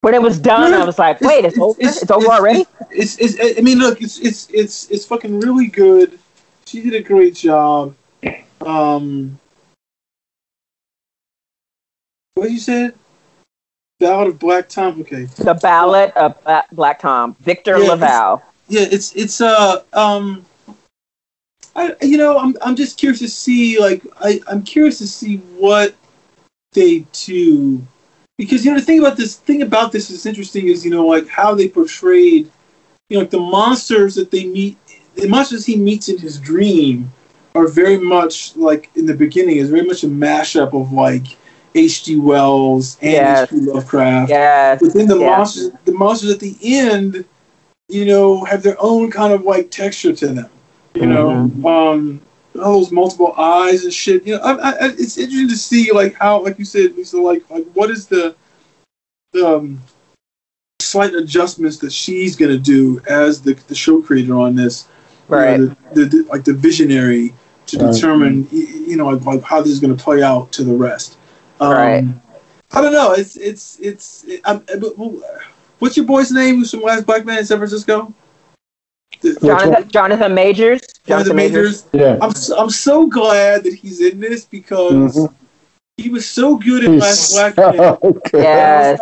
When 0.00 0.14
it 0.14 0.22
was 0.22 0.38
done, 0.38 0.72
I 0.72 0.84
was 0.84 0.98
like, 0.98 1.20
wait, 1.20 1.44
it's, 1.44 1.58
over. 1.58 1.78
It's, 1.80 2.10
over 2.10 2.28
already. 2.28 2.66
It's, 2.90 3.18
it's, 3.18 3.58
I 3.58 3.60
mean, 3.60 3.78
look, 3.78 4.00
it's, 4.00 4.18
it's, 4.20 4.48
it's, 4.50 4.88
it's 4.90 5.04
fucking 5.04 5.40
really 5.40 5.66
good. 5.66 6.18
She 6.66 6.82
did 6.82 6.94
a 6.94 7.02
great 7.02 7.34
job. 7.34 7.94
Um, 8.64 9.38
what 12.34 12.50
you 12.50 12.60
said? 12.60 12.94
Ballad 13.98 14.28
of 14.28 14.38
Black 14.38 14.68
Tom. 14.68 15.00
Okay. 15.00 15.24
The 15.24 15.54
Ballad 15.54 16.12
of 16.12 16.38
Black 16.70 17.00
Tom, 17.00 17.34
Victor 17.40 17.76
Yeah, 17.78 17.88
LaValle. 17.88 18.42
Yeah, 18.68 18.86
it's, 18.90 19.14
it's, 19.16 19.40
uh, 19.40 19.82
um, 19.92 20.46
I, 21.78 21.94
you 22.02 22.16
know, 22.18 22.36
I'm, 22.38 22.56
I'm 22.60 22.74
just 22.74 22.98
curious 22.98 23.20
to 23.20 23.28
see, 23.28 23.78
like, 23.78 24.02
I, 24.20 24.40
I'm 24.48 24.64
curious 24.64 24.98
to 24.98 25.06
see 25.06 25.36
what 25.56 25.94
they 26.72 27.06
do. 27.12 27.86
Because, 28.36 28.64
you 28.64 28.72
know, 28.72 28.80
the 28.80 28.84
thing 28.84 28.98
about 28.98 29.16
this, 29.16 29.36
thing 29.36 29.62
about 29.62 29.92
this 29.92 30.10
is 30.10 30.26
interesting 30.26 30.66
is, 30.66 30.84
you 30.84 30.90
know, 30.90 31.06
like 31.06 31.28
how 31.28 31.54
they 31.54 31.68
portrayed, 31.68 32.50
you 33.08 33.16
know, 33.16 33.20
like 33.20 33.30
the 33.30 33.38
monsters 33.38 34.16
that 34.16 34.32
they 34.32 34.44
meet, 34.46 34.76
the 35.14 35.28
monsters 35.28 35.64
he 35.64 35.76
meets 35.76 36.08
in 36.08 36.18
his 36.18 36.38
dream 36.38 37.12
are 37.54 37.68
very 37.68 37.96
much 37.96 38.56
like 38.56 38.90
in 38.96 39.06
the 39.06 39.14
beginning 39.14 39.56
is 39.58 39.70
very 39.70 39.82
much 39.82 40.02
a 40.02 40.08
mashup 40.08 40.72
of 40.72 40.92
like 40.92 41.36
H.G. 41.76 42.16
Wells 42.16 42.98
and 43.02 43.12
Yes. 43.12 43.52
H.P. 43.52 43.70
Lovecraft. 43.70 44.30
Yes. 44.30 44.80
But 44.80 44.94
then 44.94 45.06
the 45.06 45.18
Yeah. 45.18 45.36
monsters, 45.36 45.70
the 45.84 45.92
monsters 45.92 46.30
at 46.30 46.40
the 46.40 46.56
end, 46.62 47.24
you 47.88 48.04
know, 48.04 48.44
have 48.44 48.64
their 48.64 48.76
own 48.80 49.12
kind 49.12 49.32
of 49.32 49.42
like 49.42 49.70
texture 49.70 50.12
to 50.12 50.26
them. 50.28 50.50
You 50.94 51.06
know, 51.06 51.28
Mm-hmm. 51.28 51.66
um, 51.66 52.20
those 52.54 52.90
multiple 52.90 53.32
eyes 53.36 53.84
and 53.84 53.92
shit. 53.92 54.26
You 54.26 54.36
know, 54.36 54.42
I, 54.42 54.52
I, 54.52 54.70
I- 54.70 54.88
it's 54.98 55.16
interesting 55.18 55.48
to 55.48 55.56
see 55.56 55.92
like 55.92 56.14
how, 56.14 56.42
like 56.42 56.58
you 56.58 56.64
said, 56.64 56.96
Lisa, 56.96 57.18
like 57.18 57.48
like 57.50 57.66
what 57.74 57.90
is 57.90 58.06
the 58.06 58.34
the 59.32 59.46
um, 59.46 59.80
slight 60.80 61.14
adjustments 61.14 61.76
that 61.78 61.92
she's 61.92 62.34
gonna 62.36 62.58
do 62.58 63.00
as 63.08 63.40
the 63.42 63.54
the 63.68 63.74
show 63.74 64.00
creator 64.02 64.34
on 64.34 64.54
this. 64.56 64.86
You 65.30 65.36
know, 65.36 65.42
Right. 65.42 65.58
the, 65.94 66.04
the, 66.04 66.04
the- 66.22 66.28
like 66.28 66.44
the 66.44 66.54
visionary 66.54 67.34
to 67.66 67.78
Right. 67.78 67.92
determine, 67.92 68.48
y- 68.50 68.66
you 68.88 68.96
know, 68.96 69.08
like, 69.10 69.24
like 69.26 69.42
how 69.42 69.60
this 69.60 69.70
is 69.72 69.78
gonna 69.80 69.94
play 69.94 70.22
out 70.22 70.50
to 70.52 70.64
the 70.64 70.74
rest. 70.74 71.16
Um, 71.60 71.70
Right. 71.72 72.04
I 72.72 72.80
don't 72.80 72.92
know. 72.92 73.12
It's 73.12 73.36
it's 73.36 73.78
it's. 73.80 74.24
It, 74.24 74.40
I'm, 74.44 74.60
what's 75.78 75.96
your 75.96 76.06
boy's 76.06 76.30
name? 76.32 76.56
Who's 76.56 76.70
from 76.70 76.80
Last 76.82 77.06
Black 77.06 77.24
Man 77.24 77.38
in 77.38 77.44
San 77.46 77.58
Francisco? 77.58 78.12
The- 79.20 79.38
Jonathan, 79.42 79.88
Jonathan 79.88 80.34
Majors. 80.34 80.82
Jonathan 81.06 81.36
Majors. 81.36 81.86
Yeah. 81.92 82.18
I'm 82.20 82.32
so, 82.32 82.58
I'm 82.58 82.70
so 82.70 83.06
glad 83.06 83.64
that 83.64 83.74
he's 83.74 84.00
in 84.00 84.20
this 84.20 84.44
because 84.44 85.16
Mhm. 85.16 85.34
he 85.96 86.08
was 86.08 86.26
so 86.26 86.56
good 86.56 86.84
in 86.84 86.98
Last 86.98 87.32
Black 87.32 87.56
Man. 87.56 87.96
Yes. 88.32 89.00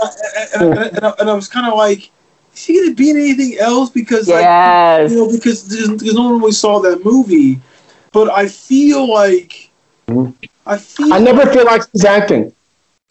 And, 0.55 0.63
and, 0.63 0.79
and, 0.79 0.97
and, 0.97 1.07
I, 1.07 1.15
and 1.21 1.29
was 1.35 1.49
kind 1.49 1.67
of 1.67 1.75
like, 1.77 2.11
is 2.55 2.65
he 2.65 2.81
gonna 2.81 2.95
be 2.95 3.11
in 3.11 3.17
anything 3.17 3.59
else? 3.59 3.91
Because 3.91 4.29
like, 4.29 4.41
Yes. 4.43 5.11
you 5.11 5.19
know, 5.19 5.31
because 5.31 5.69
there's, 5.69 5.89
because 5.91 6.15
no 6.15 6.31
one 6.31 6.41
really 6.41 6.53
saw 6.53 6.79
that 6.81 7.05
movie. 7.05 7.61
But 8.13 8.31
I 8.31 8.49
feel 8.49 9.07
like 9.13 9.71
Mhm. 10.09 10.33
I 10.65 10.79
feel 10.79 11.13
I 11.13 11.19
never 11.19 11.45
feel 11.53 11.65
like 11.65 11.83
he's 11.93 12.05
acting. 12.05 12.53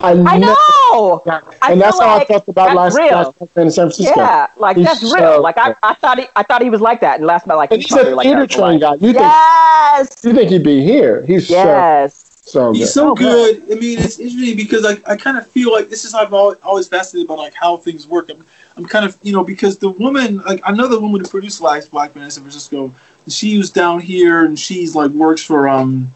I, 0.02 0.12
I 0.12 0.14
never- 0.38 0.46
know. 0.91 1.24
I 1.62 1.72
and 1.72 1.82
that's 1.82 2.00
how 2.00 2.18
like 2.18 2.24
I 2.24 2.26
felt 2.26 2.48
about 2.50 2.76
last, 2.76 2.98
real. 2.98 3.08
last 3.14 3.38
Black 3.39 3.56
Man 3.56 3.66
in 3.68 3.72
San 3.72 3.86
Francisco. 3.88 4.14
Yeah, 4.20 4.48
like 4.58 4.76
He's 4.78 4.86
that's 4.86 5.04
real. 5.04 5.14
so 5.14 5.41
like 5.41 5.58
I. 5.58 5.74
I 5.84 5.93
thought 5.96 6.20
he, 6.20 6.26
I 6.36 6.43
thought 6.43 6.62
he 6.62 6.70
was 6.70 6.82
like 6.82 7.00
that, 7.02 7.16
and 7.18 7.26
last 7.26 7.48
night 7.48 7.56
like 7.56 7.72
And 7.72 7.82
he's 7.82 7.88
he's 7.88 7.93
probably 7.96 8.12
a 8.12 8.16
like 8.16 8.26
theater 8.26 8.41
that. 8.41 8.52
trained 8.52 8.82
guy. 8.82 8.96
You 8.96 9.12
Yes. 9.14 10.10
think 10.16 10.34
you 10.36 10.39
think 10.39 10.52
he'd 10.52 10.64
be 10.64 10.84
here? 10.84 11.24
He's 11.26 11.50
Yes. 11.50 12.14
so 12.43 12.72
so 12.72 12.74
He's 12.74 12.88
good. 12.88 12.88
so 12.89 13.10
Oh, 13.12 13.16
good. 13.16 13.64
I 13.72 13.76
mean, 13.76 13.98
it's 14.00 14.20
interesting 14.20 14.56
because 14.58 14.86
I, 14.86 14.98
I 15.12 15.16
kind 15.16 15.38
of 15.38 15.48
feel 15.48 15.72
like 15.72 15.89
this 15.89 16.04
is 16.06 16.12
how 16.12 16.20
I've 16.20 16.34
always, 16.34 16.58
always 16.62 16.88
fascinated 16.89 17.28
about 17.28 17.39
like 17.39 17.54
how 17.54 17.78
things 17.78 18.06
work. 18.06 18.30
I'm, 18.30 18.46
I'm 18.78 18.86
kind 18.86 19.06
of 19.06 19.18
you 19.24 19.32
know 19.32 19.43
because 19.46 19.78
the 19.78 19.89
woman 19.89 20.39
like 20.39 20.60
I 20.66 20.72
know 20.74 20.88
the 20.89 21.00
woman 21.00 21.22
who 21.22 21.28
produced 21.28 21.62
Last 21.62 21.89
Black 21.89 22.14
Man 22.16 22.26
in 22.26 22.32
San 22.32 22.43
Francisco. 22.43 22.93
She 23.30 23.58
was 23.58 23.72
down 23.72 24.02
here 24.02 24.43
and 24.46 24.60
she's 24.60 24.93
like 24.93 25.10
works 25.12 25.41
for 25.41 25.68
um 25.70 26.12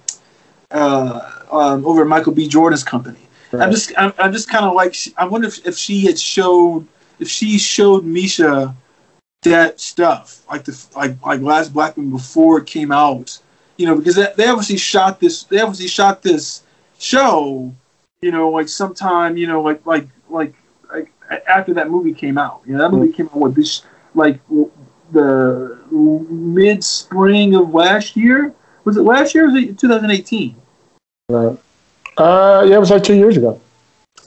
uh, 0.71 1.31
um, 1.51 1.83
over 1.85 2.01
at 2.01 2.07
Michael 2.07 2.33
B. 2.33 2.47
Jordan's 2.47 2.83
company. 2.83 3.17
Right. 3.51 3.63
I'm 3.63 3.71
just 3.71 3.91
I'm, 3.97 4.13
I'm 4.17 4.31
just 4.31 4.49
kind 4.49 4.65
of 4.65 4.73
like 4.73 4.95
I 5.17 5.25
wonder 5.25 5.47
if, 5.47 5.65
if 5.65 5.77
she 5.77 6.05
had 6.05 6.19
showed 6.19 6.87
if 7.19 7.27
she 7.27 7.57
showed 7.57 8.05
Misha 8.05 8.75
that 9.43 9.79
stuff 9.79 10.43
like 10.49 10.65
the 10.65 10.87
like 10.95 11.23
like 11.25 11.41
Last 11.41 11.73
Black 11.73 11.97
Man 11.97 12.09
before 12.09 12.59
it 12.59 12.67
came 12.67 12.91
out, 12.91 13.39
you 13.77 13.85
know, 13.85 13.95
because 13.95 14.15
they, 14.15 14.31
they 14.35 14.47
obviously 14.47 14.77
shot 14.77 15.19
this 15.19 15.43
they 15.43 15.59
obviously 15.61 15.87
shot 15.87 16.21
this 16.21 16.63
show, 16.99 17.73
you 18.21 18.31
know, 18.31 18.49
like 18.49 18.69
sometime 18.69 19.37
you 19.37 19.47
know 19.47 19.61
like 19.61 19.85
like 19.85 20.07
like 20.29 20.53
like 20.93 21.11
after 21.47 21.73
that 21.73 21.89
movie 21.89 22.13
came 22.13 22.37
out. 22.37 22.61
You 22.65 22.73
know, 22.73 22.79
that 22.79 22.91
movie 22.91 23.11
mm. 23.11 23.15
came 23.15 23.27
out 23.27 23.35
what 23.35 23.55
this 23.55 23.83
like 24.13 24.39
the 25.11 25.79
mid 25.91 26.83
spring 26.83 27.55
of 27.55 27.73
last 27.73 28.15
year. 28.15 28.53
Was 28.83 28.97
it 28.97 29.01
last 29.01 29.35
year? 29.35 29.45
Or 29.45 29.51
was 29.51 29.63
it 29.63 29.77
2018? 29.77 30.55
Right. 31.29 31.57
Uh, 32.17 32.65
yeah, 32.67 32.75
it 32.75 32.79
was 32.79 32.91
like 32.91 33.03
two 33.03 33.15
years 33.15 33.37
ago. 33.37 33.59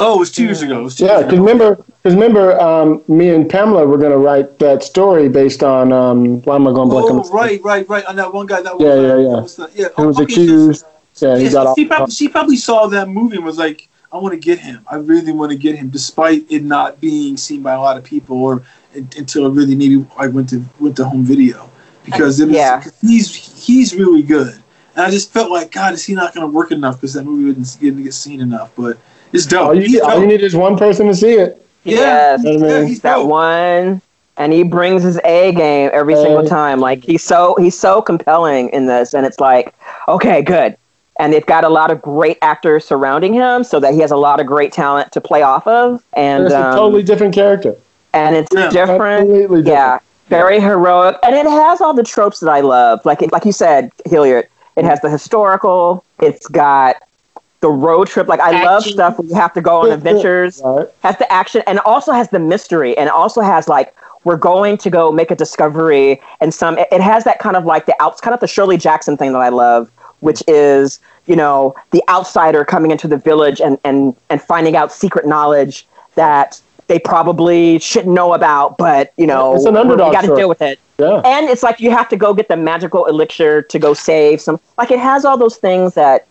Oh, 0.00 0.16
it 0.16 0.18
was 0.18 0.32
two 0.32 0.44
years 0.44 0.62
ago. 0.62 0.80
It 0.80 0.82
was 0.82 0.96
two 0.96 1.04
Yeah, 1.04 1.22
because 1.22 1.38
remember, 1.38 1.76
because 1.76 2.14
remember, 2.14 2.58
um, 2.60 3.02
me 3.08 3.28
and 3.28 3.48
Pamela 3.48 3.86
were 3.86 3.98
going 3.98 4.10
to 4.12 4.18
write 4.18 4.58
that 4.58 4.82
story 4.82 5.28
based 5.28 5.62
on. 5.62 5.92
Um, 5.92 6.42
why 6.42 6.56
am 6.56 6.66
I 6.66 6.72
going 6.72 6.88
blank 6.88 7.06
Oh, 7.10 7.30
right, 7.30 7.62
right, 7.62 7.88
right. 7.88 8.04
On 8.06 8.16
that 8.16 8.32
one 8.32 8.46
guy 8.46 8.62
that 8.62 8.76
was, 8.76 8.82
Yeah, 8.82 8.94
yeah, 8.94 9.16
yeah. 9.18 9.36
that 9.36 9.42
was 9.42 9.56
the- 9.56 9.70
yeah. 9.74 9.88
Who 9.96 10.06
was 10.08 10.18
okay, 10.18 10.34
so- 10.34 10.42
accused? 10.42 10.84
Yeah, 11.20 11.36
he 11.36 11.44
yeah, 11.44 11.50
got 11.52 11.62
so 11.64 11.68
off. 11.68 11.76
she, 11.76 11.84
probably, 11.84 12.10
she 12.14 12.28
probably 12.28 12.56
saw 12.56 12.86
that 12.86 13.06
movie 13.08 13.36
and 13.36 13.44
was 13.44 13.58
like, 13.58 13.86
I 14.10 14.16
want 14.16 14.32
to 14.32 14.40
get 14.40 14.58
him. 14.58 14.80
I 14.90 14.96
really 14.96 15.30
want 15.32 15.52
to 15.52 15.58
get 15.58 15.76
him, 15.76 15.90
despite 15.90 16.46
it 16.50 16.62
not 16.64 17.00
being 17.02 17.36
seen 17.36 17.62
by 17.62 17.74
a 17.74 17.80
lot 17.80 17.98
of 17.98 18.02
people 18.04 18.42
or 18.42 18.62
until 18.94 19.50
really 19.50 19.74
maybe 19.74 20.04
I 20.18 20.26
went 20.28 20.48
to 20.50 20.64
went 20.80 20.96
to 20.96 21.04
home 21.04 21.22
video 21.24 21.68
because 22.04 22.40
it 22.40 22.46
was, 22.48 22.56
Yeah. 22.56 22.82
he's 23.02 23.34
he's 23.34 23.94
really 23.94 24.22
good. 24.22 24.61
And 24.94 25.06
I 25.06 25.10
just 25.10 25.32
felt 25.32 25.50
like, 25.50 25.70
God, 25.72 25.94
is 25.94 26.04
he 26.04 26.14
not 26.14 26.34
going 26.34 26.46
to 26.46 26.52
work 26.52 26.70
enough 26.70 26.96
because 26.96 27.14
that 27.14 27.24
movie 27.24 27.52
didn't, 27.52 27.76
didn't 27.80 28.02
get 28.04 28.14
seen 28.14 28.40
enough? 28.40 28.72
But 28.76 28.98
it's 29.32 29.46
dope. 29.46 29.66
all, 29.68 29.74
you, 29.74 30.02
all 30.02 30.10
dope. 30.10 30.20
you 30.20 30.26
need 30.26 30.42
is 30.42 30.54
one 30.54 30.76
person 30.76 31.06
to 31.06 31.14
see 31.14 31.32
it. 31.32 31.64
Yeah. 31.84 31.96
Yes. 31.96 32.44
You 32.44 32.58
know 32.58 32.66
I 32.66 32.70
Yeah, 32.70 32.78
mean? 32.80 32.88
he's 32.88 33.00
that 33.00 33.24
one 33.26 34.02
and 34.36 34.52
he 34.52 34.62
brings 34.62 35.02
his 35.02 35.18
A 35.24 35.52
game 35.52 35.90
every 35.92 36.14
Uh, 36.14 36.22
single 36.22 36.44
time. 36.44 36.80
Like 36.80 37.02
he's 37.04 37.22
so 37.22 37.54
he's 37.58 37.78
so 37.78 38.02
compelling 38.02 38.68
in 38.70 38.86
this 38.86 39.14
and 39.14 39.24
it's 39.26 39.40
like, 39.40 39.74
okay, 40.08 40.42
good. 40.42 40.76
And 41.18 41.32
they've 41.32 41.44
got 41.46 41.64
a 41.64 41.68
lot 41.68 41.90
of 41.90 42.00
great 42.02 42.38
actors 42.42 42.84
surrounding 42.84 43.34
him 43.34 43.64
so 43.64 43.78
that 43.80 43.92
he 43.94 44.00
has 44.00 44.10
a 44.10 44.16
lot 44.16 44.40
of 44.40 44.46
great 44.46 44.72
talent 44.72 45.12
to 45.12 45.20
play 45.20 45.42
off 45.42 45.66
of. 45.66 46.02
And 46.14 46.44
it's 46.44 46.54
um, 46.54 46.72
a 46.72 46.76
totally 46.76 47.02
different 47.02 47.34
character. 47.34 47.74
and 48.14 48.34
it's 48.36 48.52
Yeah. 48.54 48.68
different. 48.70 49.28
Completely 49.28 49.62
different. 49.62 49.66
Yeah, 49.66 49.98
very 50.28 50.60
heroic, 50.60 51.16
and 51.22 51.34
it 51.34 51.46
has 51.46 51.80
all 51.80 51.92
the 51.94 52.02
tropes 52.02 52.40
that 52.40 52.50
I 52.50 52.60
love. 52.60 53.04
Like 53.04 53.20
like 53.32 53.44
you 53.44 53.52
said, 53.52 53.90
Hilliard, 54.06 54.48
it 54.76 54.84
has 54.84 55.00
the 55.00 55.10
historical. 55.10 56.04
It's 56.20 56.46
got 56.48 57.02
the 57.60 57.70
road 57.70 58.08
trip. 58.08 58.28
Like 58.28 58.40
I 58.40 58.64
love 58.64 58.82
stuff 58.82 59.18
where 59.18 59.28
you 59.28 59.34
have 59.34 59.52
to 59.54 59.60
go 59.60 59.82
on 59.82 59.92
adventures. 59.98 60.60
Right. 60.64 60.88
Has 61.02 61.16
the 61.18 61.30
action, 61.32 61.62
and 61.66 61.78
also 61.80 62.12
has 62.12 62.30
the 62.30 62.38
mystery, 62.38 62.96
and 62.96 63.10
also 63.10 63.40
has 63.40 63.68
like 63.68 63.94
we're 64.24 64.36
going 64.36 64.76
to 64.78 64.90
go 64.90 65.10
make 65.10 65.30
a 65.30 65.36
discovery, 65.36 66.20
and 66.40 66.52
some. 66.54 66.78
It, 66.78 66.88
it 66.92 67.00
has 67.00 67.24
that 67.24 67.38
kind 67.38 67.56
of 67.56 67.64
like 67.64 67.86
the 67.86 67.94
outs, 68.00 68.20
kind 68.20 68.34
of 68.34 68.40
the 68.40 68.48
Shirley 68.48 68.76
Jackson 68.76 69.16
thing 69.16 69.32
that 69.32 69.40
I 69.40 69.48
love, 69.48 69.90
which 70.20 70.42
is 70.46 71.00
you 71.26 71.36
know 71.36 71.74
the 71.90 72.02
outsider 72.08 72.64
coming 72.64 72.90
into 72.90 73.08
the 73.08 73.16
village 73.16 73.60
and 73.60 73.78
and 73.84 74.14
and 74.30 74.42
finding 74.42 74.76
out 74.76 74.92
secret 74.92 75.26
knowledge 75.26 75.86
that 76.14 76.60
they 76.92 76.98
probably 76.98 77.78
shouldn't 77.78 78.12
know 78.12 78.34
about, 78.34 78.76
but 78.76 79.14
you 79.16 79.26
know, 79.26 79.54
It's 79.54 79.64
an 79.64 79.78
underdog 79.78 80.08
You 80.08 80.20
got 80.20 80.28
to 80.28 80.36
deal 80.36 80.48
with 80.50 80.60
it. 80.60 80.78
Yeah. 80.98 81.22
And 81.24 81.48
it's 81.48 81.62
like 81.62 81.80
you 81.80 81.90
have 81.90 82.06
to 82.10 82.18
go 82.18 82.34
get 82.34 82.48
the 82.48 82.56
magical 82.58 83.06
elixir 83.06 83.62
to 83.62 83.78
go 83.78 83.94
save 83.94 84.42
some. 84.42 84.60
Like 84.76 84.90
it 84.90 84.98
has 84.98 85.24
all 85.24 85.38
those 85.38 85.56
things 85.56 85.94
that 85.94 86.26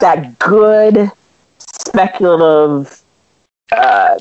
that 0.00 0.38
good 0.38 1.10
speculative 1.58 3.02
uh, 3.70 4.18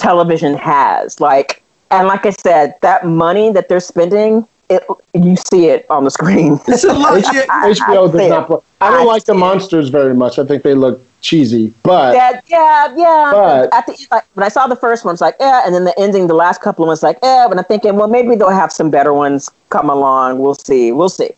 television 0.00 0.54
has. 0.56 1.20
Like, 1.20 1.62
and 1.92 2.08
like 2.08 2.26
I 2.26 2.30
said, 2.30 2.74
that 2.82 3.06
money 3.06 3.52
that 3.52 3.68
they're 3.68 3.78
spending, 3.78 4.44
it 4.70 4.82
you 5.14 5.36
see 5.36 5.66
it 5.66 5.86
on 5.88 6.02
the 6.02 6.10
screen. 6.10 6.58
It's 6.66 6.82
a 6.82 6.92
lot. 6.92 7.22
Yeah, 7.32 7.46
HBO 7.46 8.10
does 8.10 8.28
not 8.28 8.46
play. 8.48 8.58
I 8.80 8.90
don't 8.90 9.00
I 9.02 9.04
like 9.04 9.24
the 9.24 9.34
monsters 9.34 9.88
very 9.90 10.14
much. 10.14 10.38
I 10.38 10.44
think 10.46 10.62
they 10.62 10.74
look 10.74 11.02
cheesy, 11.20 11.70
but 11.82 12.14
Yeah, 12.14 12.40
yeah, 12.46 12.94
yeah. 12.96 13.30
But- 13.32 13.74
At 13.74 13.86
the 13.86 13.92
end, 13.92 14.06
like, 14.10 14.24
when 14.34 14.44
I 14.44 14.48
saw 14.48 14.66
the 14.66 14.76
first 14.76 15.04
one, 15.04 15.12
it's 15.12 15.20
like, 15.20 15.36
yeah, 15.38 15.62
and 15.66 15.74
then 15.74 15.84
the 15.84 15.98
ending, 16.00 16.28
the 16.28 16.34
last 16.34 16.62
couple 16.62 16.84
of 16.84 16.88
ones, 16.88 17.02
like, 17.02 17.18
yeah. 17.22 17.44
But 17.46 17.58
I'm 17.58 17.64
thinking, 17.64 17.96
well, 17.96 18.08
maybe 18.08 18.34
they'll 18.36 18.48
have 18.48 18.72
some 18.72 18.90
better 18.90 19.12
ones 19.12 19.50
come 19.68 19.90
along. 19.90 20.38
We'll 20.38 20.54
see. 20.54 20.92
We'll 20.92 21.10
see. 21.10 21.28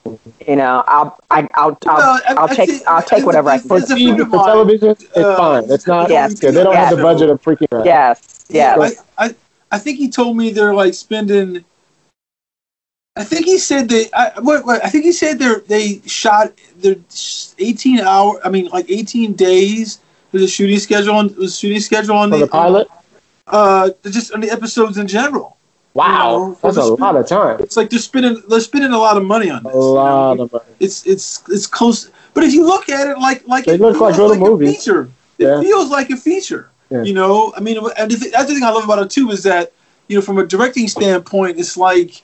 You 0.46 0.54
know, 0.54 0.84
I'll, 0.86 1.18
I, 1.32 1.48
I'll, 1.54 1.76
I'll, 1.86 1.96
Well, 1.96 2.20
I- 2.28 2.34
I'll 2.34 2.44
I 2.50 2.54
take, 2.54 2.70
think- 2.70 2.86
I'll 2.86 3.02
take 3.02 3.26
whatever 3.26 3.50
I 3.50 3.58
can. 3.58 3.66
for 3.68 3.78
It's 3.78 3.92
TV, 3.92 4.16
for 4.18 4.26
mine, 4.36 4.46
television, 4.46 4.90
it's 4.90 5.16
uh, 5.16 5.36
fine. 5.36 5.64
It's 5.70 5.86
not. 5.88 6.10
Yes. 6.10 6.38
They 6.38 6.52
don't 6.52 6.76
have 6.76 6.96
the 6.96 7.02
budget 7.02 7.28
of 7.30 7.42
freaking. 7.42 7.66
Rat. 7.72 7.84
Yes, 7.84 8.44
yes. 8.50 9.02
I, 9.18 9.26
I, 9.26 9.34
I 9.72 9.78
think 9.78 9.98
he 9.98 10.08
told 10.08 10.36
me 10.36 10.52
they're 10.52 10.74
like 10.74 10.94
spending. 10.94 11.64
I 13.16 13.24
think 13.24 13.44
he 13.44 13.58
said 13.58 13.88
they. 13.88 14.10
I, 14.12 14.32
what, 14.40 14.64
what, 14.64 14.84
I 14.84 14.88
think 14.88 15.04
he 15.04 15.12
said 15.12 15.38
they 15.38 15.54
they 15.66 16.08
shot 16.08 16.52
their 16.78 16.96
eighteen 17.58 18.00
hour. 18.00 18.40
I 18.44 18.48
mean, 18.48 18.66
like 18.68 18.90
eighteen 18.90 19.34
days. 19.34 20.00
There's 20.30 20.44
a 20.44 20.48
shooting 20.48 20.78
schedule 20.78 21.14
on 21.14 21.34
was 21.36 21.52
a 21.54 21.56
shooting 21.56 21.80
schedule 21.80 22.16
on 22.16 22.30
For 22.30 22.38
the 22.38 22.46
pilot. 22.46 22.88
Uh, 23.46 23.90
just 24.04 24.32
on 24.32 24.40
the 24.40 24.50
episodes 24.50 24.96
in 24.96 25.06
general. 25.06 25.58
Wow, 25.94 26.38
You 26.38 26.48
know, 26.48 26.58
that's 26.62 26.76
a 26.78 26.84
lot 26.94 27.16
of 27.16 27.26
time. 27.26 27.60
It's 27.60 27.76
like 27.76 27.90
they're 27.90 27.98
spending 27.98 28.42
they're 28.48 28.60
spending 28.60 28.92
a 28.92 28.98
lot 28.98 29.18
of 29.18 29.26
money 29.26 29.50
on 29.50 29.58
A 29.60 29.64
this. 29.64 29.74
you 29.74 29.80
know? 29.80 29.92
lot 29.92 30.40
of 30.40 30.50
money. 30.52 30.64
It's 30.80 31.06
it's 31.06 31.46
it's 31.50 31.66
close. 31.66 32.10
But 32.32 32.44
if 32.44 32.54
you 32.54 32.64
look 32.64 32.88
at 32.88 33.08
it 33.08 33.18
like 33.18 33.46
like 33.46 33.66
They 33.66 33.74
it 33.74 33.80
look 33.80 34.00
like 34.00 34.16
little 34.16 34.54
a 34.54 34.58
feature. 34.58 35.10
It 35.38 35.44
Yeah. 35.44 35.60
feels 35.60 35.90
like 35.90 36.08
a 36.08 36.16
feature. 36.16 36.70
Yeah. 36.88 37.02
You 37.02 37.12
know, 37.12 37.52
I 37.54 37.60
mean, 37.60 37.76
and 37.98 38.10
if, 38.10 38.32
that's 38.32 38.48
the 38.48 38.54
thing 38.54 38.62
I 38.62 38.70
love 38.70 38.84
about 38.84 39.00
it 39.00 39.10
too 39.10 39.30
is 39.30 39.42
that 39.42 39.72
you 40.08 40.16
know, 40.16 40.22
from 40.22 40.38
a 40.38 40.46
directing 40.46 40.88
standpoint, 40.88 41.58
it's 41.58 41.76
like 41.76 42.22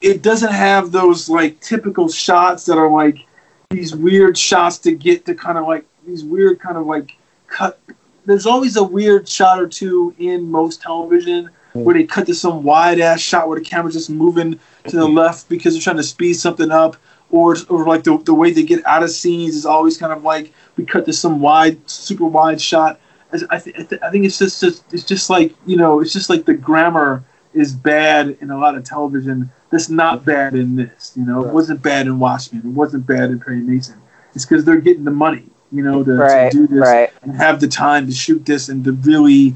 it 0.00 0.22
doesn't 0.22 0.52
have 0.52 0.92
those 0.92 1.28
like 1.28 1.60
typical 1.60 2.08
shots 2.08 2.66
that 2.66 2.78
are 2.78 2.90
like 2.90 3.26
these 3.70 3.94
weird 3.94 4.36
shots 4.36 4.78
to 4.78 4.92
get 4.92 5.24
to 5.26 5.34
kind 5.34 5.58
of 5.58 5.66
like 5.66 5.84
these 6.06 6.24
weird 6.24 6.58
kind 6.60 6.76
of 6.76 6.86
like 6.86 7.16
cut. 7.46 7.78
There's 8.24 8.46
always 8.46 8.76
a 8.76 8.82
weird 8.82 9.28
shot 9.28 9.60
or 9.60 9.68
two 9.68 10.14
in 10.18 10.50
most 10.50 10.82
television 10.82 11.50
hmm. 11.72 11.84
where 11.84 11.94
they 11.94 12.04
cut 12.04 12.26
to 12.26 12.34
some 12.34 12.62
wide 12.62 13.00
ass 13.00 13.20
shot 13.20 13.48
where 13.48 13.58
the 13.58 13.64
camera's 13.64 13.94
just 13.94 14.10
moving 14.10 14.58
to 14.88 14.96
the 14.96 15.06
left 15.06 15.48
because 15.48 15.74
they're 15.74 15.82
trying 15.82 15.96
to 15.96 16.02
speed 16.02 16.34
something 16.34 16.70
up, 16.70 16.96
or 17.30 17.56
or 17.68 17.86
like 17.86 18.04
the 18.04 18.16
the 18.18 18.34
way 18.34 18.50
they 18.50 18.62
get 18.62 18.84
out 18.86 19.02
of 19.02 19.10
scenes 19.10 19.54
is 19.54 19.66
always 19.66 19.98
kind 19.98 20.12
of 20.12 20.24
like 20.24 20.52
we 20.76 20.84
cut 20.84 21.04
to 21.06 21.12
some 21.12 21.40
wide, 21.40 21.78
super 21.88 22.24
wide 22.24 22.60
shot. 22.60 22.98
As 23.32 23.44
I, 23.50 23.58
th- 23.60 23.76
I, 23.78 23.82
th- 23.84 24.02
I 24.02 24.10
think 24.10 24.24
it's 24.24 24.38
just, 24.38 24.60
just 24.60 24.92
it's 24.92 25.04
just 25.04 25.30
like 25.30 25.54
you 25.66 25.76
know 25.76 26.00
it's 26.00 26.12
just 26.12 26.30
like 26.30 26.46
the 26.46 26.54
grammar 26.54 27.22
is 27.52 27.72
bad 27.72 28.36
in 28.40 28.50
a 28.50 28.58
lot 28.58 28.74
of 28.74 28.84
television. 28.84 29.50
That's 29.70 29.88
not 29.88 30.24
bad 30.24 30.54
in 30.54 30.76
this. 30.76 31.12
You 31.16 31.24
know, 31.24 31.44
it 31.44 31.52
wasn't 31.52 31.82
bad 31.82 32.06
in 32.06 32.18
Watchmen. 32.18 32.62
It 32.64 32.66
wasn't 32.66 33.06
bad 33.06 33.30
in 33.30 33.38
Perry 33.38 33.60
Mason. 33.60 34.00
It's 34.34 34.44
because 34.44 34.64
they're 34.64 34.80
getting 34.80 35.04
the 35.04 35.10
money. 35.10 35.46
You 35.72 35.82
know, 35.84 36.02
to, 36.02 36.14
Right, 36.14 36.50
to 36.50 36.58
do 36.58 36.66
this 36.66 36.80
right. 36.80 37.10
and 37.22 37.36
have 37.36 37.60
the 37.60 37.68
time 37.68 38.06
to 38.06 38.12
shoot 38.12 38.44
this 38.44 38.68
and 38.68 38.84
to 38.84 38.92
really 38.92 39.54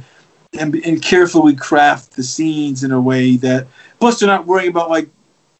and, 0.58 0.72
and 0.76 1.02
carefully 1.02 1.56
craft 1.56 2.12
the 2.12 2.22
scenes 2.22 2.84
in 2.84 2.92
a 2.92 3.00
way 3.00 3.36
that 3.38 3.66
plus 3.98 4.20
they're 4.20 4.28
not 4.28 4.46
worrying 4.46 4.70
about 4.70 4.90
like 4.90 5.08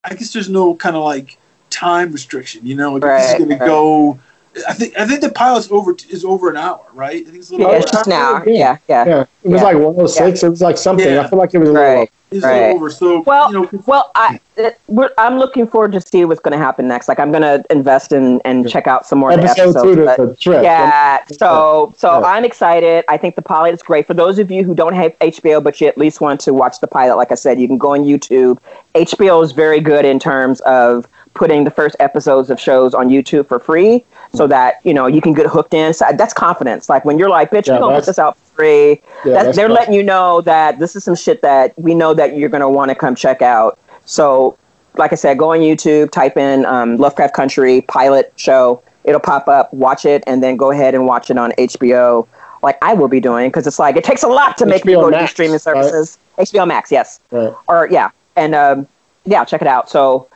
I 0.04 0.14
guess 0.14 0.32
there's 0.32 0.48
no 0.48 0.76
kind 0.76 0.94
of 0.94 1.02
like 1.02 1.38
time 1.70 2.12
restriction, 2.12 2.64
you 2.64 2.76
know, 2.76 2.92
like 2.92 3.02
this 3.02 3.32
is 3.34 3.40
Right, 3.40 3.58
gonna 3.58 3.58
go 3.58 4.20
I 4.68 4.72
think 4.72 4.98
I 4.98 5.06
think 5.06 5.20
the 5.20 5.30
pilot's 5.30 5.70
over 5.70 5.96
is 6.10 6.24
over 6.24 6.50
an 6.50 6.56
hour, 6.56 6.80
right? 6.92 7.22
I 7.22 7.24
think 7.30 7.36
it's 7.38 7.50
a 7.50 7.52
little 7.54 7.66
Yeah, 7.66 7.72
over 7.74 7.82
it's 7.82 7.92
an 7.92 7.98
just 7.98 8.08
hour. 8.10 8.38
now. 8.40 8.44
Yeah, 8.46 8.76
yeah. 8.88 9.04
Yeah, 9.06 9.20
it 9.42 9.48
was 9.50 9.60
Yeah. 9.60 9.64
like 9.64 9.76
106. 9.78 10.42
It 10.42 10.48
was 10.48 10.62
like 10.62 10.78
something. 10.78 11.06
Yeah. 11.06 11.22
I 11.22 11.28
feel 11.28 11.38
like 11.38 11.54
it 11.54 11.58
was 11.58 11.68
a 11.70 11.72
little. 11.72 11.86
Right. 11.94 12.10
A 12.30 12.34
little 12.34 12.50
Right. 12.50 12.74
over. 12.74 12.90
So 12.90 13.20
Well, 13.20 13.52
you 13.52 13.60
know, 13.62 13.68
well, 13.86 14.10
I 14.16 14.40
it, 14.56 14.78
we're, 14.88 15.10
I'm 15.18 15.38
looking 15.38 15.66
forward 15.66 15.92
to 15.92 16.00
see 16.00 16.24
what's 16.24 16.40
going 16.40 16.52
to 16.56 16.58
happen 16.64 16.86
next. 16.88 17.08
Like 17.08 17.18
I'm 17.20 17.30
going 17.32 17.42
to 17.42 17.64
invest 17.70 18.12
in 18.12 18.40
and 18.44 18.68
check 18.68 18.86
out 18.86 19.06
some 19.06 19.18
more 19.20 19.30
Episode 19.32 19.70
episodes. 19.76 19.82
two 19.82 20.04
but- 20.04 20.40
trip. 20.40 20.62
Yeah, 20.62 21.24
so 21.38 21.94
so 21.96 22.20
Yeah. 22.20 22.26
I'm 22.26 22.44
excited. 22.44 23.04
I 23.08 23.16
think 23.16 23.34
the 23.36 23.42
pilot 23.42 23.74
is 23.74 23.82
great. 23.82 24.06
For 24.06 24.14
those 24.14 24.38
of 24.38 24.50
you 24.50 24.62
who 24.64 24.74
don't 24.74 24.94
have 24.94 25.12
HBO 25.20 25.60
but 25.62 25.80
you 25.80 25.86
at 25.88 25.98
least 25.98 26.20
want 26.20 26.40
to 26.42 26.52
watch 26.54 26.80
the 26.80 26.86
pilot, 26.86 27.16
like 27.16 27.30
I 27.32 27.36
said, 27.36 27.60
you 27.60 27.66
can 27.66 27.78
go 27.78 27.92
on 27.94 28.04
YouTube. 28.04 28.58
HBO 28.94 29.42
is 29.42 29.52
very 29.52 29.80
good 29.80 30.04
in 30.04 30.18
terms 30.20 30.60
of 30.60 31.06
putting 31.34 31.64
the 31.64 31.70
first 31.70 31.96
episodes 32.00 32.48
of 32.50 32.58
shows 32.60 32.94
on 32.94 33.08
YouTube 33.08 33.46
for 33.48 33.58
free, 33.58 34.04
so 34.34 34.46
that 34.46 34.80
you 34.84 34.94
know 34.94 35.06
you 35.06 35.20
can 35.20 35.32
get 35.34 35.46
hooked 35.46 35.74
in. 35.74 35.92
So 35.92 36.06
that's 36.14 36.32
confidence. 36.32 36.88
Like 36.88 37.04
when 37.04 37.18
you're 37.18 37.28
like, 37.28 37.50
"Bitch, 37.50 37.66
Yeah, 37.66 37.74
we're 37.74 37.80
gonna 37.80 37.96
put 37.96 38.06
this 38.06 38.18
out 38.18 38.36
for 38.38 38.54
free," 38.56 38.88
Yeah, 38.90 38.98
that's, 39.24 39.44
that's 39.44 39.56
they're 39.56 39.68
tough. 39.68 39.78
letting 39.78 39.94
you 39.94 40.02
know 40.02 40.40
that 40.42 40.78
this 40.78 40.96
is 40.96 41.04
some 41.04 41.14
shit 41.16 41.42
that 41.42 41.72
we 41.78 41.94
know 41.94 42.14
that 42.14 42.36
you're 42.36 42.48
gonna 42.48 42.70
want 42.70 42.88
to 42.90 42.94
come 42.94 43.14
check 43.14 43.42
out. 43.42 43.78
So, 44.04 44.56
like 44.96 45.12
I 45.12 45.16
said, 45.16 45.38
go 45.38 45.52
on 45.52 45.58
YouTube, 45.60 46.10
type 46.10 46.36
in 46.36 46.64
um, 46.66 46.96
Lovecraft 46.96 47.34
Country 47.34 47.80
pilot 47.82 48.32
show. 48.36 48.82
It'll 49.04 49.20
pop 49.20 49.48
up. 49.48 49.72
Watch 49.74 50.04
it, 50.06 50.24
and 50.26 50.42
then 50.42 50.56
go 50.56 50.70
ahead 50.70 50.94
and 50.94 51.04
watch 51.06 51.30
it 51.30 51.36
on 51.38 51.52
HBO. 51.52 52.26
Like 52.62 52.78
I 52.82 52.94
will 52.94 53.08
be 53.08 53.20
doing, 53.20 53.48
because 53.50 53.66
it's 53.66 53.78
like 53.78 53.96
it 53.96 54.04
takes 54.04 54.22
a 54.22 54.28
lot 54.28 54.56
to 54.58 54.66
make 54.66 54.84
me 54.86 54.94
HBO 54.94 55.00
go 55.02 55.10
to 55.10 55.16
these 55.16 55.20
Max, 55.22 55.32
streaming 55.32 55.52
right? 55.52 55.60
services. 55.60 56.18
HBO 56.38 56.66
Max, 56.66 56.90
yes, 56.90 57.20
Right. 57.30 57.52
or 57.68 57.88
yeah, 57.90 58.10
and 58.36 58.54
um, 58.54 58.88
yeah, 59.26 59.44
check 59.44 59.60
it 59.60 59.68
out. 59.68 59.90
So, 59.90 60.28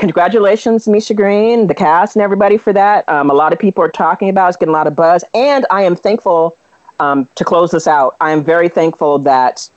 congratulations, 0.00 0.88
Misha 0.88 1.12
Green, 1.12 1.66
the 1.66 1.74
cast, 1.74 2.16
and 2.16 2.22
everybody 2.22 2.56
for 2.56 2.72
that. 2.72 3.06
Um, 3.08 3.30
a 3.30 3.34
lot 3.34 3.52
of 3.52 3.58
people 3.58 3.84
are 3.84 3.90
talking 3.90 4.30
about 4.30 4.46
it. 4.46 4.48
It's 4.48 4.56
getting 4.56 4.74
a 4.74 4.76
lot 4.76 4.86
of 4.86 4.96
buzz. 4.96 5.22
And 5.34 5.66
I 5.70 5.82
am 5.82 5.94
thankful 5.94 6.56
um, 6.98 7.28
to 7.34 7.44
close 7.44 7.70
this 7.70 7.86
out. 7.86 8.16
I 8.20 8.30
am 8.32 8.42
very 8.42 8.68
thankful 8.68 9.18
that 9.20 9.68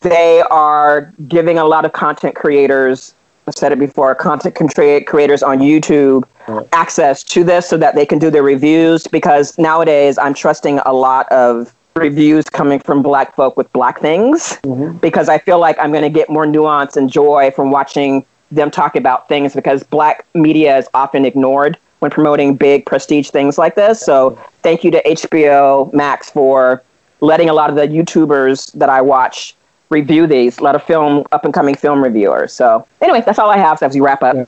they 0.00 0.40
are 0.50 1.12
giving 1.26 1.58
a 1.58 1.64
lot 1.64 1.84
of 1.84 1.92
content 1.92 2.36
creators, 2.36 3.14
I 3.48 3.50
said 3.50 3.72
it 3.72 3.80
before, 3.80 4.14
content 4.14 4.54
creators 4.54 5.42
on 5.42 5.58
YouTube 5.58 6.24
access 6.72 7.22
to 7.24 7.44
this 7.44 7.68
so 7.68 7.76
that 7.76 7.94
they 7.94 8.06
can 8.06 8.18
do 8.20 8.30
their 8.30 8.42
reviews. 8.42 9.08
Because 9.08 9.58
nowadays 9.58 10.16
I'm 10.16 10.34
trusting 10.34 10.78
a 10.86 10.92
lot 10.92 11.30
of 11.32 11.74
reviews 11.96 12.44
coming 12.44 12.78
from 12.78 13.02
black 13.02 13.34
folk 13.34 13.56
with 13.56 13.70
black 13.72 14.00
things 14.00 14.58
mm-hmm. 14.62 14.96
because 14.98 15.28
I 15.28 15.38
feel 15.38 15.58
like 15.58 15.78
I'm 15.78 15.90
going 15.90 16.04
to 16.04 16.08
get 16.08 16.30
more 16.30 16.46
nuance 16.46 16.96
and 16.96 17.10
joy 17.10 17.50
from 17.50 17.70
watching 17.70 18.24
them 18.52 18.70
talk 18.70 18.94
about 18.94 19.28
things 19.28 19.54
because 19.54 19.82
black 19.82 20.26
media 20.34 20.76
is 20.78 20.88
often 20.94 21.24
ignored 21.24 21.78
when 21.98 22.10
promoting 22.10 22.54
big 22.54 22.84
prestige 22.86 23.30
things 23.30 23.58
like 23.58 23.74
this. 23.74 24.00
So 24.00 24.38
thank 24.62 24.84
you 24.84 24.90
to 24.90 25.02
HBO 25.02 25.92
Max 25.92 26.30
for 26.30 26.82
letting 27.20 27.48
a 27.48 27.54
lot 27.54 27.70
of 27.70 27.76
the 27.76 27.86
YouTubers 27.88 28.72
that 28.72 28.88
I 28.88 29.00
watch 29.00 29.54
review 29.88 30.26
these, 30.26 30.58
a 30.60 30.78
film 30.78 31.24
up 31.32 31.44
and 31.44 31.54
coming 31.54 31.74
film 31.74 32.02
reviewers. 32.02 32.52
So 32.52 32.86
anyway, 33.00 33.22
that's 33.24 33.38
all 33.38 33.50
I 33.50 33.58
have 33.58 33.78
so 33.78 33.86
as 33.86 33.94
we 33.94 34.00
wrap 34.00 34.22
up. 34.22 34.34
Yeah. 34.34 34.44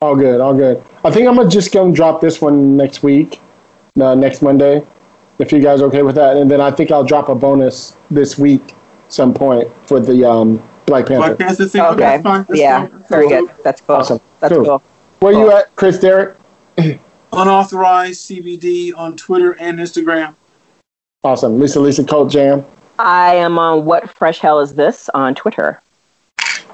All 0.00 0.14
good, 0.14 0.40
all 0.40 0.54
good. 0.54 0.82
I 1.04 1.10
think 1.10 1.26
I'm 1.26 1.36
gonna 1.36 1.48
just 1.48 1.72
go 1.72 1.84
and 1.84 1.96
drop 1.96 2.20
this 2.20 2.40
one 2.40 2.76
next 2.76 3.02
week, 3.02 3.40
uh, 3.98 4.14
next 4.14 4.42
Monday, 4.42 4.84
if 5.38 5.50
you 5.50 5.60
guys 5.60 5.80
are 5.80 5.86
okay 5.86 6.02
with 6.02 6.14
that. 6.16 6.36
And 6.36 6.50
then 6.50 6.60
I 6.60 6.70
think 6.70 6.90
I'll 6.90 7.04
drop 7.04 7.28
a 7.28 7.34
bonus 7.34 7.96
this 8.10 8.38
week, 8.38 8.74
some 9.08 9.32
point 9.32 9.70
for 9.86 10.00
the 10.00 10.28
um, 10.28 10.62
Black 10.86 11.06
Panther. 11.06 11.34
Black 11.34 11.38
Panther 11.38 11.66
thing. 11.66 11.82
Okay. 11.82 12.00
That's 12.00 12.22
fine. 12.22 12.44
That's 12.48 12.60
yeah. 12.60 12.86
Fine. 12.86 13.04
Very 13.08 13.28
good. 13.28 13.50
That's 13.62 13.80
cool. 13.80 13.96
Awesome. 13.96 14.20
That's 14.40 14.54
cool. 14.54 14.64
cool. 14.64 14.82
Where 15.20 15.32
cool. 15.32 15.44
you 15.44 15.52
at, 15.52 15.74
Chris 15.76 15.98
Derrick? 15.98 16.36
Unauthorized 17.32 18.28
CBD 18.28 18.92
on 18.96 19.16
Twitter 19.16 19.52
and 19.52 19.78
Instagram. 19.78 20.34
Awesome. 21.22 21.58
Lisa 21.58 21.80
Lisa 21.80 22.04
Cult 22.04 22.30
Jam. 22.30 22.64
I 22.98 23.34
am 23.34 23.58
on 23.58 23.84
What 23.84 24.14
Fresh 24.16 24.38
Hell 24.38 24.60
Is 24.60 24.74
This 24.74 25.08
on 25.14 25.34
Twitter. 25.34 25.80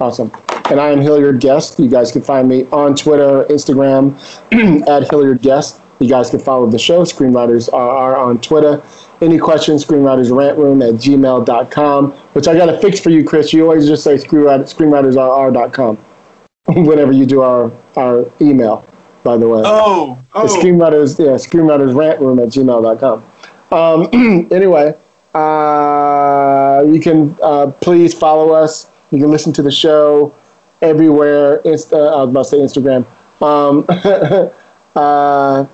Awesome. 0.00 0.32
And 0.70 0.80
I 0.80 0.90
am 0.90 1.00
Hilliard 1.00 1.40
Guess. 1.40 1.78
You 1.78 1.88
guys 1.88 2.12
can 2.12 2.22
find 2.22 2.48
me 2.48 2.64
on 2.72 2.94
Twitter, 2.94 3.44
Instagram, 3.44 4.14
at 4.88 5.08
Hilliard 5.10 5.42
Guess. 5.42 5.80
You 5.98 6.08
guys 6.08 6.30
can 6.30 6.40
follow 6.40 6.68
the 6.68 6.78
show. 6.78 7.02
Screenwriters 7.02 7.72
are, 7.72 7.90
are 7.90 8.16
on 8.16 8.40
Twitter. 8.40 8.82
Any 9.20 9.38
questions, 9.38 9.84
screenwritersrantroom 9.84 10.88
at 10.88 10.94
gmail.com, 10.94 12.12
which 12.32 12.48
I 12.48 12.56
got 12.56 12.66
to 12.66 12.78
fix 12.80 12.98
for 13.00 13.10
you, 13.10 13.22
Chris. 13.22 13.52
You 13.52 13.64
always 13.64 13.86
just 13.86 14.02
say 14.02 14.14
screenwritersrr.com 14.14 15.96
whenever 16.68 17.12
you 17.12 17.26
do 17.26 17.42
our, 17.42 17.70
our 17.96 18.24
email, 18.40 18.86
by 19.22 19.36
the 19.36 19.46
way. 19.46 19.62
Oh, 19.64 20.18
oh. 20.34 20.42
The 20.42 20.48
screenwriters, 20.48 21.18
yeah, 21.18 21.32
screenwritersrantroom 21.32 22.42
at 22.42 22.48
gmail.com. 22.48 23.24
Um, 23.72 24.08
anyway, 24.50 24.94
uh, 25.34 26.82
you 26.86 27.00
can 27.00 27.36
uh, 27.42 27.66
please 27.80 28.14
follow 28.14 28.52
us. 28.52 28.86
You 29.10 29.18
can 29.18 29.30
listen 29.30 29.52
to 29.54 29.62
the 29.62 29.70
show 29.70 30.34
everywhere. 30.82 31.60
Insta, 31.62 32.12
I 32.12 32.24
was 32.24 32.30
about 32.30 32.46
to 32.46 32.48
say 32.48 32.56
Instagram. 32.58 33.06
Um, 33.42 33.84
uh, 34.96 35.66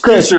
Chris. 0.00 0.32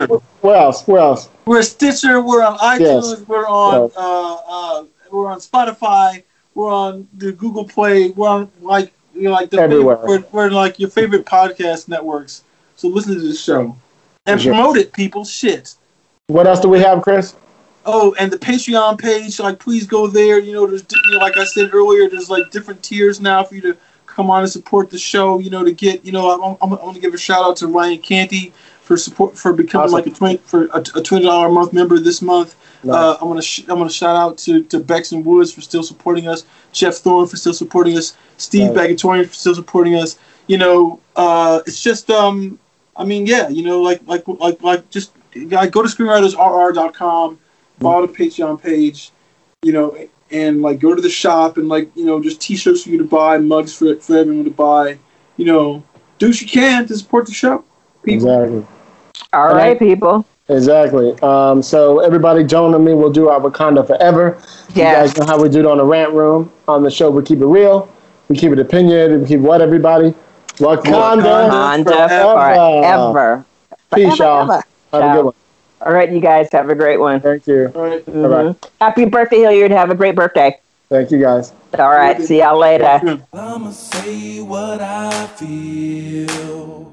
Where 0.44 0.58
else? 0.58 0.86
Where 0.86 1.00
else? 1.00 1.30
We're 1.46 1.62
Stitcher. 1.62 2.22
We're 2.22 2.44
on 2.44 2.58
iTunes. 2.58 3.12
Yes. 3.12 3.28
We're 3.30 3.48
on. 3.48 3.84
Yes. 3.84 3.94
Uh, 3.96 4.36
uh, 4.46 4.86
we're 5.10 5.32
on 5.32 5.40
Spotify. 5.40 6.22
We're 6.54 6.70
on 6.70 7.08
the 7.14 7.32
Google 7.32 7.64
Play. 7.64 8.10
We're 8.10 8.28
on 8.28 8.52
like 8.60 8.92
you 9.16 9.22
know, 9.22 9.32
like 9.32 9.52
the 9.52 9.62
everywhere. 9.62 9.96
Favorite, 9.96 10.34
we're, 10.34 10.48
we're 10.48 10.50
like 10.50 10.80
your 10.80 10.90
favorite 10.90 11.26
podcast 11.26 11.88
networks. 11.88 12.44
So 12.76 12.90
listen 12.90 13.14
to 13.14 13.22
the 13.22 13.34
show 13.34 13.78
and 14.26 14.38
yes. 14.38 14.46
promote 14.46 14.76
it, 14.76 14.92
people. 14.92 15.24
Shit. 15.24 15.76
What 16.28 16.46
else 16.46 16.60
do 16.60 16.68
we 16.68 16.80
have, 16.80 17.02
Chris? 17.04 17.38
Oh, 17.86 18.14
and 18.20 18.30
the 18.30 18.38
Patreon 18.38 19.00
page, 19.00 19.40
like 19.40 19.60
please 19.60 19.88
go 19.88 20.08
there. 20.08 20.40
You 20.40 20.52
know, 20.52 20.68
there's 20.68 20.84
you 20.92 21.12
know, 21.14 21.20
like 21.20 21.38
I 21.38 21.46
said 21.46 21.74
earlier, 21.74 22.10
there's 22.10 22.30
like 22.30 22.52
different 22.52 22.84
tiers 22.84 23.22
now 23.22 23.46
for 23.46 23.56
you 23.56 23.62
to 23.62 23.78
come 24.08 24.30
on 24.30 24.44
and 24.44 24.52
support 24.52 24.90
the 24.90 25.00
show. 25.00 25.40
You 25.40 25.52
know, 25.52 25.64
to 25.64 25.72
get 25.72 26.04
you 26.04 26.12
know, 26.12 26.32
I'm, 26.32 26.58
I'm, 26.62 26.74
I'm 26.74 26.80
going 26.80 26.96
to 26.96 27.00
give 27.00 27.14
a 27.14 27.18
shout 27.18 27.46
out 27.46 27.56
to 27.58 27.68
Ryan 27.68 28.00
Canty 28.00 28.52
for 28.84 28.98
support 28.98 29.38
for 29.38 29.54
becoming 29.54 29.86
awesome. 29.86 29.94
like 29.94 30.08
a 30.08 30.12
twenty 30.12 30.38
for 30.38 30.66
a, 30.68 30.80
a 30.96 31.02
twenty 31.02 31.26
dollar 31.26 31.48
a 31.48 31.52
month 31.52 31.74
member 31.74 32.00
this 32.00 32.22
month. 32.22 32.56
Nice. 32.84 32.96
Uh, 32.96 33.18
I'm 33.22 33.28
gonna 33.28 33.42
sh- 33.42 33.64
I'm 33.70 33.78
gonna 33.78 33.90
shout 33.90 34.16
out 34.16 34.38
to 34.40 34.64
to 34.64 34.80
Bex 34.80 35.12
and 35.12 35.26
Woods 35.26 35.52
for 35.54 35.62
still 35.62 35.84
supporting 35.84 36.28
us, 36.28 36.46
Jeff 36.72 36.96
Thorne 36.96 37.28
for 37.28 37.38
still 37.38 37.54
supporting 37.54 37.98
us, 37.98 38.18
Steve 38.38 38.74
nice. 38.74 38.88
Bagatorian 38.88 39.28
for 39.28 39.34
still 39.34 39.56
supporting 39.56 39.96
us. 39.96 40.20
You 40.48 40.58
know, 40.58 41.00
uh, 41.16 41.62
it's 41.66 41.82
just 41.82 42.10
um, 42.10 42.60
I 42.96 43.06
mean, 43.06 43.26
yeah, 43.26 43.48
you 43.48 43.64
know, 43.64 43.82
like 43.82 44.02
like 44.06 44.28
like 44.28 44.62
like 44.62 44.90
just 44.90 45.14
go 45.34 45.82
to 45.82 45.90
screenwritersrr.com 45.90 47.40
follow 47.84 48.08
the 48.08 48.14
Patreon 48.14 48.62
page, 48.62 49.12
you 49.62 49.74
know, 49.74 49.98
and 50.32 50.62
like 50.62 50.80
go 50.80 50.96
to 50.96 51.02
the 51.02 51.10
shop 51.10 51.58
and 51.58 51.70
like 51.70 51.92
you 51.96 52.06
know 52.06 52.22
just 52.22 52.42
T-shirts 52.42 52.84
for 52.84 52.90
you 52.90 52.98
to 52.98 53.04
buy, 53.04 53.38
mugs 53.38 53.74
for 53.74 53.96
for 53.98 54.18
everyone 54.18 54.46
to 54.46 54.52
buy, 54.52 54.98
you 55.38 55.46
know, 55.46 55.84
do 56.18 56.30
what 56.30 56.42
you 56.42 56.48
can 56.48 56.88
to 56.88 56.98
support 56.98 57.26
the 57.26 57.34
show. 57.34 57.64
People. 58.04 58.30
Exactly. 58.30 58.66
All 59.34 59.56
right, 59.56 59.78
people. 59.80 60.26
Exactly. 60.50 61.18
Um, 61.22 61.62
so 61.62 62.00
everybody, 62.00 62.44
Joan 62.44 62.74
and 62.76 62.84
me 62.84 62.94
will 62.94 63.12
do 63.12 63.30
our 63.30 63.40
Wakanda 63.40 63.86
forever. 63.88 64.38
Yes. 64.70 64.76
You 64.76 64.84
guys 64.84 65.18
know 65.18 65.26
how 65.26 65.42
we 65.42 65.50
do 65.50 65.60
it 65.60 65.66
on 65.66 65.78
the 65.78 65.86
rant 65.86 66.14
room. 66.14 66.52
On 66.68 66.84
the 66.84 66.92
show, 66.92 67.10
we 67.10 67.24
keep 67.24 67.40
it 67.40 67.46
real. 67.46 67.90
We 68.28 68.36
keep 68.36 68.52
it 68.52 68.60
opinionated. 68.60 69.22
We 69.22 69.28
keep 69.28 69.40
what 69.40 69.62
everybody? 69.62 70.14
Wakanda, 70.58 71.50
Wakanda 71.50 71.84
forever. 71.84 72.56
forever. 72.56 73.46
Peace, 73.96 74.20
y'all. 74.20 74.48
Have 74.48 74.64
a 74.94 75.16
good 75.16 75.26
one. 75.26 75.34
All 75.82 75.92
right, 75.92 76.12
you 76.12 76.20
guys 76.22 76.48
have 76.52 76.70
a 76.70 76.76
great 76.76 76.98
one. 76.98 77.20
Thank 77.20 77.48
you. 77.48 77.72
All 77.76 77.82
right. 77.82 78.06
mm-hmm. 78.06 78.66
Happy 78.80 79.06
birthday, 79.06 79.40
Hilliard. 79.40 79.72
Have 79.72 79.90
a 79.90 79.96
great 79.96 80.16
birthday. 80.16 80.58
Thank 80.88 81.12
you, 81.12 81.20
guys. 81.20 81.52
All 81.78 81.90
right. 81.90 82.22
See 82.22 82.40
y'all 82.40 82.58
later. 82.58 83.20
I'ma 83.34 83.72
say 83.72 84.42
what 84.42 84.80
I 84.80 85.28
feel. 85.28 86.93